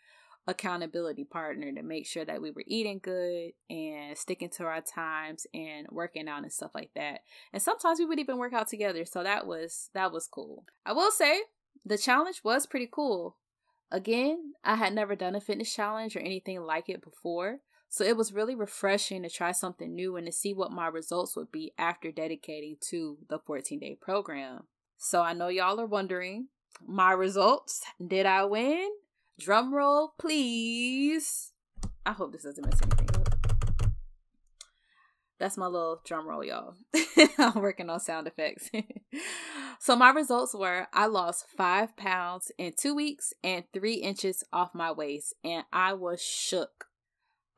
accountability 0.47 1.23
partner 1.23 1.71
to 1.71 1.81
make 1.81 2.05
sure 2.05 2.25
that 2.25 2.41
we 2.41 2.51
were 2.51 2.63
eating 2.67 2.99
good 3.01 3.51
and 3.69 4.17
sticking 4.17 4.49
to 4.49 4.63
our 4.63 4.81
times 4.81 5.47
and 5.53 5.87
working 5.91 6.27
out 6.27 6.43
and 6.43 6.53
stuff 6.53 6.71
like 6.75 6.91
that. 6.95 7.21
And 7.51 7.61
sometimes 7.61 7.99
we 7.99 8.05
would 8.05 8.19
even 8.19 8.37
work 8.37 8.53
out 8.53 8.67
together. 8.67 9.05
So 9.05 9.23
that 9.23 9.47
was 9.47 9.89
that 9.93 10.11
was 10.11 10.27
cool. 10.27 10.65
I 10.85 10.93
will 10.93 11.11
say 11.11 11.41
the 11.83 11.97
challenge 11.97 12.41
was 12.43 12.65
pretty 12.67 12.89
cool. 12.91 13.37
Again, 13.91 14.53
I 14.63 14.75
had 14.75 14.93
never 14.93 15.15
done 15.15 15.35
a 15.35 15.41
fitness 15.41 15.73
challenge 15.73 16.15
or 16.15 16.19
anything 16.19 16.61
like 16.61 16.89
it 16.89 17.03
before. 17.03 17.59
So 17.89 18.03
it 18.03 18.17
was 18.17 18.33
really 18.33 18.55
refreshing 18.55 19.23
to 19.23 19.29
try 19.29 19.51
something 19.51 19.95
new 19.95 20.17
and 20.17 20.25
to 20.25 20.31
see 20.31 20.53
what 20.53 20.71
my 20.71 20.87
results 20.87 21.35
would 21.35 21.51
be 21.51 21.73
after 21.77 22.11
dedicating 22.11 22.77
to 22.89 23.17
the 23.29 23.39
14 23.39 23.79
day 23.79 23.97
program. 23.99 24.63
So 24.97 25.21
I 25.21 25.33
know 25.33 25.47
y'all 25.47 25.79
are 25.79 25.85
wondering 25.85 26.47
my 26.85 27.11
results. 27.11 27.83
Did 28.05 28.25
I 28.25 28.43
win? 28.45 28.89
Drum 29.39 29.73
roll, 29.73 30.13
please. 30.17 31.51
I 32.05 32.13
hope 32.13 32.31
this 32.31 32.43
doesn't 32.43 32.63
mess 32.63 32.79
anything 32.81 33.09
up. 33.15 33.35
That's 35.37 35.57
my 35.57 35.65
little 35.65 36.01
drum 36.05 36.27
roll, 36.27 36.43
y'all. 36.43 36.75
I'm 37.37 37.61
working 37.61 37.89
on 37.89 37.99
sound 37.99 38.27
effects. 38.27 38.69
so, 39.79 39.97
my 39.97 40.11
results 40.11 40.53
were 40.55 40.87
I 40.93 41.07
lost 41.07 41.47
five 41.57 41.97
pounds 41.97 42.51
in 42.57 42.73
two 42.79 42.95
weeks 42.95 43.33
and 43.43 43.65
three 43.73 43.95
inches 43.95 44.43
off 44.53 44.73
my 44.73 44.91
waist, 44.93 45.33
and 45.43 45.65
I 45.73 45.93
was 45.93 46.21
shook. 46.21 46.85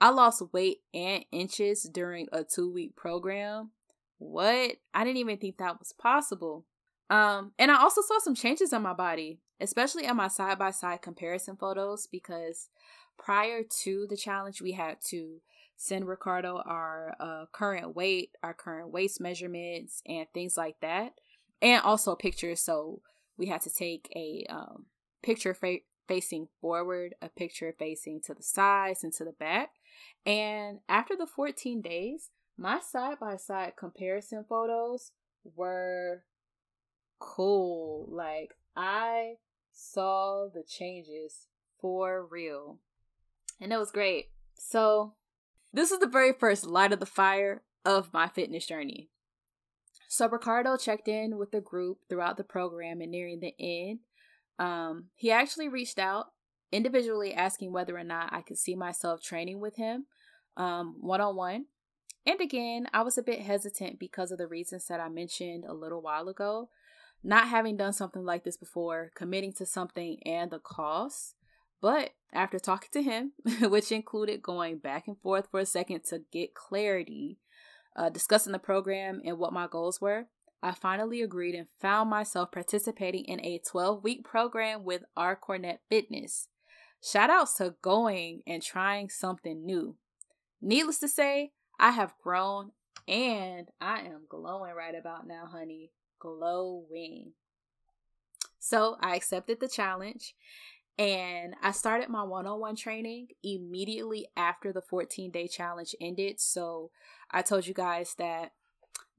I 0.01 0.09
lost 0.09 0.41
weight 0.53 0.79
and 0.93 1.25
inches 1.31 1.83
during 1.83 2.27
a 2.31 2.43
two 2.43 2.71
week 2.71 2.95
program. 2.95 3.71
What? 4.17 4.77
I 4.95 5.03
didn't 5.03 5.17
even 5.17 5.37
think 5.37 5.57
that 5.57 5.77
was 5.77 5.93
possible. 5.93 6.65
Um, 7.11 7.51
and 7.59 7.71
I 7.71 7.81
also 7.81 8.01
saw 8.01 8.17
some 8.19 8.35
changes 8.35 8.73
in 8.73 8.81
my 8.81 8.93
body, 8.93 9.39
especially 9.59 10.07
on 10.07 10.17
my 10.17 10.27
side 10.27 10.59
by 10.59 10.71
side 10.71 11.01
comparison 11.01 11.55
photos, 11.55 12.07
because 12.07 12.69
prior 13.17 13.63
to 13.83 14.07
the 14.09 14.17
challenge, 14.17 14.61
we 14.61 14.73
had 14.73 14.97
to 15.09 15.41
send 15.75 16.07
Ricardo 16.07 16.61
our 16.65 17.15
uh, 17.19 17.45
current 17.51 17.95
weight, 17.95 18.31
our 18.41 18.53
current 18.53 18.89
waist 18.89 19.21
measurements, 19.21 20.01
and 20.05 20.27
things 20.33 20.57
like 20.57 20.79
that, 20.81 21.13
and 21.61 21.81
also 21.83 22.15
pictures. 22.15 22.61
So 22.61 23.01
we 23.37 23.47
had 23.47 23.61
to 23.61 23.69
take 23.69 24.11
a 24.15 24.45
um, 24.49 24.85
picture 25.21 25.53
fa- 25.53 25.77
facing 26.07 26.47
forward, 26.61 27.15
a 27.21 27.29
picture 27.29 27.73
facing 27.77 28.21
to 28.21 28.33
the 28.33 28.43
sides 28.43 29.03
and 29.03 29.13
to 29.13 29.23
the 29.23 29.31
back, 29.31 29.71
and 30.25 30.79
after 30.89 31.15
the 31.15 31.27
14 31.27 31.81
days, 31.81 32.29
my 32.57 32.79
side 32.79 33.19
by 33.19 33.37
side 33.37 33.73
comparison 33.77 34.43
photos 34.47 35.11
were 35.55 36.23
cool. 37.19 38.07
Like, 38.09 38.55
I 38.75 39.35
saw 39.77 40.47
the 40.51 40.63
changes 40.63 41.47
for 41.79 42.25
real. 42.25 42.79
And 43.61 43.71
it 43.71 43.77
was 43.77 43.91
great. 43.91 44.29
So, 44.55 45.13
this 45.71 45.91
is 45.91 45.99
the 45.99 46.07
very 46.07 46.33
first 46.33 46.65
light 46.65 46.91
of 46.91 46.99
the 46.99 47.05
fire 47.05 47.63
of 47.85 48.13
my 48.13 48.27
fitness 48.27 48.65
journey. 48.65 49.09
So, 50.07 50.27
Ricardo 50.27 50.77
checked 50.77 51.07
in 51.07 51.37
with 51.37 51.51
the 51.51 51.61
group 51.61 51.99
throughout 52.09 52.37
the 52.37 52.43
program 52.43 53.01
and 53.01 53.11
nearing 53.11 53.39
the 53.39 53.53
end. 53.59 53.99
Um, 54.59 55.05
he 55.15 55.31
actually 55.31 55.69
reached 55.69 55.99
out 55.99 56.27
individually 56.71 57.33
asking 57.33 57.71
whether 57.71 57.95
or 57.95 58.03
not 58.03 58.33
I 58.33 58.41
could 58.41 58.57
see 58.57 58.75
myself 58.75 59.21
training 59.21 59.59
with 59.59 59.75
him 59.75 60.07
one 60.57 61.21
on 61.21 61.35
one. 61.35 61.65
And 62.25 62.41
again, 62.41 62.87
I 62.93 63.03
was 63.03 63.17
a 63.17 63.23
bit 63.23 63.41
hesitant 63.41 63.99
because 63.99 64.31
of 64.31 64.37
the 64.37 64.47
reasons 64.47 64.87
that 64.87 64.99
I 64.99 65.07
mentioned 65.07 65.63
a 65.65 65.73
little 65.73 66.01
while 66.01 66.27
ago. 66.27 66.69
Not 67.23 67.47
having 67.47 67.77
done 67.77 67.93
something 67.93 68.23
like 68.23 68.43
this 68.43 68.57
before, 68.57 69.11
committing 69.15 69.53
to 69.53 69.65
something 69.65 70.19
and 70.25 70.51
the 70.51 70.59
cost. 70.59 71.35
But 71.81 72.11
after 72.33 72.59
talking 72.59 72.89
to 72.93 73.01
him, 73.01 73.33
which 73.61 73.91
included 73.91 74.41
going 74.41 74.77
back 74.77 75.07
and 75.07 75.19
forth 75.19 75.47
for 75.51 75.59
a 75.59 75.65
second 75.65 76.03
to 76.05 76.21
get 76.31 76.53
clarity, 76.53 77.37
uh, 77.95 78.09
discussing 78.09 78.53
the 78.53 78.59
program 78.59 79.21
and 79.25 79.37
what 79.37 79.53
my 79.53 79.67
goals 79.67 79.99
were, 79.99 80.27
I 80.61 80.71
finally 80.71 81.21
agreed 81.21 81.55
and 81.55 81.67
found 81.79 82.09
myself 82.09 82.51
participating 82.51 83.25
in 83.25 83.43
a 83.45 83.59
12 83.59 84.03
week 84.03 84.23
program 84.23 84.83
with 84.83 85.03
R. 85.15 85.37
Cornett 85.37 85.79
Fitness. 85.89 86.47
Shout 87.03 87.29
outs 87.29 87.55
to 87.55 87.75
going 87.81 88.41
and 88.47 88.63
trying 88.63 89.09
something 89.09 89.65
new. 89.65 89.97
Needless 90.61 90.97
to 90.99 91.07
say, 91.07 91.51
I 91.79 91.91
have 91.91 92.15
grown 92.23 92.71
and 93.07 93.69
I 93.79 93.99
am 93.99 94.25
glowing 94.27 94.73
right 94.73 94.95
about 94.95 95.27
now, 95.27 95.45
honey. 95.45 95.91
Glowing. 96.19 97.33
So 98.59 98.97
I 99.01 99.15
accepted 99.15 99.59
the 99.59 99.67
challenge 99.67 100.35
and 100.97 101.53
I 101.61 101.71
started 101.71 102.09
my 102.09 102.23
one 102.23 102.47
on 102.47 102.59
one 102.59 102.75
training 102.75 103.27
immediately 103.43 104.27
after 104.35 104.73
the 104.73 104.81
14 104.81 105.31
day 105.31 105.47
challenge 105.47 105.95
ended. 106.01 106.39
So 106.39 106.91
I 107.29 107.41
told 107.43 107.67
you 107.67 107.73
guys 107.73 108.15
that 108.17 108.53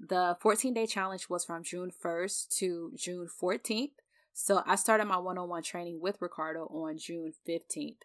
the 0.01 0.37
14 0.41 0.75
day 0.75 0.87
challenge 0.87 1.29
was 1.29 1.45
from 1.45 1.63
June 1.63 1.93
1st 2.05 2.57
to 2.59 2.93
June 2.97 3.29
14th. 3.41 3.93
So 4.33 4.63
I 4.67 4.77
started 4.77 5.07
my 5.07 5.19
one 5.19 5.39
on 5.39 5.49
one 5.49 5.63
training 5.63 6.01
with 6.01 6.21
Ricardo 6.21 6.67
on 6.67 6.99
June 6.99 7.33
15th. 7.49 8.03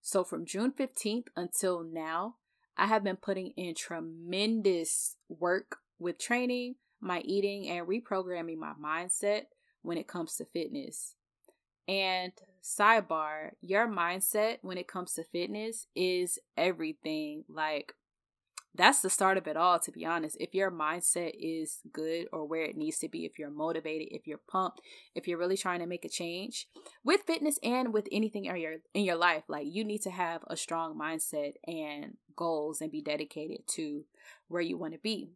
So 0.00 0.24
from 0.24 0.46
June 0.46 0.72
15th 0.72 1.26
until 1.36 1.82
now, 1.82 2.36
I 2.76 2.86
have 2.86 3.02
been 3.02 3.16
putting 3.16 3.52
in 3.56 3.74
tremendous 3.74 5.16
work 5.28 5.78
with 5.98 6.18
training, 6.18 6.76
my 7.00 7.20
eating, 7.20 7.68
and 7.68 7.86
reprogramming 7.86 8.58
my 8.58 8.72
mindset 8.82 9.42
when 9.82 9.98
it 9.98 10.08
comes 10.08 10.36
to 10.36 10.44
fitness. 10.44 11.14
And 11.86 12.32
sidebar, 12.62 13.52
your 13.60 13.88
mindset 13.88 14.58
when 14.62 14.76
it 14.76 14.88
comes 14.88 15.14
to 15.14 15.24
fitness 15.24 15.86
is 15.94 16.38
everything. 16.56 17.44
Like, 17.48 17.94
that's 18.74 19.00
the 19.00 19.10
start 19.10 19.36
of 19.36 19.46
it 19.46 19.56
all 19.56 19.78
to 19.78 19.90
be 19.90 20.04
honest 20.06 20.36
if 20.38 20.54
your 20.54 20.70
mindset 20.70 21.32
is 21.38 21.80
good 21.92 22.26
or 22.32 22.46
where 22.46 22.62
it 22.62 22.76
needs 22.76 22.98
to 22.98 23.08
be 23.08 23.24
if 23.24 23.38
you're 23.38 23.50
motivated 23.50 24.08
if 24.10 24.26
you're 24.26 24.40
pumped 24.50 24.80
if 25.14 25.26
you're 25.26 25.38
really 25.38 25.56
trying 25.56 25.80
to 25.80 25.86
make 25.86 26.04
a 26.04 26.08
change 26.08 26.68
with 27.02 27.22
fitness 27.22 27.58
and 27.62 27.92
with 27.92 28.06
anything 28.12 28.44
in 28.44 28.56
your 28.56 28.74
in 28.94 29.04
your 29.04 29.16
life 29.16 29.42
like 29.48 29.66
you 29.68 29.84
need 29.84 30.00
to 30.00 30.10
have 30.10 30.42
a 30.46 30.56
strong 30.56 30.98
mindset 30.98 31.54
and 31.66 32.16
goals 32.36 32.80
and 32.80 32.92
be 32.92 33.02
dedicated 33.02 33.66
to 33.66 34.04
where 34.46 34.62
you 34.62 34.78
want 34.78 34.92
to 34.92 35.00
be 35.00 35.30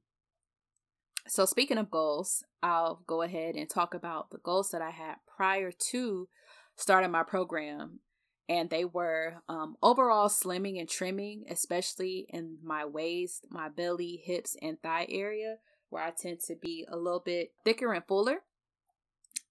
so 1.26 1.44
speaking 1.44 1.78
of 1.78 1.90
goals 1.90 2.44
i'll 2.62 3.02
go 3.06 3.22
ahead 3.22 3.54
and 3.54 3.68
talk 3.68 3.94
about 3.94 4.30
the 4.30 4.38
goals 4.38 4.70
that 4.70 4.82
i 4.82 4.90
had 4.90 5.16
prior 5.36 5.70
to 5.70 6.28
starting 6.76 7.10
my 7.10 7.22
program 7.22 8.00
and 8.48 8.70
they 8.70 8.84
were 8.84 9.36
um, 9.48 9.76
overall 9.82 10.28
slimming 10.28 10.78
and 10.78 10.88
trimming, 10.88 11.44
especially 11.48 12.26
in 12.28 12.58
my 12.62 12.84
waist, 12.84 13.46
my 13.50 13.68
belly, 13.68 14.20
hips, 14.22 14.56
and 14.60 14.80
thigh 14.82 15.06
area, 15.08 15.56
where 15.90 16.02
I 16.02 16.10
tend 16.10 16.40
to 16.48 16.56
be 16.56 16.86
a 16.90 16.96
little 16.96 17.22
bit 17.24 17.52
thicker 17.64 17.92
and 17.92 18.04
fuller. 18.06 18.40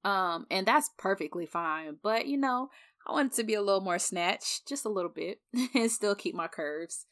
Um, 0.03 0.45
and 0.51 0.67
that's 0.67 0.89
perfectly 0.97 1.45
fine, 1.45 1.97
but 2.03 2.27
you 2.27 2.37
know, 2.37 2.69
I 3.07 3.13
wanted 3.13 3.33
to 3.33 3.43
be 3.43 3.53
a 3.53 3.61
little 3.61 3.81
more 3.81 3.99
snatched, 3.99 4.67
just 4.67 4.85
a 4.85 4.89
little 4.89 5.11
bit, 5.11 5.39
and 5.73 5.91
still 5.91 6.15
keep 6.15 6.35
my 6.35 6.47
curves. 6.47 7.05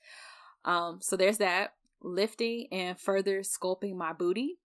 Um, 0.65 0.99
so 1.01 1.15
there's 1.15 1.37
that 1.37 1.73
lifting 2.01 2.67
and 2.71 2.99
further 2.99 3.41
sculpting 3.41 3.95
my 3.95 4.13
booty, 4.13 4.57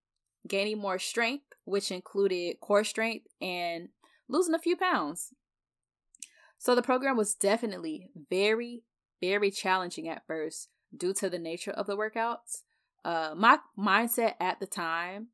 gaining 0.47 0.79
more 0.79 0.99
strength, 0.99 1.47
which 1.65 1.91
included 1.91 2.61
core 2.61 2.85
strength 2.85 3.27
and 3.41 3.89
losing 4.29 4.55
a 4.55 4.59
few 4.59 4.77
pounds. 4.77 5.35
So 6.59 6.75
the 6.75 6.83
program 6.83 7.17
was 7.17 7.35
definitely 7.35 8.11
very, 8.31 8.85
very 9.21 9.51
challenging 9.51 10.09
at 10.09 10.27
first 10.27 10.69
due 10.97 11.13
to 11.15 11.29
the 11.29 11.39
nature 11.39 11.73
of 11.73 11.87
the 11.87 11.97
workouts. 11.97 12.63
Uh, 13.05 13.35
my 13.37 13.59
mindset 13.79 14.35
at 14.41 14.61
the 14.61 14.67
time, 14.67 15.29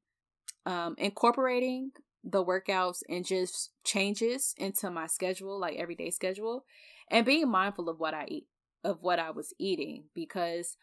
um, 0.67 0.95
incorporating 0.99 1.93
the 2.25 2.45
workouts 2.45 3.03
and 3.09 3.25
just 3.25 3.71
changes 3.85 4.55
into 4.59 4.91
my 4.91 5.07
schedule, 5.07 5.59
like 5.59 5.77
everyday 5.79 6.11
schedule, 6.11 6.65
and 7.11 7.25
being 7.25 7.49
mindful 7.49 7.89
of 7.89 7.99
what 7.99 8.15
I 8.15 8.27
eat, 8.29 8.47
of 8.85 9.03
what 9.03 9.19
I 9.19 9.31
was 9.31 9.55
eating, 9.59 10.05
because 10.15 10.77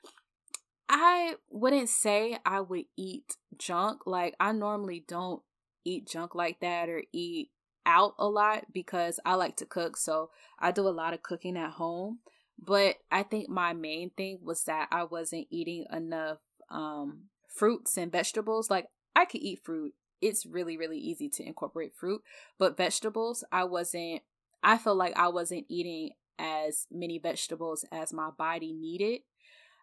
I 0.89 1.35
wouldn't 1.49 1.89
say 1.89 2.37
I 2.45 2.61
would 2.61 2.85
eat 2.95 3.37
junk. 3.57 4.01
Like 4.05 4.35
I 4.39 4.51
normally 4.51 5.03
don't 5.07 5.41
eat 5.83 6.07
junk 6.07 6.35
like 6.35 6.59
that 6.61 6.89
or 6.89 7.03
eat 7.11 7.51
out 7.85 8.15
a 8.19 8.27
lot 8.27 8.65
because 8.73 9.19
I 9.25 9.35
like 9.35 9.55
to 9.57 9.65
cook. 9.65 9.97
So 9.97 10.29
I 10.59 10.71
do 10.71 10.87
a 10.87 10.89
lot 10.89 11.13
of 11.13 11.23
cooking 11.23 11.57
at 11.57 11.71
home. 11.71 12.19
But 12.59 12.95
I 13.11 13.23
think 13.23 13.49
my 13.49 13.73
main 13.73 14.09
thing 14.11 14.39
was 14.43 14.63
that 14.63 14.87
I 14.91 15.03
wasn't 15.03 15.47
eating 15.49 15.85
enough 15.91 16.39
um, 16.69 17.25
fruits 17.47 17.97
and 17.97 18.11
vegetables. 18.11 18.69
Like 18.69 18.87
I 19.15 19.25
could 19.25 19.41
eat 19.41 19.63
fruit. 19.63 19.93
It's 20.21 20.45
really, 20.45 20.77
really 20.77 20.97
easy 20.97 21.29
to 21.29 21.45
incorporate 21.45 21.93
fruit. 21.95 22.21
But 22.57 22.75
vegetables, 22.75 23.43
I 23.51 23.63
wasn't, 23.65 24.23
I 24.63 24.77
felt 24.77 24.97
like 24.97 25.15
I 25.15 25.27
wasn't 25.27 25.65
eating 25.69 26.11
as 26.39 26.87
many 26.91 27.19
vegetables 27.19 27.85
as 27.91 28.13
my 28.13 28.29
body 28.31 28.73
needed, 28.73 29.21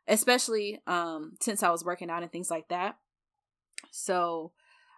especially 0.06 0.80
um, 0.86 1.34
since 1.40 1.62
I 1.62 1.70
was 1.70 1.84
working 1.84 2.10
out 2.10 2.22
and 2.22 2.32
things 2.32 2.50
like 2.50 2.68
that. 2.68 2.96
So 3.90 4.52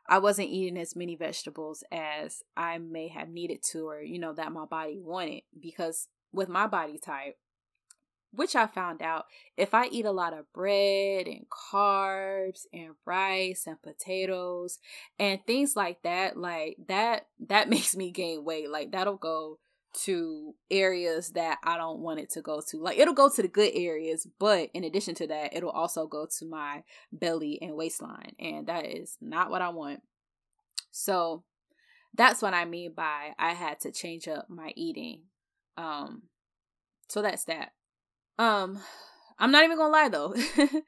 I 0.09 0.19
wasn't 0.19 0.49
eating 0.49 0.79
as 0.79 0.97
many 0.97 1.17
vegetables 1.17 1.83
as 1.91 2.43
I 2.57 2.79
may 2.79 3.09
have 3.09 3.29
needed 3.29 3.63
to, 3.73 3.89
or, 3.89 4.01
you 4.01 4.19
know, 4.19 4.33
that 4.35 4.53
my 4.53 4.65
body 4.65 4.99
wanted. 5.01 5.43
Because 5.59 6.09
with 6.33 6.49
my 6.49 6.67
body 6.67 6.99
type, 6.99 7.37
which 8.33 8.55
I 8.55 8.67
found 8.67 9.03
out, 9.03 9.25
if 9.57 9.75
I 9.75 9.87
eat 9.87 10.05
a 10.05 10.13
lot 10.13 10.33
of 10.33 10.53
bread 10.53 11.27
and 11.27 11.47
carbs 11.49 12.67
and 12.73 12.91
rice 13.05 13.67
and 13.67 13.81
potatoes 13.81 14.79
and 15.19 15.41
things 15.47 15.75
like 15.75 16.03
that, 16.03 16.37
like 16.37 16.77
that, 16.89 17.27
that 17.49 17.69
makes 17.71 17.97
me 17.97 18.11
gain 18.11 18.45
weight. 18.45 18.71
Like 18.71 18.93
that'll 18.93 19.17
go 19.17 19.59
to 20.05 20.55
areas 20.71 21.31
that 21.31 21.59
I 21.65 21.77
don't 21.77 22.01
want 22.01 22.21
it 22.21 22.31
to 22.31 22.43
go 22.43 22.63
to. 22.71 22.79
Like 22.79 22.99
it'll 22.99 23.15
go 23.15 23.29
to 23.29 23.43
the 23.43 23.49
good 23.49 23.73
areas, 23.75 24.27
but 24.39 24.71
in 24.75 24.85
addition 24.85 25.15
to 25.17 25.27
that, 25.29 25.55
it'll 25.55 25.71
also 25.71 26.07
go 26.07 26.27
to 26.39 26.47
my 26.47 26.83
belly 27.13 27.59
and 27.61 27.75
waistline, 27.75 28.35
and 28.39 28.67
that 28.67 28.87
is 28.87 29.17
not 29.21 29.51
what 29.51 29.63
I 29.63 29.71
want. 29.71 30.03
So 30.91 31.45
that's 32.15 32.41
what 32.41 32.55
I 32.55 32.65
mean 32.65 32.93
by 32.95 33.33
I 33.39 33.53
had 33.53 33.81
to 33.81 33.93
change 33.93 34.29
up 34.29 34.49
my 34.49 34.73
eating. 34.77 35.23
Um 35.77 36.23
so 37.09 37.23
that's 37.23 37.45
that. 37.45 37.73
Um 38.39 38.81
I'm 39.39 39.51
not 39.51 39.65
even 39.65 39.77
going 39.77 39.93
to 39.93 39.93
lie 39.93 40.09
though. 40.09 40.35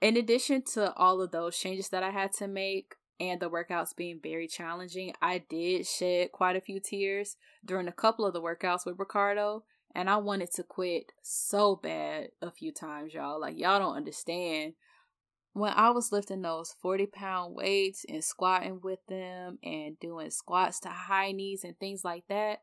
in 0.00 0.16
addition 0.16 0.62
to 0.74 0.92
all 0.94 1.20
of 1.20 1.30
those 1.30 1.56
changes 1.56 1.88
that 1.88 2.02
I 2.02 2.10
had 2.10 2.32
to 2.34 2.48
make, 2.48 2.94
and 3.20 3.40
the 3.40 3.50
workouts 3.50 3.96
being 3.96 4.20
very 4.22 4.46
challenging, 4.46 5.12
I 5.20 5.38
did 5.38 5.86
shed 5.86 6.32
quite 6.32 6.56
a 6.56 6.60
few 6.60 6.80
tears 6.80 7.36
during 7.64 7.88
a 7.88 7.92
couple 7.92 8.24
of 8.24 8.32
the 8.32 8.42
workouts 8.42 8.86
with 8.86 8.98
Ricardo. 8.98 9.64
And 9.94 10.08
I 10.08 10.18
wanted 10.18 10.52
to 10.52 10.62
quit 10.62 11.12
so 11.22 11.74
bad 11.74 12.28
a 12.40 12.50
few 12.50 12.72
times, 12.72 13.14
y'all. 13.14 13.40
Like, 13.40 13.58
y'all 13.58 13.80
don't 13.80 13.96
understand. 13.96 14.74
When 15.54 15.72
I 15.72 15.90
was 15.90 16.12
lifting 16.12 16.42
those 16.42 16.76
40 16.80 17.06
pound 17.06 17.56
weights 17.56 18.04
and 18.08 18.22
squatting 18.22 18.80
with 18.82 19.00
them 19.08 19.58
and 19.62 19.98
doing 19.98 20.30
squats 20.30 20.78
to 20.80 20.88
high 20.88 21.32
knees 21.32 21.64
and 21.64 21.76
things 21.78 22.04
like 22.04 22.24
that, 22.28 22.62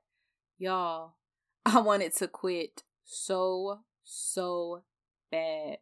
y'all, 0.57 1.15
I 1.65 1.81
wanted 1.81 2.15
to 2.17 2.27
quit 2.27 2.83
so, 3.03 3.79
so 4.03 4.83
bad. 5.31 5.79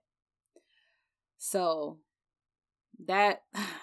So, 1.37 1.99
that 3.05 3.43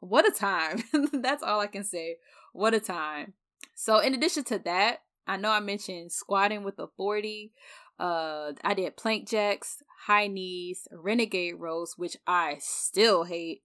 what 0.00 0.26
a 0.26 0.30
time. 0.30 0.82
That's 1.12 1.42
all 1.42 1.60
I 1.60 1.66
can 1.66 1.84
say. 1.84 2.16
What 2.52 2.74
a 2.74 2.80
time. 2.80 3.34
So, 3.74 3.98
in 3.98 4.14
addition 4.14 4.44
to 4.44 4.58
that, 4.60 5.02
I 5.26 5.36
know 5.36 5.50
I 5.50 5.60
mentioned 5.60 6.12
squatting 6.12 6.64
with 6.64 6.78
a 6.78 6.88
40. 6.96 7.52
Uh, 7.98 8.52
I 8.64 8.74
did 8.74 8.96
plank 8.96 9.28
jacks, 9.28 9.82
high 10.06 10.28
knees, 10.28 10.86
renegade 10.92 11.56
rows, 11.58 11.94
which 11.96 12.16
I 12.26 12.56
still 12.60 13.24
hate, 13.24 13.62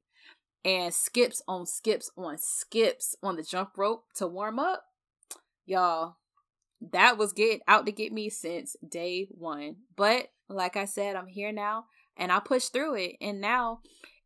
and 0.66 0.94
skips 0.94 1.42
on 1.48 1.66
skips 1.66 2.12
on 2.18 2.38
skips 2.38 3.16
on 3.22 3.36
the 3.36 3.44
jump 3.44 3.72
rope 3.78 4.06
to 4.16 4.28
warm 4.28 4.60
up. 4.60 4.86
Y'all, 5.66 6.18
that 6.92 7.18
was 7.18 7.32
getting 7.32 7.62
out 7.68 7.86
to 7.86 7.92
get 7.92 8.12
me 8.12 8.30
since 8.30 8.76
day 8.88 9.28
one. 9.32 9.78
But 9.96 10.30
like 10.50 10.76
I 10.76 10.86
said, 10.86 11.16
I'm 11.16 11.28
here 11.28 11.52
now 11.52 11.86
and 12.18 12.32
I 12.32 12.40
pushed 12.40 12.74
through 12.74 12.96
it, 12.96 13.16
and 13.22 13.42
now 13.42 13.80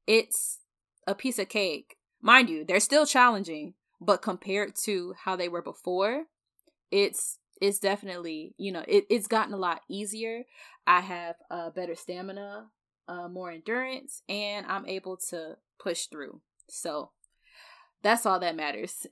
it's 0.06 0.60
a 1.06 1.16
piece 1.16 1.40
of 1.40 1.50
cake. 1.50 1.97
Mind 2.22 2.50
you, 2.50 2.66
they're 2.66 2.80
still 2.80 3.06
challenging, 3.06 3.74
but 4.02 4.22
compared 4.22 4.74
to 4.84 5.14
how 5.24 5.36
they 5.36 5.50
were 5.50 5.62
before, 5.62 6.26
it's 6.92 7.40
it's 7.62 7.80
definitely 7.80 8.54
you 8.58 8.72
know 8.72 8.84
it, 8.88 9.06
it's 9.10 9.28
gotten 9.28 9.54
a 9.54 9.58
lot 9.58 9.82
easier. 9.90 10.44
I 10.86 11.02
have 11.02 11.36
a 11.50 11.72
better 11.72 11.96
stamina, 11.96 12.68
uh, 13.08 13.28
more 13.28 13.52
endurance, 13.52 14.22
and 14.30 14.66
I'm 14.68 14.86
able 14.86 15.18
to 15.30 15.58
push 15.80 16.06
through. 16.06 16.42
So 16.70 17.12
that's 18.04 18.26
all 18.26 18.40
that 18.40 18.56
matters. 18.56 19.08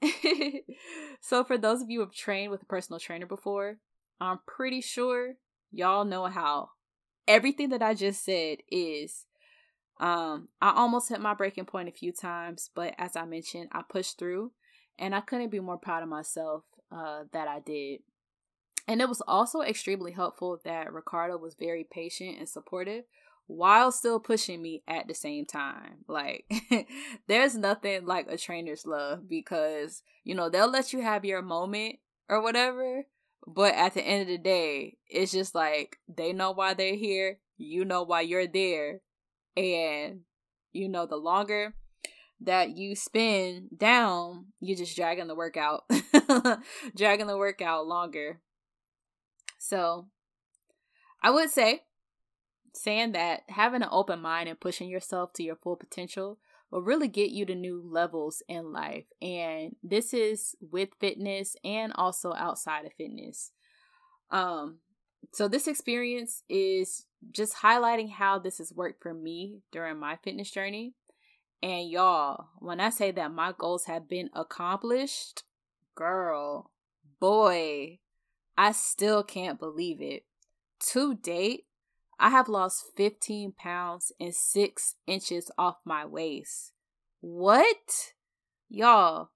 so 1.21 1.43
for 1.43 1.57
those 1.57 1.81
of 1.81 1.89
you 1.89 2.01
who've 2.01 2.13
trained 2.13 2.51
with 2.51 2.61
a 2.61 2.65
personal 2.65 2.99
trainer 2.99 3.25
before, 3.25 3.77
I'm 4.21 4.39
pretty 4.45 4.81
sure 4.81 5.35
y'all 5.71 6.05
know 6.05 6.25
how 6.25 6.69
everything 7.27 7.69
that 7.69 7.81
I 7.81 7.93
just 7.93 8.23
said 8.23 8.59
is 8.69 9.25
um, 9.99 10.49
I 10.61 10.71
almost 10.71 11.09
hit 11.09 11.21
my 11.21 11.33
breaking 11.33 11.65
point 11.65 11.89
a 11.89 11.91
few 11.91 12.11
times, 12.11 12.69
but 12.75 12.93
as 12.97 13.15
I 13.15 13.25
mentioned, 13.25 13.69
I 13.71 13.81
pushed 13.81 14.17
through 14.17 14.51
and 14.99 15.15
I 15.15 15.21
couldn't 15.21 15.49
be 15.49 15.59
more 15.59 15.77
proud 15.77 16.03
of 16.03 16.09
myself 16.09 16.63
uh, 16.91 17.23
that 17.31 17.47
I 17.47 17.59
did. 17.59 18.01
And 18.87 19.01
it 19.01 19.09
was 19.09 19.21
also 19.21 19.61
extremely 19.61 20.11
helpful 20.11 20.59
that 20.63 20.93
Ricardo 20.93 21.37
was 21.37 21.55
very 21.55 21.83
patient 21.83 22.37
and 22.37 22.47
supportive 22.47 23.05
while 23.47 23.91
still 23.91 24.19
pushing 24.19 24.61
me 24.61 24.83
at 24.87 25.07
the 25.07 25.13
same 25.13 25.45
time. 25.45 26.03
Like, 26.07 26.45
there's 27.27 27.55
nothing 27.55 28.05
like 28.05 28.27
a 28.29 28.37
trainer's 28.37 28.85
love 28.85 29.27
because, 29.27 30.03
you 30.23 30.35
know, 30.35 30.49
they'll 30.49 30.69
let 30.69 30.93
you 30.93 31.01
have 31.01 31.25
your 31.25 31.41
moment 31.41 31.97
or 32.29 32.41
whatever. 32.41 33.05
But 33.47 33.75
at 33.75 33.93
the 33.93 34.01
end 34.01 34.23
of 34.23 34.27
the 34.27 34.37
day, 34.37 34.97
it's 35.07 35.31
just 35.31 35.55
like 35.55 35.97
they 36.07 36.33
know 36.33 36.51
why 36.51 36.73
they're 36.73 36.95
here. 36.95 37.39
You 37.57 37.85
know 37.85 38.03
why 38.03 38.21
you're 38.21 38.47
there 38.47 39.01
and, 39.55 40.21
you 40.73 40.89
know, 40.89 41.05
the 41.05 41.17
longer 41.17 41.73
that 42.41 42.77
you 42.77 42.95
spend 42.95 43.69
down, 43.77 44.47
you're 44.59 44.77
just 44.77 44.95
dragging 44.95 45.27
the 45.27 45.35
workout, 45.35 45.83
dragging 46.95 47.27
the 47.27 47.37
workout 47.37 47.87
longer. 47.87 48.41
So, 49.57 50.07
I 51.23 51.31
would 51.31 51.49
say, 51.49 51.81
saying 52.73 53.13
that 53.13 53.41
having 53.49 53.81
an 53.81 53.89
open 53.91 54.21
mind 54.21 54.49
and 54.49 54.59
pushing 54.59 54.89
yourself 54.89 55.33
to 55.33 55.43
your 55.43 55.55
full 55.55 55.75
potential 55.75 56.39
will 56.71 56.81
really 56.81 57.07
get 57.07 57.31
you 57.31 57.45
to 57.45 57.55
new 57.55 57.81
levels 57.83 58.43
in 58.47 58.73
life. 58.73 59.05
And 59.21 59.75
this 59.81 60.13
is 60.13 60.55
with 60.59 60.89
fitness 60.99 61.55
and 61.63 61.93
also 61.95 62.33
outside 62.33 62.85
of 62.85 62.93
fitness. 62.93 63.51
Um, 64.29 64.79
so 65.31 65.47
this 65.47 65.67
experience 65.67 66.43
is 66.49 67.05
just 67.31 67.57
highlighting 67.57 68.11
how 68.11 68.39
this 68.39 68.57
has 68.59 68.73
worked 68.73 69.01
for 69.01 69.13
me 69.13 69.61
during 69.71 69.99
my 69.99 70.17
fitness 70.23 70.51
journey. 70.51 70.93
And 71.61 71.89
y'all, 71.89 72.47
when 72.59 72.79
I 72.79 72.89
say 72.89 73.11
that 73.11 73.33
my 73.33 73.53
goals 73.57 73.85
have 73.85 74.07
been 74.07 74.29
accomplished, 74.33 75.43
girl, 75.95 76.71
boy, 77.19 77.99
I 78.57 78.71
still 78.71 79.23
can't 79.23 79.59
believe 79.59 80.01
it. 80.01 80.25
To 80.91 81.15
date, 81.15 81.65
I 82.19 82.29
have 82.29 82.47
lost 82.47 82.85
15 82.95 83.53
pounds 83.53 84.11
and 84.19 84.33
6 84.33 84.95
inches 85.07 85.51
off 85.57 85.77
my 85.85 86.05
waist. 86.05 86.71
What? 87.21 88.13
Y'all, 88.69 89.29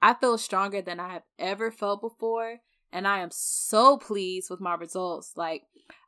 I 0.00 0.14
feel 0.14 0.38
stronger 0.38 0.82
than 0.82 1.00
I 1.00 1.12
have 1.12 1.22
ever 1.38 1.70
felt 1.70 2.00
before, 2.00 2.60
and 2.92 3.06
I 3.06 3.20
am 3.20 3.30
so 3.30 3.96
pleased 3.96 4.50
with 4.50 4.60
my 4.60 4.74
results. 4.74 5.32
Like, 5.36 5.62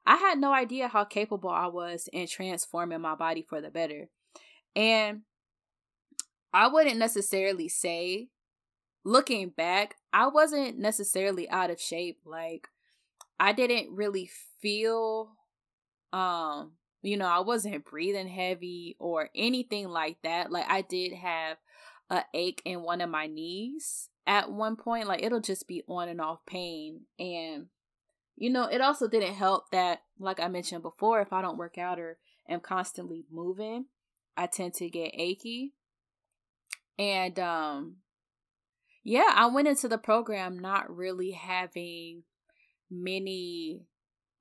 I 0.08 0.16
had 0.16 0.38
no 0.38 0.54
idea 0.54 0.88
how 0.88 1.04
capable 1.04 1.50
I 1.50 1.66
was 1.66 2.08
in 2.14 2.26
transforming 2.26 3.02
my 3.02 3.14
body 3.14 3.42
for 3.46 3.60
the 3.60 3.68
better. 3.68 4.08
And 4.74 5.20
I 6.50 6.68
wouldn't 6.68 6.96
necessarily 6.96 7.68
say, 7.68 8.30
looking 9.04 9.50
back, 9.50 9.96
I 10.10 10.28
wasn't 10.28 10.78
necessarily 10.78 11.46
out 11.50 11.70
of 11.70 11.78
shape. 11.78 12.20
Like, 12.24 12.68
I 13.38 13.52
didn't 13.52 13.94
really 13.94 14.30
feel, 14.62 15.32
um, 16.14 16.72
you 17.02 17.18
know, 17.18 17.26
I 17.26 17.40
wasn't 17.40 17.84
breathing 17.84 18.28
heavy 18.28 18.96
or 18.98 19.28
anything 19.34 19.88
like 19.88 20.16
that. 20.22 20.50
Like, 20.50 20.70
I 20.70 20.80
did 20.80 21.12
have 21.12 21.58
a 22.08 22.24
ache 22.32 22.62
in 22.64 22.80
one 22.82 23.02
of 23.02 23.10
my 23.10 23.26
knees 23.26 24.08
at 24.26 24.50
one 24.50 24.76
point 24.76 25.06
like 25.06 25.22
it'll 25.22 25.40
just 25.40 25.68
be 25.68 25.82
on 25.86 26.08
and 26.08 26.20
off 26.22 26.38
pain 26.46 27.00
and 27.18 27.66
you 28.38 28.50
know 28.50 28.64
it 28.64 28.80
also 28.80 29.08
didn't 29.08 29.34
help 29.34 29.70
that 29.70 30.02
like 30.18 30.40
i 30.40 30.48
mentioned 30.48 30.82
before 30.82 31.20
if 31.20 31.32
i 31.32 31.42
don't 31.42 31.58
work 31.58 31.78
out 31.78 31.98
or 31.98 32.18
am 32.48 32.60
constantly 32.60 33.24
moving 33.30 33.86
i 34.36 34.46
tend 34.46 34.74
to 34.74 34.88
get 34.88 35.10
achy 35.14 35.74
and 36.98 37.38
um 37.38 37.96
yeah 39.04 39.32
i 39.34 39.46
went 39.46 39.68
into 39.68 39.88
the 39.88 39.98
program 39.98 40.58
not 40.58 40.94
really 40.94 41.32
having 41.32 42.22
many 42.90 43.82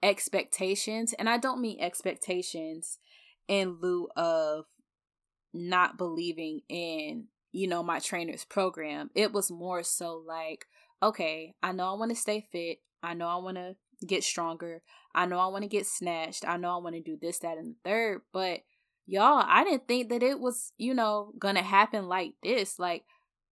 expectations 0.02 1.14
and 1.18 1.28
i 1.28 1.38
don't 1.38 1.62
mean 1.62 1.80
expectations 1.80 3.00
in 3.48 3.78
lieu 3.82 4.08
of 4.16 4.66
not 5.54 5.98
believing 5.98 6.62
in 6.70 7.28
you 7.58 7.68
know, 7.68 7.82
my 7.82 8.00
trainer's 8.00 8.46
program. 8.46 9.10
It 9.16 9.34
was 9.34 9.50
more 9.50 9.82
so 9.82 10.24
like, 10.26 10.68
okay, 11.02 11.56
I 11.64 11.72
know 11.72 11.92
I 11.92 11.98
want 11.98 12.12
to 12.12 12.16
stay 12.16 12.46
fit. 12.52 12.80
I 13.02 13.16
know 13.16 13.28
I 13.28 13.38
want 13.38 13.58
to 13.58 13.76
get 14.06 14.24
stronger. 14.24 14.82
I 15.16 15.26
know 15.26 15.40
I 15.40 15.48
want 15.48 15.64
to 15.64 15.70
get 15.70 15.88
snatched. 15.88 16.48
I 16.48 16.58
know 16.58 16.76
I 16.76 16.82
want 16.82 16.96
to 16.96 17.02
do 17.02 17.18
this, 17.20 17.40
that, 17.40 17.58
and 17.58 17.76
the 17.76 17.90
third. 17.90 18.22
But 18.32 18.62
y'all, 19.06 19.44
I 19.46 19.64
didn't 19.64 19.88
think 19.88 20.10
that 20.10 20.24
it 20.24 20.40
was, 20.40 20.74
you 20.78 20.94
know, 20.94 21.32
gonna 21.40 21.64
happen 21.64 22.08
like 22.08 22.34
this. 22.44 22.78
Like, 22.78 23.04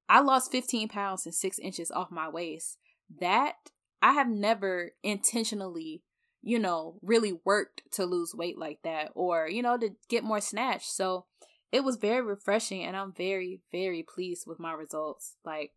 I 0.08 0.20
lost 0.20 0.52
15 0.52 0.90
pounds 0.90 1.26
and 1.26 1.34
six 1.34 1.58
inches 1.58 1.90
off 1.92 2.12
my 2.12 2.30
waist. 2.30 2.78
That 3.20 3.56
I 4.02 4.14
have 4.14 4.30
never 4.30 4.92
intentionally, 5.04 6.04
you 6.42 6.60
know, 6.60 7.00
really 7.02 7.40
worked 7.44 7.82
to 7.94 8.06
lose 8.06 8.36
weight 8.36 8.58
like 8.58 8.80
that 8.84 9.12
or, 9.16 9.48
you 9.48 9.64
know, 9.64 9.78
to 9.78 9.96
get 10.10 10.24
more 10.24 10.42
snatched. 10.42 10.92
So 10.92 11.26
it 11.72 11.84
was 11.84 11.96
very 11.96 12.22
refreshing 12.22 12.84
and 12.84 12.96
I'm 12.96 13.12
very, 13.12 13.62
very 13.72 14.04
pleased 14.04 14.46
with 14.46 14.60
my 14.60 14.74
results. 14.74 15.36
Like, 15.44 15.72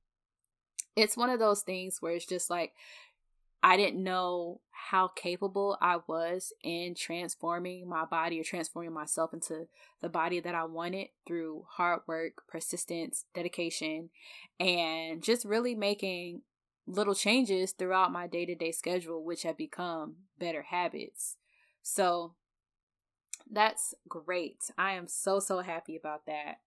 it's 0.94 1.16
one 1.16 1.30
of 1.30 1.38
those 1.38 1.62
things 1.62 1.98
where 2.00 2.12
it's 2.12 2.26
just 2.26 2.50
like, 2.50 2.72
I 3.62 3.76
didn't 3.76 4.02
know 4.02 4.60
how 4.70 5.08
capable 5.08 5.76
I 5.80 5.98
was 6.06 6.52
in 6.62 6.94
transforming 6.94 7.88
my 7.88 8.04
body 8.04 8.40
or 8.40 8.44
transforming 8.44 8.92
myself 8.92 9.34
into 9.34 9.66
the 10.00 10.08
body 10.08 10.40
that 10.40 10.54
I 10.54 10.64
wanted 10.64 11.08
through 11.26 11.66
hard 11.68 12.00
work, 12.06 12.44
persistence, 12.48 13.24
dedication, 13.34 14.10
and 14.60 15.22
just 15.22 15.44
really 15.44 15.74
making 15.74 16.42
little 16.86 17.14
changes 17.14 17.72
throughout 17.72 18.12
my 18.12 18.26
day 18.26 18.46
to 18.46 18.54
day 18.54 18.72
schedule, 18.72 19.22
which 19.24 19.42
have 19.42 19.56
become 19.56 20.16
better 20.38 20.62
habits. 20.62 21.36
So, 21.82 22.34
that's 23.50 23.94
great. 24.08 24.70
I 24.76 24.92
am 24.92 25.08
so, 25.08 25.40
so 25.40 25.60
happy 25.60 25.96
about 25.96 26.26
that. 26.26 26.58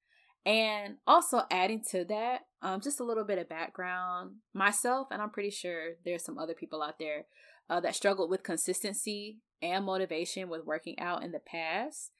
And 0.45 0.95
also 1.05 1.43
adding 1.51 1.83
to 1.91 2.03
that, 2.05 2.41
um, 2.61 2.81
just 2.81 2.99
a 2.99 3.03
little 3.03 3.23
bit 3.23 3.37
of 3.37 3.49
background 3.49 4.37
myself, 4.53 5.07
and 5.11 5.21
I'm 5.21 5.29
pretty 5.29 5.51
sure 5.51 5.93
there's 6.03 6.23
some 6.23 6.39
other 6.39 6.55
people 6.55 6.81
out 6.81 6.97
there 6.99 7.25
uh, 7.69 7.79
that 7.81 7.95
struggled 7.95 8.29
with 8.29 8.43
consistency 8.43 9.37
and 9.61 9.85
motivation 9.85 10.49
with 10.49 10.65
working 10.65 10.99
out 10.99 11.23
in 11.23 11.31
the 11.31 11.39
past. 11.39 12.11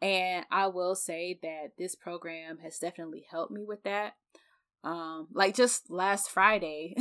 And 0.00 0.44
I 0.50 0.66
will 0.68 0.94
say 0.94 1.38
that 1.42 1.72
this 1.78 1.94
program 1.94 2.58
has 2.62 2.78
definitely 2.78 3.26
helped 3.30 3.52
me 3.52 3.64
with 3.64 3.82
that. 3.84 4.14
Um, 4.84 5.28
like 5.32 5.54
just 5.54 5.90
last 5.90 6.30
Friday, 6.30 6.94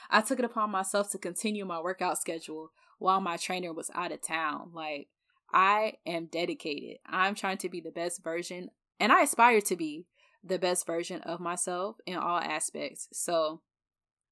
I 0.10 0.20
took 0.20 0.38
it 0.38 0.44
upon 0.44 0.70
myself 0.70 1.10
to 1.10 1.18
continue 1.18 1.64
my 1.64 1.80
workout 1.80 2.18
schedule 2.18 2.70
while 2.98 3.20
my 3.20 3.36
trainer 3.36 3.72
was 3.72 3.90
out 3.94 4.12
of 4.12 4.20
town. 4.20 4.70
Like 4.74 5.08
I 5.52 5.94
am 6.06 6.26
dedicated. 6.26 6.98
I'm 7.06 7.34
trying 7.34 7.58
to 7.58 7.68
be 7.68 7.80
the 7.80 7.90
best 7.90 8.22
version, 8.22 8.70
and 8.98 9.10
I 9.12 9.22
aspire 9.22 9.60
to 9.62 9.76
be 9.76 10.06
the 10.42 10.58
best 10.58 10.86
version 10.86 11.20
of 11.22 11.40
myself 11.40 11.96
in 12.06 12.16
all 12.16 12.38
aspects. 12.38 13.08
So 13.12 13.60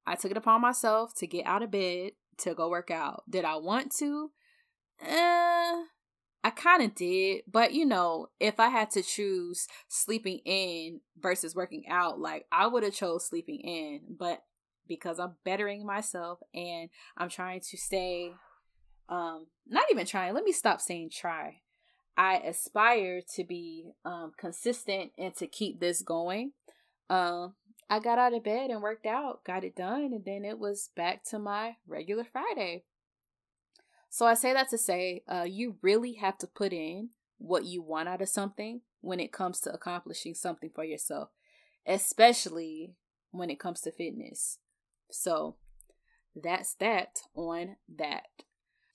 I 0.07 0.15
took 0.15 0.31
it 0.31 0.37
upon 0.37 0.61
myself 0.61 1.15
to 1.17 1.27
get 1.27 1.47
out 1.47 1.63
of 1.63 1.71
bed 1.71 2.13
to 2.39 2.55
go 2.55 2.71
work 2.71 2.91
out. 2.91 3.25
Did 3.29 3.45
I 3.45 3.57
want 3.57 3.95
to? 3.97 4.31
Eh, 5.01 5.83
I 6.45 6.51
kind 6.51 6.83
of 6.83 6.95
did, 6.95 7.43
but 7.51 7.73
you 7.73 7.85
know, 7.85 8.29
if 8.41 8.59
I 8.59 8.69
had 8.69 8.91
to 8.93 9.03
choose 9.03 9.67
sleeping 9.89 10.41
in 10.45 11.01
versus 11.19 11.55
working 11.55 11.85
out, 11.89 12.19
like 12.19 12.47
I 12.51 12.67
would 12.67 12.83
have 12.85 12.95
chose 12.95 13.27
sleeping 13.27 13.61
in, 13.61 14.01
but 14.19 14.43
because 14.89 15.19
I'm 15.19 15.35
bettering 15.45 15.85
myself 15.85 16.41
and 16.55 16.89
I'm 17.17 17.29
trying 17.29 17.61
to 17.61 17.77
stay 17.77 18.33
um 19.11 19.47
not 19.67 19.85
even 19.91 20.05
trying 20.05 20.35
let 20.35 20.45
me 20.45 20.53
stop 20.53 20.81
saying 20.81 21.11
try 21.11 21.61
i 22.19 22.37
aspire 22.37 23.23
to 23.37 23.45
be 23.45 23.93
um 24.05 24.33
consistent 24.37 25.13
and 25.17 25.35
to 25.37 25.47
keep 25.47 25.81
this 25.81 26.03
going. 26.03 26.53
Um 27.09 27.55
i 27.89 27.99
got 28.01 28.19
out 28.19 28.35
of 28.35 28.45
bed 28.45 28.71
and 28.71 28.83
worked 28.83 29.07
out 29.07 29.45
got 29.45 29.65
it 29.65 29.75
done 29.75 30.13
and 30.13 30.25
then 30.25 30.45
it 30.45 30.59
was 30.59 30.91
back 30.95 31.25
to 31.25 31.39
my 31.39 31.77
regular 31.87 32.25
friday. 32.25 32.85
So 34.11 34.27
i 34.27 34.35
say 34.35 34.53
that 34.53 34.69
to 34.71 34.79
say 34.79 35.23
uh 35.27 35.47
you 35.49 35.77
really 35.81 36.15
have 36.15 36.37
to 36.39 36.47
put 36.47 36.75
in 36.75 37.11
what 37.39 37.65
you 37.65 37.81
want 37.81 38.09
out 38.09 38.21
of 38.21 38.29
something 38.29 38.83
when 39.01 39.21
it 39.21 39.33
comes 39.33 39.61
to 39.61 39.73
accomplishing 39.73 40.35
something 40.35 40.71
for 40.75 40.85
yourself 40.85 41.31
especially 41.89 42.93
when 43.31 43.51
it 43.51 43.59
comes 43.59 43.81
to 43.81 43.91
fitness. 43.91 44.59
So 45.11 45.57
that's 46.37 46.75
that 46.75 47.21
on 47.35 47.77
that 47.97 48.27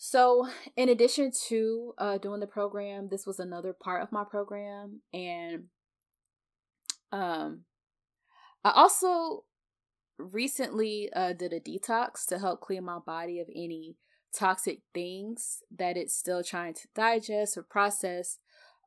so, 0.05 0.49
in 0.75 0.89
addition 0.89 1.31
to 1.47 1.93
uh, 1.97 2.17
doing 2.17 2.41
the 2.41 2.45
program, 2.45 3.07
this 3.07 3.25
was 3.25 3.39
another 3.39 3.71
part 3.71 4.03
of 4.03 4.11
my 4.11 4.25
program, 4.25 4.99
and 5.13 5.67
um, 7.13 7.61
I 8.65 8.71
also 8.71 9.45
recently 10.17 11.09
uh, 11.15 11.31
did 11.31 11.53
a 11.53 11.61
detox 11.61 12.25
to 12.25 12.39
help 12.39 12.59
clear 12.59 12.81
my 12.81 12.99
body 12.99 13.39
of 13.39 13.47
any 13.55 13.95
toxic 14.37 14.79
things 14.93 15.63
that 15.73 15.95
it's 15.95 16.13
still 16.13 16.43
trying 16.43 16.73
to 16.73 16.87
digest 16.93 17.57
or 17.57 17.63
process 17.63 18.39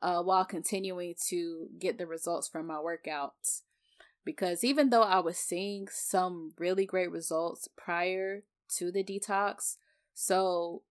uh, 0.02 0.22
while 0.22 0.44
continuing 0.44 1.14
to 1.28 1.68
get 1.78 1.96
the 1.96 2.06
results 2.06 2.46
from 2.46 2.66
my 2.66 2.74
workouts. 2.74 3.62
Because 4.22 4.62
even 4.62 4.90
though 4.90 5.04
I 5.04 5.20
was 5.20 5.38
seeing 5.38 5.88
some 5.90 6.52
really 6.58 6.84
great 6.84 7.10
results 7.10 7.70
prior 7.74 8.42
to 8.76 8.92
the 8.92 9.02
detox, 9.02 9.76
so 10.12 10.82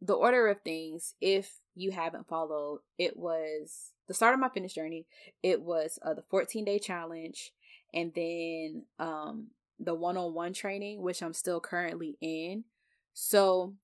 the 0.00 0.14
order 0.14 0.48
of 0.48 0.62
things, 0.62 1.14
if 1.20 1.58
you 1.74 1.90
haven't 1.90 2.28
followed, 2.28 2.80
it 2.98 3.16
was 3.16 3.92
the 4.08 4.14
start 4.14 4.34
of 4.34 4.40
my 4.40 4.48
fitness 4.48 4.74
journey. 4.74 5.06
It 5.42 5.62
was 5.62 5.98
uh, 6.02 6.14
the 6.14 6.22
14 6.22 6.64
day 6.64 6.78
challenge, 6.78 7.52
and 7.92 8.12
then 8.14 8.84
um, 8.98 9.48
the 9.78 9.94
one 9.94 10.16
on 10.16 10.34
one 10.34 10.52
training, 10.52 11.02
which 11.02 11.22
I'm 11.22 11.34
still 11.34 11.60
currently 11.60 12.16
in. 12.20 12.64
So 13.12 13.74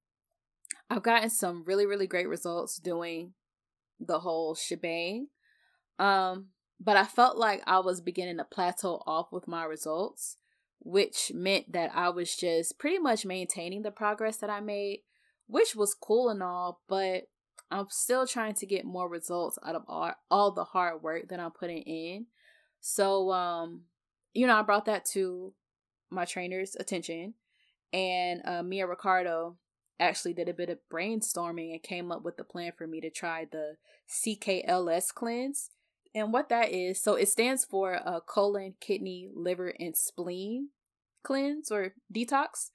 I've 0.89 1.03
gotten 1.03 1.31
some 1.31 1.65
really, 1.65 1.87
really 1.87 2.07
great 2.07 2.29
results 2.29 2.77
doing 2.79 3.33
the 4.01 4.21
whole 4.21 4.55
shebang. 4.55 5.29
Um, 5.99 6.49
but 6.79 6.97
I 6.97 7.05
felt 7.05 7.37
like 7.37 7.63
I 7.67 7.79
was 7.79 8.01
beginning 8.01 8.37
to 8.39 8.45
plateau 8.45 9.03
off 9.07 9.33
with 9.33 9.49
my 9.49 9.65
results, 9.65 10.37
which 10.81 11.33
meant 11.35 11.73
that 11.73 11.91
I 11.95 12.11
was 12.11 12.37
just 12.37 12.79
pretty 12.79 12.99
much 12.99 13.25
maintaining 13.25 13.83
the 13.83 13.91
progress 13.91 14.37
that 14.39 14.51
I 14.51 14.61
made 14.61 15.01
which 15.47 15.75
was 15.75 15.95
cool 15.95 16.29
and 16.29 16.43
all, 16.43 16.81
but 16.89 17.25
I'm 17.71 17.87
still 17.91 18.27
trying 18.27 18.55
to 18.55 18.67
get 18.67 18.85
more 18.85 19.09
results 19.09 19.59
out 19.65 19.75
of 19.75 19.83
all, 19.89 20.13
all 20.31 20.53
the 20.53 20.65
hard 20.65 21.03
work 21.03 21.29
that 21.29 21.41
I'm 21.41 21.51
putting 21.51 21.83
in. 21.83 22.27
So, 22.81 23.33
um, 23.33 23.83
you 24.33 24.47
know, 24.47 24.57
I 24.57 24.63
brought 24.63 24.85
that 24.87 25.05
to 25.13 25.53
my 26.11 26.25
trainer's 26.25 26.77
attention, 26.77 27.35
and 27.93 28.43
uh, 28.45 28.63
Mia 28.63 28.87
Ricardo 28.87 29.57
actually 29.99 30.35
did 30.35 30.49
a 30.49 30.55
bit 30.55 30.69
of 30.69 30.79
brainstorming 30.93 31.73
and 31.73 31.83
came 31.83 32.13
up 32.13 32.23
with 32.23 32.37
the 32.37 32.45
plan 32.45 32.73
for 32.77 32.87
me 32.87 33.01
to 33.01 33.11
try 33.11 33.47
the 33.51 33.77
CKLS 34.09 35.13
cleanse. 35.15 35.71
And 36.15 36.33
what 36.33 36.49
that 36.49 36.71
is, 36.71 37.03
so 37.03 37.15
it 37.15 37.29
stands 37.29 37.65
for 37.65 37.93
a 37.93 38.21
colon, 38.27 38.75
kidney, 38.81 39.29
liver, 39.35 39.75
and 39.79 39.97
spleen 39.97 40.71
cleanse 41.23 41.71
or 41.71 41.95
detox. 42.15 42.71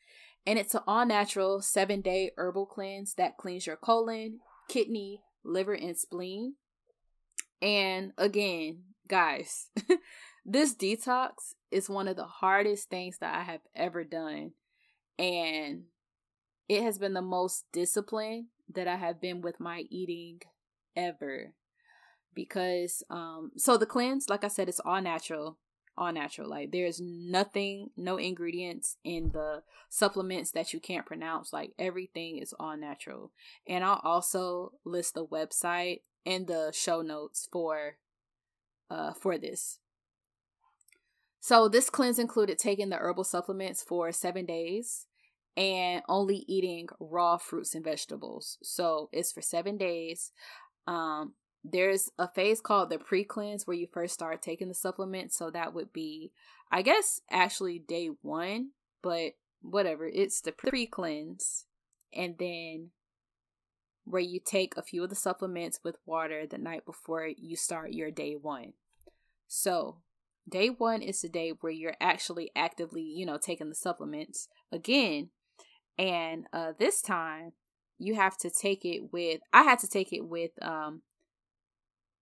And 0.45 0.57
it's 0.57 0.73
an 0.73 0.81
all 0.87 1.05
natural 1.05 1.61
seven 1.61 2.01
day 2.01 2.31
herbal 2.37 2.65
cleanse 2.65 3.13
that 3.15 3.37
cleans 3.37 3.67
your 3.67 3.75
colon, 3.75 4.39
kidney, 4.67 5.21
liver, 5.43 5.73
and 5.73 5.97
spleen. 5.97 6.55
And 7.61 8.13
again, 8.17 8.83
guys, 9.07 9.69
this 10.45 10.73
detox 10.73 11.53
is 11.69 11.89
one 11.89 12.07
of 12.07 12.15
the 12.15 12.25
hardest 12.25 12.89
things 12.89 13.19
that 13.19 13.35
I 13.35 13.43
have 13.43 13.61
ever 13.75 14.03
done. 14.03 14.53
And 15.19 15.83
it 16.67 16.81
has 16.81 16.97
been 16.97 17.13
the 17.13 17.21
most 17.21 17.65
disciplined 17.71 18.47
that 18.73 18.87
I 18.87 18.95
have 18.95 19.21
been 19.21 19.41
with 19.41 19.59
my 19.59 19.83
eating 19.89 20.41
ever. 20.95 21.53
Because 22.33 23.03
um 23.09 23.51
so 23.57 23.77
the 23.77 23.85
cleanse, 23.85 24.29
like 24.29 24.43
I 24.43 24.47
said, 24.47 24.69
it's 24.69 24.79
all 24.79 25.01
natural. 25.01 25.57
All 25.97 26.11
natural. 26.11 26.49
Like 26.49 26.71
there's 26.71 27.01
nothing, 27.01 27.89
no 27.97 28.17
ingredients 28.17 28.97
in 29.03 29.31
the 29.33 29.63
supplements 29.89 30.51
that 30.51 30.73
you 30.73 30.79
can't 30.79 31.05
pronounce. 31.05 31.51
Like 31.51 31.73
everything 31.77 32.37
is 32.37 32.53
all 32.59 32.77
natural. 32.77 33.31
And 33.67 33.83
I'll 33.83 34.01
also 34.03 34.73
list 34.85 35.13
the 35.13 35.25
website 35.25 36.01
in 36.23 36.45
the 36.45 36.71
show 36.73 37.01
notes 37.01 37.47
for 37.51 37.97
uh 38.89 39.13
for 39.13 39.37
this. 39.37 39.79
So 41.39 41.67
this 41.67 41.89
cleanse 41.89 42.19
included 42.19 42.57
taking 42.57 42.89
the 42.89 42.97
herbal 42.97 43.23
supplements 43.23 43.83
for 43.83 44.11
7 44.11 44.45
days 44.45 45.07
and 45.57 46.03
only 46.07 46.45
eating 46.47 46.87
raw 46.99 47.37
fruits 47.37 47.75
and 47.75 47.83
vegetables. 47.83 48.57
So 48.63 49.09
it's 49.11 49.31
for 49.31 49.41
7 49.41 49.77
days. 49.77 50.31
Um 50.87 51.33
there's 51.63 52.09
a 52.17 52.27
phase 52.27 52.59
called 52.61 52.89
the 52.89 52.97
pre-cleanse 52.97 53.67
where 53.67 53.77
you 53.77 53.87
first 53.91 54.13
start 54.13 54.41
taking 54.41 54.67
the 54.67 54.73
supplements, 54.73 55.37
so 55.37 55.49
that 55.51 55.73
would 55.73 55.93
be 55.93 56.31
I 56.71 56.81
guess 56.83 57.21
actually 57.29 57.79
day 57.79 58.09
1, 58.21 58.69
but 59.03 59.33
whatever. 59.61 60.07
It's 60.07 60.41
the 60.41 60.53
pre-cleanse 60.53 61.65
and 62.13 62.35
then 62.39 62.91
where 64.05 64.21
you 64.21 64.39
take 64.43 64.75
a 64.75 64.81
few 64.81 65.03
of 65.03 65.09
the 65.09 65.15
supplements 65.15 65.79
with 65.83 65.97
water 66.05 66.45
the 66.47 66.57
night 66.57 66.85
before 66.85 67.27
you 67.27 67.55
start 67.55 67.91
your 67.91 68.09
day 68.09 68.35
one. 68.35 68.73
So, 69.47 69.97
day 70.49 70.69
one 70.69 71.01
is 71.01 71.21
the 71.21 71.29
day 71.29 71.53
where 71.61 71.71
you're 71.71 71.97
actually 72.01 72.51
actively, 72.55 73.03
you 73.03 73.25
know, 73.25 73.37
taking 73.37 73.69
the 73.69 73.75
supplements 73.75 74.47
again. 74.71 75.29
And 75.97 76.47
uh, 76.51 76.73
this 76.79 77.01
time, 77.01 77.51
you 77.99 78.15
have 78.15 78.37
to 78.39 78.49
take 78.49 78.83
it 78.85 79.13
with, 79.13 79.41
I 79.53 79.63
had 79.63 79.79
to 79.79 79.87
take 79.87 80.11
it 80.11 80.25
with, 80.25 80.51
um, 80.61 81.03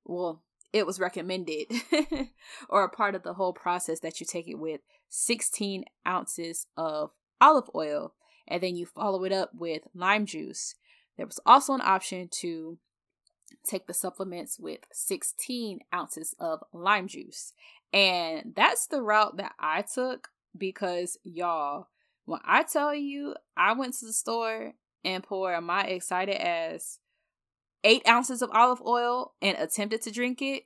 well, 0.09 0.41
it 0.71 0.85
was 0.85 0.99
recommended 0.99 1.67
or 2.69 2.83
a 2.83 2.89
part 2.89 3.15
of 3.15 3.23
the 3.23 3.33
whole 3.33 3.53
process 3.53 3.99
that 4.01 4.19
you 4.19 4.25
take 4.25 4.47
it 4.47 4.59
with 4.59 4.81
16 5.09 5.85
ounces 6.07 6.67
of 6.77 7.11
olive 7.41 7.69
oil 7.73 8.13
and 8.47 8.61
then 8.61 8.75
you 8.75 8.85
follow 8.85 9.23
it 9.23 9.31
up 9.31 9.51
with 9.55 9.83
lime 9.95 10.25
juice 10.25 10.75
there 11.19 11.25
was 11.25 11.39
also 11.45 11.73
an 11.73 11.81
option 11.81 12.29
to 12.39 12.77
take 13.67 13.87
the 13.87 13.93
supplements 13.93 14.57
with 14.57 14.79
16 14.93 15.81
ounces 15.93 16.33
of 16.39 16.63
lime 16.71 17.09
juice. 17.09 17.51
And 17.91 18.53
that's 18.55 18.87
the 18.87 19.01
route 19.01 19.35
that 19.35 19.51
I 19.59 19.81
took 19.81 20.29
because, 20.57 21.17
y'all, 21.25 21.87
when 22.23 22.39
I 22.45 22.63
tell 22.63 22.95
you 22.95 23.35
I 23.57 23.73
went 23.73 23.95
to 23.95 24.05
the 24.05 24.13
store 24.13 24.75
and 25.03 25.21
poured 25.21 25.61
my 25.61 25.83
excited 25.83 26.35
ass 26.35 26.99
eight 27.83 28.07
ounces 28.07 28.41
of 28.41 28.49
olive 28.53 28.81
oil 28.81 29.33
and 29.41 29.57
attempted 29.57 30.01
to 30.03 30.11
drink 30.11 30.41
it, 30.41 30.63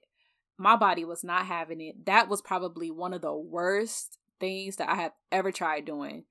my 0.57 0.75
body 0.75 1.05
was 1.05 1.23
not 1.23 1.45
having 1.45 1.81
it. 1.81 2.05
That 2.05 2.29
was 2.29 2.41
probably 2.41 2.91
one 2.91 3.13
of 3.13 3.21
the 3.21 3.35
worst 3.35 4.17
things 4.39 4.77
that 4.77 4.89
I 4.89 4.95
have 4.95 5.13
ever 5.31 5.51
tried 5.51 5.85
doing. 5.85 6.25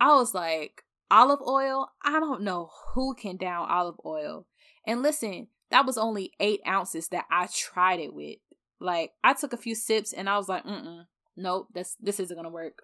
I 0.00 0.14
was 0.14 0.34
like, 0.34 0.82
olive 1.10 1.40
oil, 1.46 1.88
I 2.04 2.20
don't 2.20 2.42
know 2.42 2.70
who 2.94 3.14
can 3.14 3.36
down 3.36 3.68
olive 3.70 3.96
oil. 4.04 4.46
And 4.86 5.02
listen, 5.02 5.48
that 5.70 5.86
was 5.86 5.98
only 5.98 6.32
eight 6.40 6.60
ounces 6.66 7.08
that 7.08 7.24
I 7.30 7.48
tried 7.52 8.00
it 8.00 8.14
with. 8.14 8.38
Like 8.80 9.12
I 9.24 9.34
took 9.34 9.52
a 9.52 9.58
few 9.58 9.74
sips 9.74 10.12
and 10.12 10.28
I 10.28 10.36
was 10.36 10.48
like, 10.48 10.64
mm 10.64 11.04
nope, 11.36 11.68
this 11.74 11.96
this 12.00 12.18
isn't 12.18 12.36
gonna 12.36 12.50
work. 12.50 12.82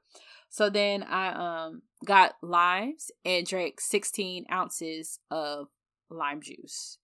So 0.51 0.69
then 0.69 1.03
I 1.03 1.33
um 1.67 1.83
got 2.05 2.35
limes 2.43 3.11
and 3.25 3.47
drank 3.47 3.81
16 3.81 4.47
ounces 4.53 5.19
of 5.31 5.69
lime 6.11 6.43
juice. 6.43 6.99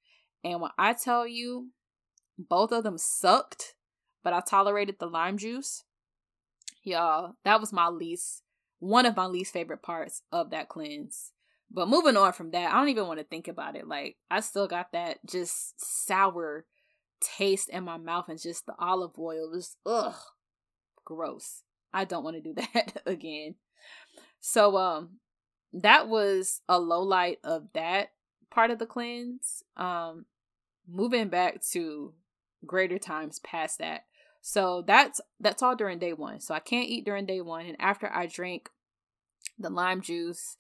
And 0.45 0.61
when 0.61 0.71
I 0.79 0.93
tell 0.93 1.27
you, 1.27 1.71
both 2.39 2.73
of 2.73 2.85
them 2.85 2.99
sucked, 2.99 3.75
but 4.23 4.33
I 4.33 4.41
tolerated 4.41 4.97
the 4.99 5.07
lime 5.07 5.39
juice. 5.39 5.85
Y'all, 6.83 7.35
that 7.45 7.61
was 7.61 7.73
my 7.73 7.89
least 7.89 8.43
one 8.81 9.07
of 9.07 9.17
my 9.17 9.27
least 9.27 9.53
favorite 9.53 9.83
parts 9.83 10.23
of 10.33 10.51
that 10.51 10.69
cleanse. 10.69 11.33
But 11.71 11.89
moving 11.89 12.17
on 12.17 12.33
from 12.33 12.53
that, 12.53 12.73
I 12.73 12.79
don't 12.79 12.89
even 12.89 13.07
want 13.07 13.19
to 13.19 13.25
think 13.25 13.49
about 13.49 13.77
it. 13.77 13.87
Like, 13.87 14.17
I 14.31 14.41
still 14.41 14.67
got 14.67 14.93
that 14.93 15.19
just 15.27 15.75
sour 15.79 16.65
taste 17.21 17.69
in 17.69 17.85
my 17.85 17.99
mouth 17.99 18.29
and 18.29 18.41
just 18.41 18.67
the 18.67 18.75
olive 18.79 19.19
oil. 19.19 19.51
was, 19.51 19.77
ugh, 19.85 20.15
gross. 21.05 21.63
I 21.93 22.05
don't 22.05 22.25
want 22.25 22.37
to 22.37 22.43
do 22.43 22.55
that 22.75 23.03
again. 23.05 23.57
So, 24.41 24.77
um, 24.77 25.19
that 25.73 26.09
was 26.09 26.63
a 26.69 26.79
low 26.79 27.03
light 27.03 27.39
of 27.45 27.69
that 27.75 28.13
part 28.51 28.71
of 28.71 28.79
the 28.79 28.87
cleanse. 28.87 29.63
Um, 29.77 30.27
moving 30.89 31.29
back 31.29 31.63
to 31.73 32.15
greater 32.67 32.99
times 32.99 33.39
past 33.41 33.79
that. 33.79 34.05
So 34.41 34.83
that's 34.87 35.21
that's 35.41 35.63
all 35.63 35.77
during 35.77 35.99
day 35.99 36.13
one. 36.13 36.41
So 36.41 36.55
I 36.55 36.61
can't 36.61 36.89
eat 36.89 37.05
during 37.05 37.27
day 37.27 37.41
one, 37.41 37.67
and 37.67 37.77
after 37.79 38.11
I 38.13 38.27
drink 38.27 38.71
the 39.59 39.71
lime 39.71 40.01
juice 40.01 40.57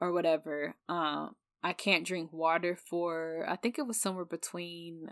or 0.00 0.12
whatever, 0.12 0.74
um, 0.88 1.34
I 1.62 1.72
can't 1.72 2.06
drink 2.06 2.32
water 2.32 2.76
for 2.76 3.44
I 3.48 3.56
think 3.56 3.78
it 3.78 3.86
was 3.86 4.00
somewhere 4.00 4.24
between 4.24 5.10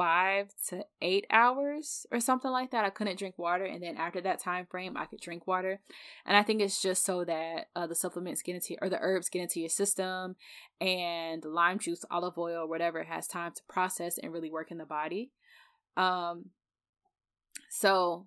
five 0.00 0.48
to 0.66 0.82
eight 1.02 1.26
hours 1.30 2.06
or 2.10 2.20
something 2.20 2.50
like 2.50 2.70
that. 2.70 2.86
I 2.86 2.88
couldn't 2.88 3.18
drink 3.18 3.38
water, 3.38 3.66
and 3.66 3.82
then 3.82 3.98
after 3.98 4.22
that 4.22 4.40
time 4.40 4.64
frame, 4.64 4.96
I 4.96 5.04
could 5.04 5.20
drink 5.20 5.46
water. 5.46 5.82
And 6.24 6.38
I 6.38 6.42
think 6.42 6.62
it's 6.62 6.80
just 6.80 7.04
so 7.04 7.22
that 7.26 7.66
uh, 7.76 7.86
the 7.86 7.94
supplements 7.94 8.40
get 8.40 8.54
into 8.54 8.76
or 8.80 8.88
the 8.88 8.98
herbs 8.98 9.28
get 9.28 9.42
into 9.42 9.60
your 9.60 9.68
system, 9.68 10.36
and 10.80 11.44
lime 11.44 11.78
juice, 11.78 12.02
olive 12.10 12.38
oil, 12.38 12.66
whatever 12.66 13.04
has 13.04 13.26
time 13.26 13.52
to 13.52 13.60
process 13.68 14.16
and 14.16 14.32
really 14.32 14.50
work 14.50 14.70
in 14.70 14.78
the 14.78 14.86
body. 14.86 15.32
Um, 15.98 16.46
so 17.68 18.26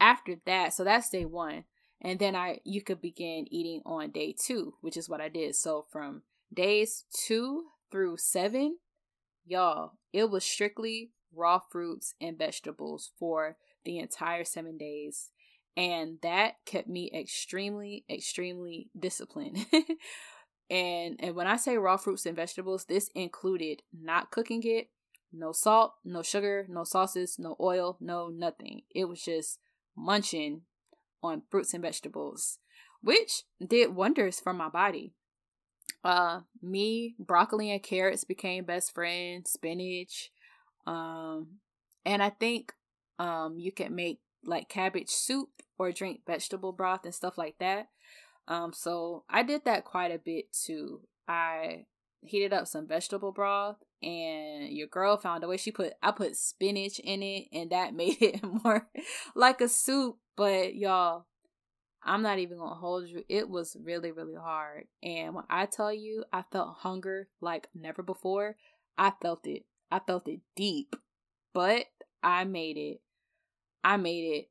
after 0.00 0.36
that, 0.46 0.72
so 0.72 0.82
that's 0.82 1.10
day 1.10 1.26
one. 1.26 1.64
And 2.00 2.18
then 2.18 2.34
I 2.34 2.60
you 2.64 2.80
could 2.80 3.02
begin 3.02 3.44
eating 3.50 3.82
on 3.84 4.12
day 4.12 4.34
two, 4.42 4.76
which 4.80 4.96
is 4.96 5.10
what 5.10 5.20
I 5.20 5.28
did. 5.28 5.56
So 5.56 5.84
from 5.92 6.22
days 6.54 7.04
two 7.12 7.64
through 7.90 8.16
seven, 8.16 8.78
y'all, 9.44 9.92
it 10.16 10.30
was 10.30 10.44
strictly 10.44 11.10
raw 11.34 11.60
fruits 11.70 12.14
and 12.22 12.38
vegetables 12.38 13.10
for 13.18 13.58
the 13.84 13.98
entire 13.98 14.44
seven 14.44 14.78
days. 14.78 15.30
And 15.76 16.16
that 16.22 16.54
kept 16.64 16.88
me 16.88 17.10
extremely, 17.14 18.06
extremely 18.08 18.88
disciplined. 18.98 19.66
and 20.70 21.16
and 21.18 21.34
when 21.36 21.46
I 21.46 21.56
say 21.56 21.76
raw 21.76 21.98
fruits 21.98 22.24
and 22.24 22.34
vegetables, 22.34 22.86
this 22.86 23.10
included 23.14 23.82
not 23.92 24.30
cooking 24.30 24.62
it, 24.64 24.88
no 25.34 25.52
salt, 25.52 25.92
no 26.02 26.22
sugar, 26.22 26.66
no 26.66 26.82
sauces, 26.82 27.36
no 27.38 27.54
oil, 27.60 27.98
no 28.00 28.28
nothing. 28.28 28.84
It 28.94 29.04
was 29.04 29.20
just 29.22 29.58
munching 29.94 30.62
on 31.22 31.42
fruits 31.50 31.74
and 31.74 31.82
vegetables, 31.82 32.58
which 33.02 33.42
did 33.64 33.94
wonders 33.94 34.40
for 34.40 34.54
my 34.54 34.70
body. 34.70 35.12
Uh, 36.04 36.40
me, 36.62 37.14
broccoli 37.18 37.70
and 37.70 37.82
carrots 37.82 38.24
became 38.24 38.64
best 38.64 38.94
friends, 38.94 39.50
spinach. 39.50 40.30
Um, 40.86 41.58
and 42.04 42.22
I 42.22 42.30
think 42.30 42.72
um 43.18 43.58
you 43.58 43.72
can 43.72 43.94
make 43.94 44.20
like 44.44 44.68
cabbage 44.68 45.08
soup 45.08 45.48
or 45.78 45.90
drink 45.92 46.20
vegetable 46.26 46.72
broth 46.72 47.04
and 47.04 47.14
stuff 47.14 47.36
like 47.36 47.56
that. 47.58 47.88
Um, 48.48 48.72
so 48.72 49.24
I 49.28 49.42
did 49.42 49.64
that 49.64 49.84
quite 49.84 50.12
a 50.12 50.18
bit 50.18 50.52
too. 50.52 51.00
I 51.26 51.86
heated 52.22 52.52
up 52.52 52.66
some 52.66 52.86
vegetable 52.86 53.32
broth 53.32 53.76
and 54.02 54.70
your 54.70 54.86
girl 54.86 55.16
found 55.16 55.44
a 55.44 55.48
way 55.48 55.56
she 55.56 55.70
put 55.70 55.94
I 56.02 56.10
put 56.10 56.36
spinach 56.36 56.98
in 56.98 57.22
it 57.22 57.48
and 57.52 57.70
that 57.70 57.94
made 57.96 58.20
it 58.20 58.40
more 58.42 58.88
like 59.34 59.60
a 59.60 59.68
soup 59.68 60.16
but 60.36 60.74
y'all 60.74 61.26
I'm 62.06 62.22
not 62.22 62.38
even 62.38 62.58
gonna 62.58 62.74
hold 62.74 63.08
you 63.08 63.24
it 63.28 63.48
was 63.48 63.76
really 63.82 64.12
really 64.12 64.34
hard 64.34 64.86
and 65.02 65.34
when 65.34 65.44
I 65.50 65.66
tell 65.66 65.92
you 65.92 66.24
I 66.32 66.44
felt 66.50 66.78
hunger 66.78 67.28
like 67.40 67.68
never 67.74 68.02
before 68.02 68.56
I 68.96 69.12
felt 69.20 69.46
it 69.46 69.64
I 69.90 69.98
felt 69.98 70.28
it 70.28 70.40
deep 70.54 70.96
but 71.52 71.86
I 72.22 72.44
made 72.44 72.76
it 72.76 73.00
I 73.84 73.96
made 73.96 74.36
it 74.36 74.48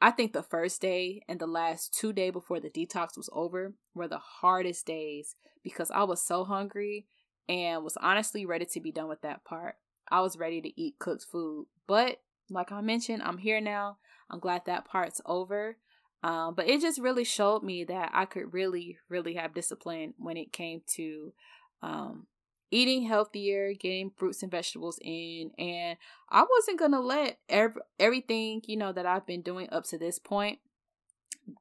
I 0.00 0.10
think 0.10 0.32
the 0.32 0.42
first 0.42 0.82
day 0.82 1.22
and 1.28 1.40
the 1.40 1.46
last 1.46 1.94
two 1.94 2.12
day 2.12 2.30
before 2.30 2.60
the 2.60 2.68
detox 2.68 3.16
was 3.16 3.30
over 3.32 3.74
were 3.94 4.08
the 4.08 4.18
hardest 4.18 4.86
days 4.86 5.34
because 5.62 5.90
I 5.90 6.04
was 6.04 6.22
so 6.22 6.44
hungry 6.44 7.06
and 7.48 7.82
was 7.82 7.96
honestly 7.96 8.44
ready 8.44 8.66
to 8.66 8.80
be 8.80 8.92
done 8.92 9.08
with 9.08 9.22
that 9.22 9.44
part. 9.44 9.76
I 10.10 10.20
was 10.20 10.36
ready 10.36 10.60
to 10.60 10.80
eat 10.80 10.98
cooked 10.98 11.24
food. 11.24 11.66
But 11.86 12.20
like 12.50 12.70
I 12.70 12.80
mentioned, 12.80 13.22
I'm 13.22 13.38
here 13.38 13.60
now. 13.60 13.98
I'm 14.30 14.40
glad 14.40 14.66
that 14.66 14.84
part's 14.84 15.20
over. 15.26 15.78
Um, 16.24 16.54
but 16.54 16.66
it 16.66 16.80
just 16.80 16.98
really 16.98 17.22
showed 17.22 17.62
me 17.62 17.84
that 17.84 18.10
I 18.14 18.24
could 18.24 18.54
really, 18.54 18.96
really 19.10 19.34
have 19.34 19.52
discipline 19.52 20.14
when 20.16 20.38
it 20.38 20.54
came 20.54 20.80
to 20.94 21.34
um, 21.82 22.28
eating 22.70 23.02
healthier, 23.02 23.74
getting 23.74 24.10
fruits 24.16 24.42
and 24.42 24.50
vegetables 24.50 24.98
in, 25.02 25.50
and 25.58 25.98
I 26.30 26.46
wasn't 26.50 26.78
gonna 26.78 27.02
let 27.02 27.40
every, 27.50 27.82
everything 28.00 28.62
you 28.64 28.78
know 28.78 28.90
that 28.90 29.04
I've 29.04 29.26
been 29.26 29.42
doing 29.42 29.68
up 29.70 29.84
to 29.88 29.98
this 29.98 30.18
point 30.18 30.60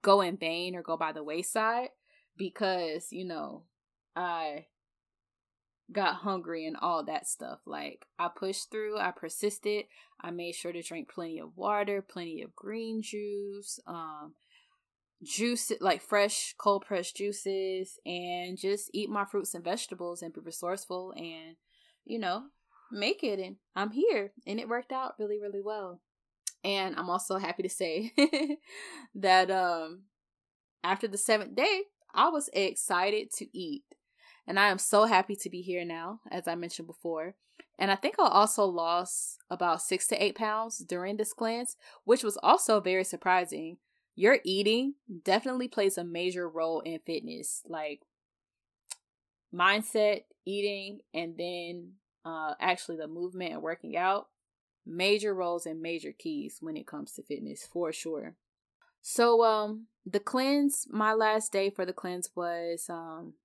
go 0.02 0.22
in 0.22 0.38
vain 0.38 0.78
or 0.78 0.82
go 0.82 0.96
by 0.96 1.12
the 1.12 1.26
wayside 1.26 1.90
because 2.38 3.08
you 3.12 3.26
know 3.26 3.64
I 4.16 4.68
got 5.92 6.16
hungry 6.16 6.66
and 6.66 6.78
all 6.82 7.04
that 7.04 7.28
stuff. 7.28 7.60
Like 7.66 8.06
I 8.18 8.30
pushed 8.34 8.72
through, 8.72 8.98
I 8.98 9.12
persisted. 9.12 9.88
I 10.22 10.32
made 10.32 10.56
sure 10.56 10.72
to 10.72 10.82
drink 10.82 11.12
plenty 11.14 11.40
of 11.40 11.58
water, 11.58 12.02
plenty 12.02 12.42
of 12.42 12.56
green 12.56 13.02
juice, 13.02 13.78
um, 13.86 14.36
juice 15.24 15.72
like 15.82 16.02
fresh 16.02 16.56
cold 16.58 16.86
pressed 16.86 17.18
juices, 17.18 18.00
and 18.06 18.58
just 18.58 18.90
eat 18.94 19.10
my 19.10 19.26
fruits 19.26 19.54
and 19.54 19.64
vegetables 19.64 20.22
and 20.22 20.34
be 20.34 20.42
resourceful 20.42 21.14
and 21.16 21.56
you 22.06 22.20
know 22.20 22.44
make 22.92 23.24
it. 23.24 23.40
And 23.40 23.58
I'm 23.76 23.92
here, 23.92 24.32
and 24.46 24.60
it 24.60 24.70
worked 24.70 24.92
out 24.92 25.16
really, 25.20 25.40
really 25.42 25.62
well. 25.62 26.02
And 26.64 26.96
I'm 26.96 27.10
also 27.10 27.38
happy 27.38 27.64
to 27.64 27.70
say 27.70 28.14
that 29.16 29.52
um 29.52 30.04
after 30.84 31.08
the 31.08 31.18
seventh 31.18 31.56
day, 31.56 31.84
I 32.14 32.30
was 32.30 32.50
excited 32.54 33.32
to 33.38 33.58
eat. 33.58 33.84
And 34.46 34.60
I 34.60 34.68
am 34.68 34.78
so 34.78 35.06
happy 35.06 35.36
to 35.38 35.50
be 35.50 35.62
here 35.62 35.86
now, 35.86 36.20
as 36.30 36.48
I 36.48 36.56
mentioned 36.56 36.88
before. 36.88 37.36
And 37.80 37.90
I 37.90 37.96
think 37.96 38.16
I 38.20 38.28
also 38.28 38.66
lost 38.66 39.38
about 39.50 39.82
six 39.82 40.06
to 40.08 40.24
eight 40.24 40.36
pounds 40.36 40.80
during 40.80 41.18
this 41.18 41.34
cleanse, 41.34 41.78
which 42.04 42.24
was 42.24 42.38
also 42.44 42.80
very 42.80 43.04
surprising. 43.04 43.78
Your 44.16 44.38
eating 44.44 44.96
definitely 45.24 45.68
plays 45.68 45.98
a 45.98 46.04
major 46.04 46.48
role 46.48 46.82
in 46.82 47.00
fitness, 47.00 47.64
like 47.68 48.02
mindset, 49.54 50.24
eating, 50.46 51.00
and 51.14 51.36
then 51.38 51.94
uh, 52.26 52.54
actually 52.60 52.98
the 52.98 53.08
movement 53.08 53.54
and 53.54 53.62
working 53.62 53.98
out. 53.98 54.28
Major 54.86 55.34
roles 55.34 55.66
and 55.66 55.82
major 55.82 56.12
keys 56.12 56.58
when 56.60 56.76
it 56.76 56.86
comes 56.86 57.14
to 57.14 57.24
fitness, 57.24 57.66
for 57.66 57.94
sure. 57.94 58.36
So, 59.02 59.44
um, 59.44 59.88
the 60.06 60.20
cleanse, 60.20 60.88
my 60.90 61.14
last 61.14 61.52
day 61.54 61.70
for 61.70 61.86
the 61.86 61.94
cleanse 61.94 62.30
was 62.36 62.88
um 62.90 63.36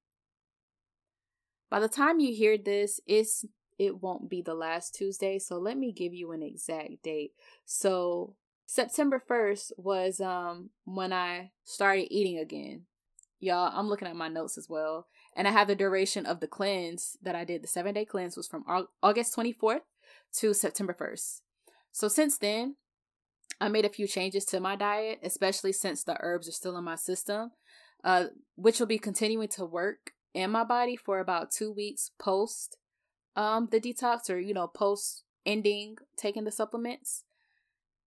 by 1.71 1.81
the 1.81 1.89
time 1.89 2.19
you 2.19 2.35
hear 2.35 2.57
this, 2.57 3.01
it's 3.07 3.45
it 3.79 4.03
won't 4.03 4.29
be 4.29 4.43
the 4.43 4.55
last 4.55 4.95
Tuesday. 4.95 5.39
So 5.39 5.59
let 5.59 5.79
me 5.79 5.93
give 5.93 6.13
you 6.13 6.33
an 6.33 6.43
exact 6.43 7.03
date. 7.03 7.33
So 7.65 8.35
September 8.71 9.23
1st 9.27 9.73
was 9.79 10.21
um 10.21 10.69
when 10.85 11.11
I 11.11 11.53
started 11.65 12.13
eating 12.15 12.39
again. 12.39 12.83
Y'all, 13.41 13.73
I'm 13.75 13.89
looking 13.89 14.07
at 14.07 14.15
my 14.15 14.29
notes 14.29 14.59
as 14.59 14.69
well. 14.69 15.07
And 15.35 15.49
I 15.49 15.53
have 15.53 15.69
the 15.69 15.75
duration 15.75 16.27
of 16.27 16.41
the 16.41 16.49
cleanse 16.49 17.17
that 17.23 17.35
I 17.35 17.45
did. 17.45 17.63
The 17.63 17.67
seven 17.67 17.95
day 17.95 18.05
cleanse 18.05 18.37
was 18.37 18.47
from 18.47 18.65
August 19.03 19.35
24th 19.35 19.81
to 20.35 20.53
September 20.53 20.93
1st. 20.93 21.41
So 21.93 22.09
since 22.09 22.37
then, 22.37 22.77
I 23.59 23.69
made 23.69 23.87
a 23.87 23.89
few 23.91 24.07
changes 24.07 24.45
to 24.47 24.61
my 24.61 24.77
diet, 24.77 25.21
especially 25.23 25.73
since 25.73 26.05
the 26.05 26.19
herbs 26.21 26.47
are 26.47 26.53
still 26.53 26.77
in 26.77 26.85
my 26.85 26.97
system, 26.97 27.53
uh, 28.05 28.27
which 28.55 28.81
will 28.81 28.87
be 28.87 28.99
continuing 28.99 29.49
to 29.49 29.65
work 29.65 30.13
in 30.35 30.51
my 30.51 30.65
body 30.65 30.95
for 30.95 31.21
about 31.21 31.51
two 31.51 31.73
weeks 31.73 32.11
post 32.19 32.77
um 33.35 33.69
the 33.71 33.81
detox 33.81 34.29
or 34.29 34.39
you 34.39 34.53
know 34.53 34.67
post 34.67 35.25
ending 35.47 35.97
taking 36.19 36.45
the 36.45 36.53
supplements 36.53 37.25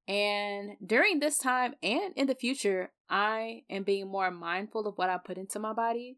and 0.08 0.72
during 0.86 1.20
this 1.20 1.38
time 1.38 1.74
and 1.84 2.14
in 2.16 2.28
the 2.28 2.36
future 2.36 2.92
i 3.10 3.62
am 3.70 3.84
being 3.84 4.08
more 4.08 4.32
mindful 4.32 4.88
of 4.88 4.98
what 4.98 5.10
i 5.10 5.18
put 5.18 5.38
into 5.38 5.60
my 5.60 5.74
body 5.74 6.18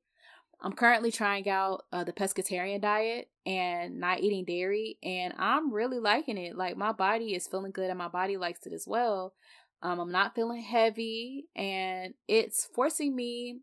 i'm 0.62 0.74
currently 0.74 1.12
trying 1.12 1.48
out 1.50 1.84
uh, 1.92 2.04
the 2.04 2.14
pescatarian 2.14 2.82
diet 2.82 3.30
and 3.46 4.00
not 4.00 4.20
eating 4.20 4.46
dairy 4.46 4.98
and 5.04 5.34
i'm 5.38 5.72
really 5.74 6.00
liking 6.00 6.38
it 6.38 6.56
like 6.56 6.78
my 6.78 6.92
body 6.92 7.36
is 7.36 7.48
feeling 7.48 7.72
good 7.72 7.90
and 7.90 7.98
my 7.98 8.08
body 8.08 8.38
likes 8.38 8.66
it 8.66 8.74
as 8.74 8.86
well 8.88 9.34
um, 9.82 10.00
i'm 10.00 10.12
not 10.12 10.34
feeling 10.34 10.62
heavy 10.62 11.46
and 11.56 12.14
it's 12.28 12.70
forcing 12.74 13.16
me 13.16 13.60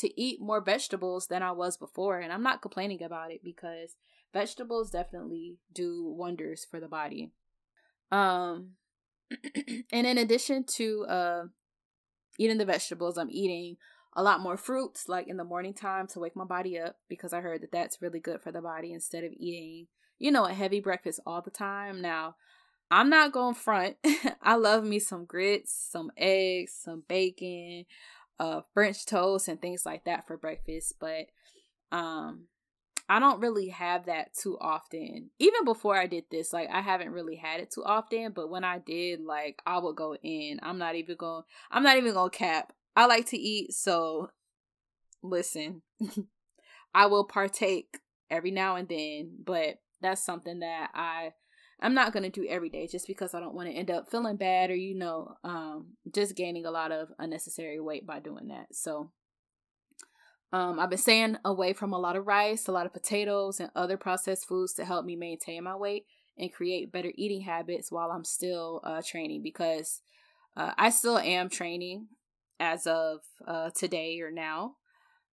to 0.00 0.20
eat 0.20 0.40
more 0.40 0.60
vegetables 0.60 1.26
than 1.26 1.42
I 1.42 1.52
was 1.52 1.76
before. 1.76 2.18
And 2.18 2.32
I'm 2.32 2.42
not 2.42 2.62
complaining 2.62 3.02
about 3.02 3.30
it 3.30 3.42
because 3.44 3.96
vegetables 4.32 4.90
definitely 4.90 5.58
do 5.72 6.04
wonders 6.04 6.66
for 6.68 6.80
the 6.80 6.88
body. 6.88 7.32
Um, 8.10 8.72
and 9.92 10.06
in 10.06 10.18
addition 10.18 10.64
to 10.64 11.06
uh, 11.06 11.42
eating 12.38 12.58
the 12.58 12.64
vegetables, 12.64 13.18
I'm 13.18 13.30
eating 13.30 13.76
a 14.14 14.22
lot 14.22 14.40
more 14.40 14.56
fruits 14.56 15.08
like 15.08 15.28
in 15.28 15.36
the 15.36 15.44
morning 15.44 15.74
time 15.74 16.06
to 16.08 16.18
wake 16.18 16.34
my 16.34 16.44
body 16.44 16.78
up 16.78 16.96
because 17.08 17.32
I 17.32 17.40
heard 17.40 17.62
that 17.62 17.72
that's 17.72 18.02
really 18.02 18.18
good 18.18 18.40
for 18.40 18.50
the 18.50 18.60
body 18.60 18.92
instead 18.92 19.24
of 19.24 19.32
eating, 19.32 19.86
you 20.18 20.30
know, 20.30 20.46
a 20.46 20.52
heavy 20.52 20.80
breakfast 20.80 21.20
all 21.24 21.42
the 21.42 21.50
time. 21.50 22.00
Now, 22.00 22.34
I'm 22.90 23.08
not 23.08 23.32
going 23.32 23.54
front. 23.54 23.96
I 24.42 24.56
love 24.56 24.84
me 24.84 24.98
some 24.98 25.24
grits, 25.24 25.72
some 25.90 26.10
eggs, 26.16 26.72
some 26.82 27.04
bacon, 27.08 27.84
uh 28.40 28.62
French 28.72 29.04
toast 29.06 29.48
and 29.48 29.60
things 29.60 29.84
like 29.84 30.04
that 30.04 30.26
for 30.26 30.36
breakfast, 30.36 30.94
but 30.98 31.26
um 31.92 32.46
I 33.10 33.18
don't 33.18 33.40
really 33.40 33.70
have 33.70 34.06
that 34.06 34.34
too 34.34 34.56
often. 34.60 35.30
Even 35.40 35.64
before 35.64 35.98
I 35.98 36.06
did 36.06 36.26
this, 36.30 36.52
like 36.52 36.68
I 36.72 36.80
haven't 36.80 37.10
really 37.10 37.34
had 37.34 37.58
it 37.58 37.72
too 37.72 37.82
often, 37.84 38.30
but 38.30 38.48
when 38.48 38.62
I 38.62 38.78
did, 38.78 39.20
like 39.20 39.60
I 39.66 39.80
would 39.80 39.96
go 39.96 40.14
in. 40.22 40.60
I'm 40.62 40.78
not 40.78 40.94
even 40.94 41.16
going 41.16 41.42
I'm 41.72 41.82
not 41.82 41.96
even 41.96 42.12
going 42.14 42.30
to 42.30 42.38
cap. 42.38 42.72
I 42.94 43.06
like 43.06 43.26
to 43.30 43.36
eat, 43.36 43.74
so 43.74 44.30
listen. 45.24 45.82
I 46.94 47.06
will 47.06 47.24
partake 47.24 47.98
every 48.30 48.52
now 48.52 48.76
and 48.76 48.88
then, 48.88 49.32
but 49.44 49.80
that's 50.00 50.24
something 50.24 50.60
that 50.60 50.90
I 50.94 51.32
I'm 51.80 51.94
not 51.94 52.12
going 52.12 52.22
to 52.22 52.30
do 52.30 52.46
every 52.48 52.68
day 52.68 52.86
just 52.86 53.08
because 53.08 53.34
I 53.34 53.40
don't 53.40 53.56
want 53.56 53.68
to 53.68 53.74
end 53.74 53.90
up 53.90 54.08
feeling 54.08 54.36
bad 54.36 54.70
or, 54.70 54.76
you 54.76 54.94
know, 54.94 55.34
um, 55.42 55.96
just 56.14 56.36
gaining 56.36 56.64
a 56.64 56.70
lot 56.70 56.92
of 56.92 57.08
unnecessary 57.18 57.80
weight 57.80 58.06
by 58.06 58.20
doing 58.20 58.48
that. 58.48 58.66
So, 58.72 59.10
um, 60.52 60.80
I've 60.80 60.90
been 60.90 60.98
staying 60.98 61.36
away 61.44 61.72
from 61.72 61.92
a 61.92 61.98
lot 61.98 62.16
of 62.16 62.26
rice, 62.26 62.66
a 62.66 62.72
lot 62.72 62.86
of 62.86 62.92
potatoes, 62.92 63.60
and 63.60 63.70
other 63.76 63.96
processed 63.96 64.46
foods 64.46 64.72
to 64.74 64.84
help 64.84 65.04
me 65.04 65.16
maintain 65.16 65.64
my 65.64 65.76
weight 65.76 66.06
and 66.36 66.52
create 66.52 66.92
better 66.92 67.12
eating 67.14 67.42
habits 67.42 67.92
while 67.92 68.10
I'm 68.10 68.24
still 68.24 68.80
uh, 68.82 69.02
training 69.06 69.42
because 69.42 70.00
uh, 70.56 70.72
I 70.76 70.90
still 70.90 71.18
am 71.18 71.50
training 71.50 72.08
as 72.58 72.86
of 72.86 73.20
uh, 73.46 73.70
today 73.76 74.20
or 74.20 74.30
now. 74.30 74.74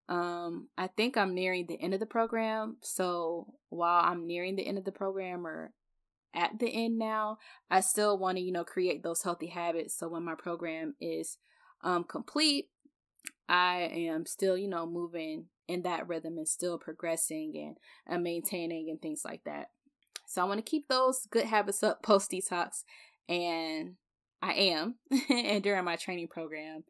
Um, 0.10 0.70
I 0.78 0.88
think 0.88 1.18
I'm 1.18 1.34
nearing 1.34 1.66
the 1.68 1.82
end 1.82 1.94
of 1.94 2.00
the 2.00 2.06
program. 2.06 2.78
So 2.82 3.54
while 3.70 4.04
I'm 4.04 4.26
nearing 4.28 4.56
the 4.56 4.66
end 4.68 4.78
of 4.78 4.86
the 4.86 4.92
program 4.92 5.46
or 5.46 5.74
at 6.34 6.60
the 6.60 6.70
end 6.70 6.98
now, 6.98 7.40
I 7.70 7.82
still 7.82 8.18
want 8.18 8.38
to, 8.38 8.44
you 8.44 8.52
know, 8.52 8.64
create 8.64 9.04
those 9.04 9.24
healthy 9.24 9.48
habits. 9.48 9.98
So 9.98 10.08
when 10.08 10.24
my 10.24 10.36
program 10.36 10.96
is 11.02 11.38
um, 11.84 12.04
complete, 12.04 12.70
I 13.50 13.90
am 13.94 14.26
still, 14.26 14.58
you 14.58 14.68
know, 14.68 14.86
moving 14.86 15.46
in 15.68 15.84
that 15.84 16.08
rhythm 16.08 16.38
and 16.38 16.48
still 16.48 16.78
progressing 16.78 17.54
and, 17.56 17.78
and 18.06 18.24
maintaining 18.24 18.90
and 18.90 19.02
things 19.02 19.24
like 19.26 19.44
that. 19.46 19.68
So 20.28 20.42
I 20.42 20.46
want 20.46 20.64
to 20.64 20.70
keep 20.70 20.88
those 20.88 21.28
good 21.32 21.46
habits 21.46 21.84
up 21.84 22.04
post 22.04 22.32
detox, 22.32 22.84
and 23.30 23.96
I 24.42 24.54
am, 24.54 24.96
and 25.30 25.64
during 25.64 25.86
my 25.86 25.96
training 25.96 26.28
program. 26.28 26.84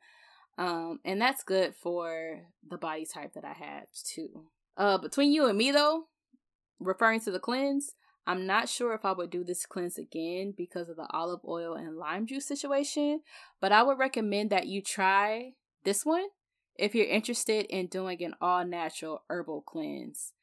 Um, 0.58 1.00
and 1.06 1.22
that's 1.22 1.44
good 1.44 1.76
for 1.76 2.42
the 2.68 2.78
body 2.78 3.06
type 3.06 3.34
that 3.34 3.46
I 3.46 3.54
have 3.54 3.88
too. 4.04 4.46
Uh, 4.76 4.98
between 4.98 5.32
you 5.32 5.48
and 5.48 5.58
me 5.58 5.72
though, 5.72 6.06
referring 6.80 7.20
to 7.22 7.32
the 7.32 7.40
cleanse, 7.40 7.94
I'm 8.26 8.46
not 8.46 8.68
sure 8.68 8.94
if 8.94 9.06
I 9.06 9.12
would 9.12 9.30
do 9.30 9.44
this 9.44 9.66
cleanse 9.66 9.98
again 9.98 10.54
because 10.58 10.90
of 10.90 10.98
the 10.98 11.08
olive 11.12 11.42
oil 11.48 11.76
and 11.76 11.96
lime 11.96 12.26
juice 12.26 12.48
situation, 12.48 13.22
but 13.62 13.72
I 13.72 13.84
would 13.84 14.00
recommend 14.00 14.50
that 14.50 14.68
you 14.68 14.82
try 14.82 15.54
this 15.88 16.06
one 16.06 16.26
if 16.76 16.94
you're 16.94 17.06
interested 17.06 17.66
in 17.68 17.88
doing 17.88 18.22
an 18.22 18.36
all 18.42 18.66
natural 18.66 19.24
herbal 19.30 19.62
cleanse. 19.62 20.34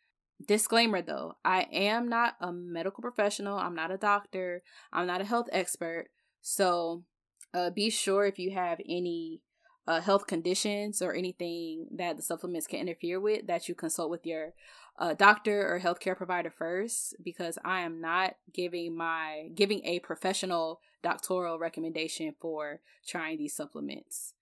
Disclaimer 0.49 1.03
though, 1.03 1.35
I 1.45 1.69
am 1.71 2.09
not 2.09 2.37
a 2.41 2.51
medical 2.51 3.03
professional, 3.03 3.59
I'm 3.59 3.75
not 3.75 3.91
a 3.91 3.99
doctor, 3.99 4.63
I'm 4.91 5.07
not 5.07 5.21
a 5.21 5.27
health 5.27 5.49
expert, 5.53 6.07
so 6.41 7.05
uh, 7.53 7.69
be 7.69 7.91
sure 7.91 8.25
if 8.25 8.39
you 8.39 8.53
have 8.53 8.81
any 8.89 9.43
uh, 9.87 10.01
health 10.01 10.27
conditions 10.27 11.03
or 11.03 11.13
anything 11.13 11.89
that 11.95 12.17
the 12.17 12.23
supplements 12.23 12.67
can 12.67 12.81
interfere 12.81 13.21
with, 13.21 13.47
that 13.47 13.69
you 13.69 13.75
consult 13.75 14.11
with 14.11 14.25
your 14.25 14.55
uh, 14.99 15.13
doctor 15.13 15.71
or 15.71 15.79
healthcare 15.79 16.17
provider 16.17 16.51
first, 16.51 17.17
because 17.23 17.59
I 17.65 17.83
am 17.83 18.01
not 18.01 18.37
giving 18.53 18.97
my 18.97 19.51
giving 19.55 19.85
a 19.85 19.99
professional 19.99 20.81
doctoral 21.03 21.59
recommendation 21.59 22.35
for 22.41 22.81
trying 23.07 23.39
these 23.39 23.55
supplements. 23.55 24.34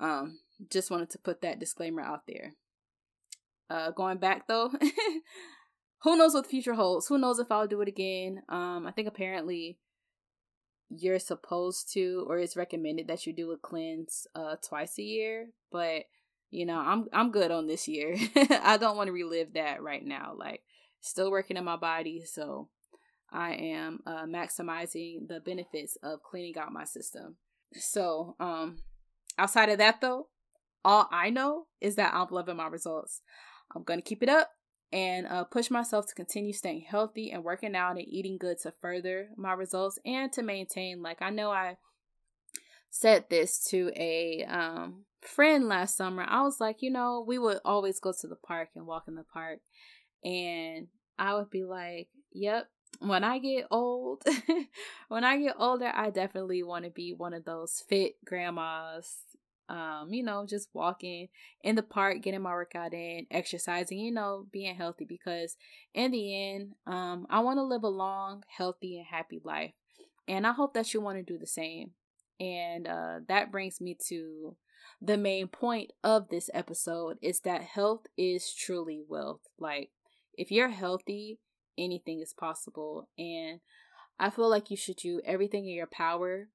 Um, 0.00 0.38
just 0.70 0.90
wanted 0.90 1.10
to 1.10 1.18
put 1.18 1.42
that 1.42 1.58
disclaimer 1.58 2.02
out 2.02 2.22
there. 2.26 2.54
Uh, 3.68 3.90
going 3.90 4.18
back 4.18 4.46
though, 4.46 4.70
who 6.02 6.16
knows 6.16 6.34
what 6.34 6.44
the 6.44 6.50
future 6.50 6.74
holds? 6.74 7.08
Who 7.08 7.18
knows 7.18 7.38
if 7.38 7.50
I'll 7.50 7.66
do 7.66 7.80
it 7.80 7.88
again? 7.88 8.42
Um, 8.48 8.86
I 8.86 8.92
think 8.92 9.08
apparently 9.08 9.78
you're 10.88 11.18
supposed 11.18 11.92
to 11.92 12.24
or 12.28 12.38
it's 12.38 12.56
recommended 12.56 13.08
that 13.08 13.26
you 13.26 13.32
do 13.32 13.50
a 13.50 13.56
cleanse 13.56 14.26
uh 14.34 14.56
twice 14.66 14.98
a 14.98 15.02
year, 15.02 15.48
but 15.72 16.04
you 16.50 16.64
know, 16.64 16.78
I'm 16.78 17.06
I'm 17.12 17.32
good 17.32 17.50
on 17.50 17.66
this 17.66 17.88
year. 17.88 18.16
I 18.36 18.76
don't 18.76 18.96
want 18.96 19.08
to 19.08 19.12
relive 19.12 19.54
that 19.54 19.82
right 19.82 20.04
now. 20.04 20.34
Like 20.36 20.62
still 21.00 21.30
working 21.30 21.56
in 21.56 21.64
my 21.64 21.76
body, 21.76 22.24
so 22.24 22.68
I 23.32 23.54
am 23.54 24.00
uh 24.06 24.26
maximizing 24.26 25.26
the 25.28 25.40
benefits 25.44 25.98
of 26.02 26.22
cleaning 26.22 26.56
out 26.56 26.72
my 26.72 26.84
system. 26.84 27.36
So, 27.72 28.36
um 28.38 28.78
outside 29.38 29.68
of 29.68 29.78
that 29.78 30.00
though, 30.00 30.28
all 30.84 31.08
I 31.10 31.30
know 31.30 31.66
is 31.80 31.96
that 31.96 32.14
I'm 32.14 32.28
loving 32.30 32.56
my 32.56 32.68
results. 32.68 33.20
I'm 33.74 33.82
going 33.82 34.00
to 34.00 34.08
keep 34.08 34.22
it 34.22 34.28
up 34.28 34.50
and 34.92 35.26
uh, 35.26 35.44
push 35.44 35.70
myself 35.70 36.06
to 36.06 36.14
continue 36.14 36.52
staying 36.52 36.84
healthy 36.88 37.32
and 37.32 37.42
working 37.42 37.74
out 37.74 37.96
and 37.96 38.06
eating 38.06 38.38
good 38.38 38.58
to 38.62 38.72
further 38.80 39.28
my 39.36 39.52
results 39.52 39.98
and 40.04 40.32
to 40.32 40.42
maintain. 40.42 41.02
Like, 41.02 41.20
I 41.20 41.30
know 41.30 41.50
I 41.50 41.76
said 42.90 43.24
this 43.28 43.64
to 43.70 43.90
a 43.96 44.44
um, 44.48 45.04
friend 45.20 45.68
last 45.68 45.96
summer. 45.96 46.24
I 46.26 46.42
was 46.42 46.60
like, 46.60 46.82
you 46.82 46.90
know, 46.90 47.24
we 47.26 47.38
would 47.38 47.58
always 47.64 47.98
go 48.00 48.12
to 48.20 48.26
the 48.28 48.36
park 48.36 48.70
and 48.76 48.86
walk 48.86 49.04
in 49.08 49.16
the 49.16 49.24
park. 49.24 49.58
And 50.24 50.86
I 51.18 51.34
would 51.34 51.50
be 51.50 51.64
like, 51.64 52.08
yep, 52.32 52.68
when 53.00 53.24
I 53.24 53.38
get 53.38 53.66
old, 53.70 54.22
when 55.08 55.24
I 55.24 55.38
get 55.38 55.56
older, 55.58 55.90
I 55.92 56.10
definitely 56.10 56.62
want 56.62 56.84
to 56.84 56.90
be 56.90 57.12
one 57.12 57.34
of 57.34 57.44
those 57.44 57.82
fit 57.88 58.16
grandmas 58.24 59.16
um, 59.68 60.12
you 60.12 60.22
know, 60.22 60.46
just 60.46 60.68
walking 60.72 61.28
in 61.62 61.74
the 61.74 61.82
park, 61.82 62.22
getting 62.22 62.42
my 62.42 62.52
workout 62.52 62.94
in, 62.94 63.26
exercising, 63.30 63.98
you 63.98 64.12
know, 64.12 64.46
being 64.52 64.74
healthy 64.76 65.04
because 65.04 65.56
in 65.94 66.12
the 66.12 66.52
end, 66.52 66.72
um, 66.86 67.26
I 67.30 67.40
want 67.40 67.58
to 67.58 67.62
live 67.64 67.82
a 67.82 67.88
long, 67.88 68.44
healthy, 68.48 68.98
and 68.98 69.06
happy 69.06 69.40
life. 69.42 69.72
And 70.28 70.46
I 70.46 70.52
hope 70.52 70.74
that 70.74 70.92
you 70.94 71.00
want 71.00 71.18
to 71.18 71.22
do 71.22 71.38
the 71.38 71.46
same. 71.46 71.92
And 72.38 72.86
uh, 72.86 73.20
that 73.28 73.50
brings 73.50 73.80
me 73.80 73.96
to 74.08 74.56
the 75.00 75.16
main 75.16 75.48
point 75.48 75.92
of 76.04 76.28
this 76.28 76.48
episode 76.54 77.18
is 77.20 77.40
that 77.40 77.62
health 77.62 78.06
is 78.16 78.54
truly 78.54 79.02
wealth. 79.08 79.40
Like, 79.58 79.90
if 80.34 80.52
you're 80.52 80.68
healthy, 80.68 81.38
anything 81.78 82.20
is 82.20 82.32
possible. 82.32 83.08
And 83.18 83.60
I 84.18 84.30
feel 84.30 84.48
like 84.48 84.70
you 84.70 84.76
should 84.76 84.96
do 84.96 85.20
everything 85.24 85.66
in 85.66 85.74
your 85.74 85.86
power 85.86 86.48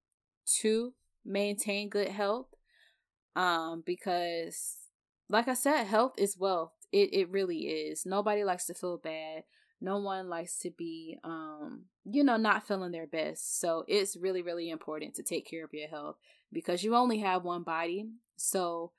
to 0.61 0.93
maintain 1.23 1.89
good 1.89 2.09
health 2.09 2.47
um 3.35 3.83
because 3.85 4.77
like 5.29 5.47
i 5.47 5.53
said 5.53 5.83
health 5.85 6.13
is 6.17 6.37
wealth. 6.37 6.73
It 6.91 7.13
it 7.13 7.29
really 7.29 7.59
is. 7.67 8.05
Nobody 8.05 8.43
likes 8.43 8.65
to 8.65 8.73
feel 8.73 8.97
bad. 8.97 9.43
No 9.79 9.99
one 9.99 10.27
likes 10.27 10.57
to 10.59 10.71
be 10.71 11.17
um 11.23 11.85
you 12.03 12.23
know 12.23 12.37
not 12.37 12.67
feeling 12.67 12.91
their 12.91 13.07
best. 13.07 13.59
So 13.59 13.85
it's 13.87 14.17
really 14.17 14.41
really 14.41 14.69
important 14.69 15.15
to 15.15 15.23
take 15.23 15.47
care 15.49 15.63
of 15.63 15.73
your 15.73 15.87
health 15.87 16.17
because 16.51 16.83
you 16.83 16.95
only 16.95 17.19
have 17.19 17.43
one 17.43 17.63
body. 17.63 18.07
So 18.35 18.91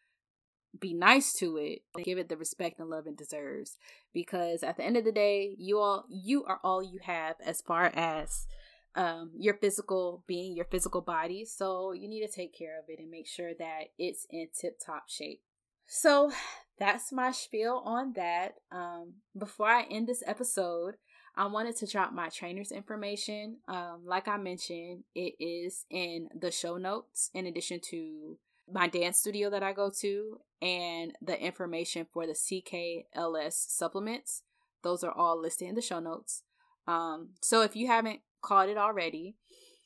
be 0.78 0.94
nice 0.94 1.34
to 1.34 1.56
it 1.58 1.82
give 2.02 2.18
it 2.18 2.28
the 2.28 2.36
respect 2.36 2.80
and 2.80 2.88
love 2.88 3.06
it 3.06 3.16
deserves 3.16 3.76
because 4.14 4.62
at 4.62 4.76
the 4.76 4.84
end 4.84 4.96
of 4.96 5.04
the 5.04 5.12
day 5.12 5.54
you 5.58 5.78
all 5.78 6.04
you 6.08 6.44
are 6.44 6.60
all 6.64 6.82
you 6.82 6.98
have 7.02 7.36
as 7.44 7.60
far 7.60 7.86
as 7.94 8.46
um, 8.94 9.30
your 9.38 9.54
physical 9.54 10.22
being, 10.26 10.56
your 10.56 10.66
physical 10.66 11.00
body. 11.00 11.44
So 11.44 11.92
you 11.92 12.08
need 12.08 12.26
to 12.26 12.32
take 12.32 12.56
care 12.56 12.78
of 12.78 12.84
it 12.88 12.98
and 12.98 13.10
make 13.10 13.26
sure 13.26 13.52
that 13.58 13.84
it's 13.98 14.26
in 14.30 14.48
tip 14.58 14.78
top 14.84 15.08
shape. 15.08 15.40
So 15.86 16.32
that's 16.78 17.12
my 17.12 17.32
spiel 17.32 17.82
on 17.84 18.12
that. 18.16 18.54
Um, 18.70 19.14
before 19.36 19.68
I 19.68 19.82
end 19.84 20.06
this 20.06 20.22
episode, 20.26 20.96
I 21.34 21.46
wanted 21.46 21.76
to 21.76 21.86
drop 21.86 22.12
my 22.12 22.28
trainer's 22.28 22.72
information. 22.72 23.58
Um, 23.66 24.02
like 24.04 24.28
I 24.28 24.36
mentioned, 24.36 25.04
it 25.14 25.34
is 25.40 25.86
in 25.90 26.28
the 26.38 26.50
show 26.50 26.76
notes 26.76 27.30
in 27.32 27.46
addition 27.46 27.80
to 27.90 28.38
my 28.70 28.88
dance 28.88 29.18
studio 29.18 29.50
that 29.50 29.62
I 29.62 29.72
go 29.72 29.90
to 30.00 30.38
and 30.60 31.14
the 31.20 31.40
information 31.40 32.06
for 32.12 32.26
the 32.26 32.34
CKLS 32.34 33.52
supplements. 33.52 34.42
Those 34.82 35.04
are 35.04 35.12
all 35.12 35.40
listed 35.40 35.68
in 35.68 35.74
the 35.74 35.82
show 35.82 36.00
notes. 36.00 36.42
Um, 36.86 37.30
so 37.40 37.62
if 37.62 37.76
you 37.76 37.86
haven't 37.86 38.20
caught 38.42 38.68
it 38.68 38.76
already. 38.76 39.36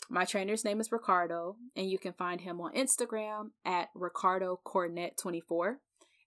My 0.09 0.24
trainer's 0.24 0.64
name 0.64 0.81
is 0.81 0.91
Ricardo, 0.91 1.57
and 1.77 1.91
you 1.91 1.99
can 1.99 2.12
find 2.12 2.41
him 2.41 2.61
on 2.61 2.74
Instagram 2.74 3.51
at 3.64 3.89
Ricardo 3.95 4.61
Cornett 4.64 5.16
24. 5.16 5.79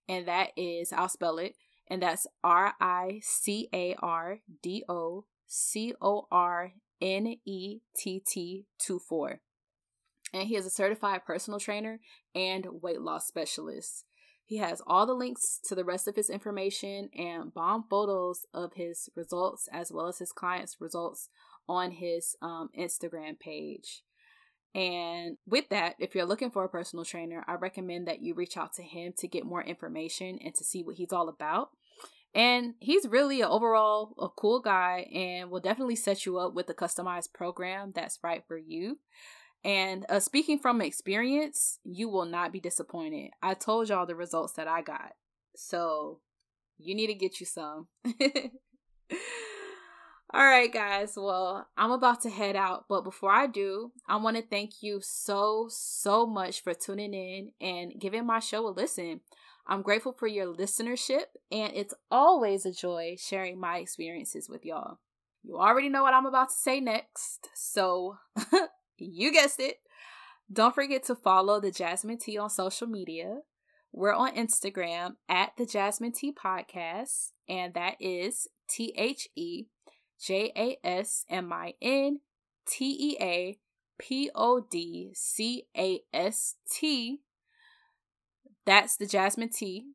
And 0.08 0.28
that 0.28 0.50
is, 0.56 0.94
I'll 0.94 1.10
spell 1.10 1.38
it, 1.38 1.56
and 1.88 2.02
that's 2.02 2.28
R 2.44 2.74
I 2.80 3.20
C 3.24 3.70
A 3.74 3.96
R 4.02 4.40
D 4.64 4.84
O 4.90 5.26
C 5.48 5.94
O 6.02 6.28
R 6.32 6.74
N 7.02 7.36
E 7.46 7.80
T 7.96 8.22
T 8.26 8.66
24. 8.86 9.42
And 10.34 10.48
he 10.48 10.56
is 10.56 10.66
a 10.66 10.72
certified 10.72 11.26
personal 11.26 11.60
trainer 11.60 12.00
and 12.36 12.66
weight 12.82 13.02
loss 13.02 13.28
specialist. 13.28 14.06
He 14.46 14.58
has 14.58 14.82
all 14.88 15.06
the 15.06 15.14
links 15.14 15.60
to 15.68 15.76
the 15.76 15.86
rest 15.86 16.08
of 16.08 16.16
his 16.16 16.30
information 16.30 17.10
and 17.16 17.54
bomb 17.54 17.86
photos 17.88 18.48
of 18.54 18.74
his 18.74 19.10
results 19.16 19.70
as 19.72 19.92
well 19.92 20.08
as 20.08 20.18
his 20.18 20.32
clients' 20.32 20.78
results 20.80 21.30
on 21.68 21.92
his 21.92 22.36
um, 22.42 22.70
Instagram 22.78 23.40
page. 23.40 24.02
And 24.74 25.38
with 25.46 25.70
that, 25.70 25.96
if 26.00 26.14
you're 26.14 26.26
looking 26.26 26.52
for 26.52 26.64
a 26.64 26.70
personal 26.70 27.06
trainer, 27.06 27.44
I 27.48 27.56
recommend 27.56 28.08
that 28.08 28.22
you 28.22 28.34
reach 28.34 28.58
out 28.58 28.74
to 28.74 28.84
him 28.84 29.14
to 29.18 29.28
get 29.28 29.46
more 29.46 29.64
information 29.64 30.40
and 30.44 30.54
to 30.56 30.64
see 30.64 30.84
what 30.84 30.96
he's 30.96 31.14
all 31.14 31.30
about. 31.30 31.70
And 32.34 32.76
he's 32.80 33.08
really 33.08 33.42
a, 33.42 33.50
overall 33.50 34.14
a 34.20 34.30
cool 34.30 34.60
guy 34.60 35.08
and 35.14 35.50
will 35.50 35.60
definitely 35.60 35.96
set 35.96 36.26
you 36.26 36.38
up 36.38 36.54
with 36.54 36.70
a 36.70 36.76
customized 36.76 37.34
program 37.34 37.92
that's 37.96 38.20
right 38.24 38.44
for 38.48 38.58
you. 38.58 39.00
And 39.64 40.06
uh, 40.10 40.20
speaking 40.20 40.60
from 40.60 40.82
experience, 40.82 41.80
you 41.84 42.08
will 42.10 42.26
not 42.26 42.52
be 42.54 42.60
disappointed. 42.60 43.32
I 43.42 43.54
told 43.54 43.90
y'all 43.90 44.06
the 44.06 44.16
results 44.16 44.54
that 44.54 44.68
I 44.68 44.82
got. 44.82 45.14
So 45.56 46.20
you 46.78 46.96
need 46.96 47.08
to 47.08 47.14
get 47.14 47.40
you 47.40 47.46
some. 47.46 47.88
All 50.32 50.46
right, 50.46 50.72
guys. 50.72 51.14
Well, 51.18 51.68
I'm 51.76 51.92
about 51.92 52.22
to 52.22 52.30
head 52.30 52.56
out, 52.56 52.86
but 52.88 53.04
before 53.04 53.32
I 53.32 53.48
do, 53.48 53.92
I 54.08 54.18
want 54.18 54.38
to 54.38 54.44
thank 54.44 54.84
you 54.84 55.00
so, 55.02 55.68
so 55.72 56.28
much 56.28 56.62
for 56.62 56.76
tuning 56.76 57.16
in 57.16 57.52
and 57.60 58.00
giving 58.00 58.28
my 58.28 58.40
show 58.40 58.68
a 58.68 58.70
listen. 58.70 59.22
I'm 59.66 59.82
grateful 59.82 60.14
for 60.14 60.28
your 60.28 60.54
listenership, 60.54 61.26
and 61.52 61.72
it's 61.76 61.96
always 62.12 62.66
a 62.66 62.72
joy 62.72 63.18
sharing 63.20 63.60
my 63.60 63.78
experiences 63.78 64.48
with 64.48 64.66
y'all. 64.66 65.00
You 65.44 65.58
already 65.58 65.90
know 65.90 66.04
what 66.04 66.14
I'm 66.14 66.28
about 66.28 66.50
to 66.50 66.56
say 66.56 66.80
next, 66.80 67.50
so 67.56 68.18
you 69.06 69.32
guessed 69.32 69.60
it. 69.60 69.78
Don't 70.52 70.74
forget 70.74 71.04
to 71.06 71.16
follow 71.16 71.60
the 71.60 71.72
Jasmin 71.72 72.18
Tea 72.18 72.38
on 72.38 72.50
social 72.50 72.88
media. 72.88 73.40
We're 73.92 74.14
on 74.14 74.36
Instagram 74.36 75.14
at 75.28 75.54
the 75.58 75.66
Jasmin 75.66 76.12
Tea 76.12 76.32
Podcast, 76.32 77.32
and 77.48 77.74
that 77.74 77.96
is 78.00 78.48
T 78.68 78.94
H 78.98 79.28
E 79.36 79.66
J 80.20 80.52
A 80.56 80.78
S 80.84 81.26
M 81.30 81.52
I 81.52 81.74
N 81.82 82.20
T 82.68 82.86
E 82.86 83.18
A 83.20 83.58
P 83.98 84.30
O 84.36 84.66
D 84.70 85.12
C 85.14 85.66
A 85.78 86.02
S 86.14 86.56
T. 86.72 87.22
That's 88.66 88.98
the 88.98 89.08
Jasmin 89.08 89.50
Tea 89.50 89.86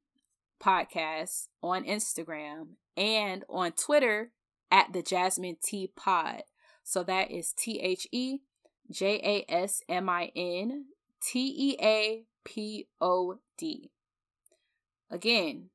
podcast 0.62 1.48
on 1.62 1.84
Instagram 1.84 2.76
and 2.96 3.44
on 3.48 3.72
Twitter 3.72 4.30
at 4.70 4.92
the 4.92 5.02
Jasmin 5.02 5.56
Tea 5.62 5.90
Pod. 5.94 6.42
So 6.82 7.02
that 7.04 7.30
is 7.30 7.52
T 7.52 7.80
H 7.80 8.06
E 8.12 8.38
J 8.90 9.44
A 9.48 9.52
S 9.52 9.82
M 9.88 10.08
I 10.08 10.30
N 10.36 10.86
T 11.22 11.54
E 11.56 11.76
A 11.82 12.24
P 12.44 12.88
O 13.00 13.38
D. 13.58 13.90
Again, 15.10 15.70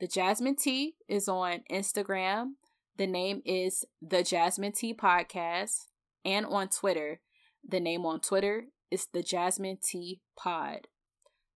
the 0.00 0.06
Jasmin 0.06 0.56
Tea 0.56 0.94
is 1.08 1.28
on 1.28 1.60
Instagram 1.70 2.52
the 3.00 3.06
name 3.06 3.40
is 3.46 3.86
The 4.02 4.22
Jasmin 4.22 4.72
Tea 4.72 4.92
Podcast. 4.92 5.86
And 6.22 6.44
on 6.44 6.68
Twitter, 6.68 7.20
the 7.66 7.80
name 7.80 8.04
on 8.04 8.20
Twitter 8.20 8.66
is 8.90 9.06
The 9.10 9.22
Jasmin 9.22 9.78
Tea 9.82 10.20
Pod. 10.36 10.86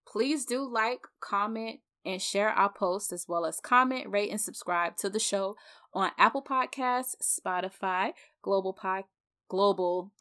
Please 0.09 0.47
do 0.47 0.67
like, 0.67 1.01
comment, 1.21 1.81
and 2.03 2.23
share 2.23 2.49
our 2.49 2.73
posts 2.73 3.13
as 3.13 3.27
well 3.29 3.45
as 3.45 3.61
comment, 3.61 4.09
rate, 4.09 4.31
and 4.31 4.41
subscribe 4.41 4.97
to 4.97 5.11
the 5.11 5.19
show 5.19 5.57
on 5.93 6.13
Apple 6.17 6.43
Podcasts, 6.43 7.15
Spotify, 7.23 8.13
Global 8.41 8.73
Pod, 8.73 9.05
Global, 9.51 10.13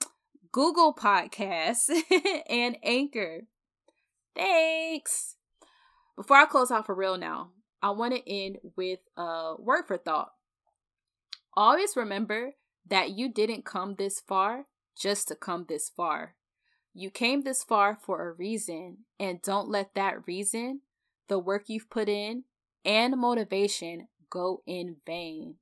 Google 0.53 0.93
Podcasts, 0.93 1.89
and 2.49 2.77
Anchor. 2.83 3.41
Thanks. 4.35 5.35
Before 6.15 6.37
I 6.37 6.45
close 6.45 6.69
out 6.69 6.85
for 6.85 6.93
real 6.93 7.17
now, 7.17 7.49
I 7.81 7.89
want 7.89 8.13
to 8.13 8.31
end 8.31 8.59
with 8.77 8.99
a 9.17 9.55
word 9.57 9.87
for 9.87 9.97
thought. 9.97 10.31
Always 11.55 11.95
remember 11.95 12.51
that 12.87 13.11
you 13.11 13.29
didn't 13.29 13.65
come 13.65 13.95
this 13.95 14.19
far 14.19 14.65
just 14.95 15.27
to 15.29 15.35
come 15.35 15.65
this 15.67 15.89
far. 15.89 16.35
You 16.93 17.09
came 17.09 17.41
this 17.41 17.63
far 17.63 17.97
for 17.99 18.29
a 18.29 18.31
reason, 18.31 18.99
and 19.19 19.41
don't 19.41 19.69
let 19.69 19.95
that 19.95 20.27
reason, 20.27 20.81
the 21.29 21.39
work 21.39 21.63
you've 21.65 21.89
put 21.89 22.07
in, 22.07 22.43
and 22.85 23.17
motivation 23.17 24.07
go 24.29 24.61
in 24.67 24.97
vain. 25.03 25.55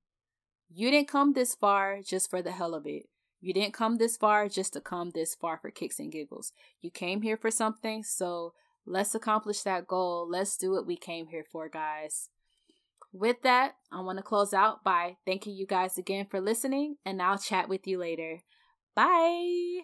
You 0.70 0.92
didn't 0.92 1.08
come 1.08 1.32
this 1.32 1.56
far 1.56 2.02
just 2.02 2.30
for 2.30 2.42
the 2.42 2.52
hell 2.52 2.74
of 2.74 2.86
it. 2.86 3.08
You 3.42 3.54
didn't 3.54 3.74
come 3.74 3.98
this 3.98 4.18
far 4.18 4.48
just 4.48 4.74
to 4.74 4.82
come 4.82 5.10
this 5.10 5.34
far 5.34 5.58
for 5.58 5.72
kicks 5.72 6.00
and 6.00 6.12
giggles. 6.12 6.54
You 6.80 6.92
came 6.92 7.24
here 7.24 7.38
for 7.38 7.50
something, 7.50 8.04
so 8.04 8.54
let's 8.86 9.16
accomplish 9.16 9.62
that 9.64 9.88
goal. 9.88 10.28
Let's 10.30 10.56
do 10.56 10.72
what 10.72 10.86
we 10.86 10.96
came 10.96 11.28
here 11.28 11.44
for, 11.52 11.68
guys. 11.68 12.30
With 13.12 13.42
that, 13.42 13.76
I 13.92 14.00
want 14.02 14.20
to 14.20 14.24
close 14.24 14.54
out 14.54 14.84
by 14.84 15.18
thanking 15.26 15.56
you 15.56 15.66
guys 15.66 15.98
again 15.98 16.28
for 16.30 16.40
listening, 16.40 16.98
and 17.04 17.22
I'll 17.22 17.40
chat 17.40 17.68
with 17.68 17.88
you 17.88 17.98
later. 17.98 18.42
Bye. 18.96 19.82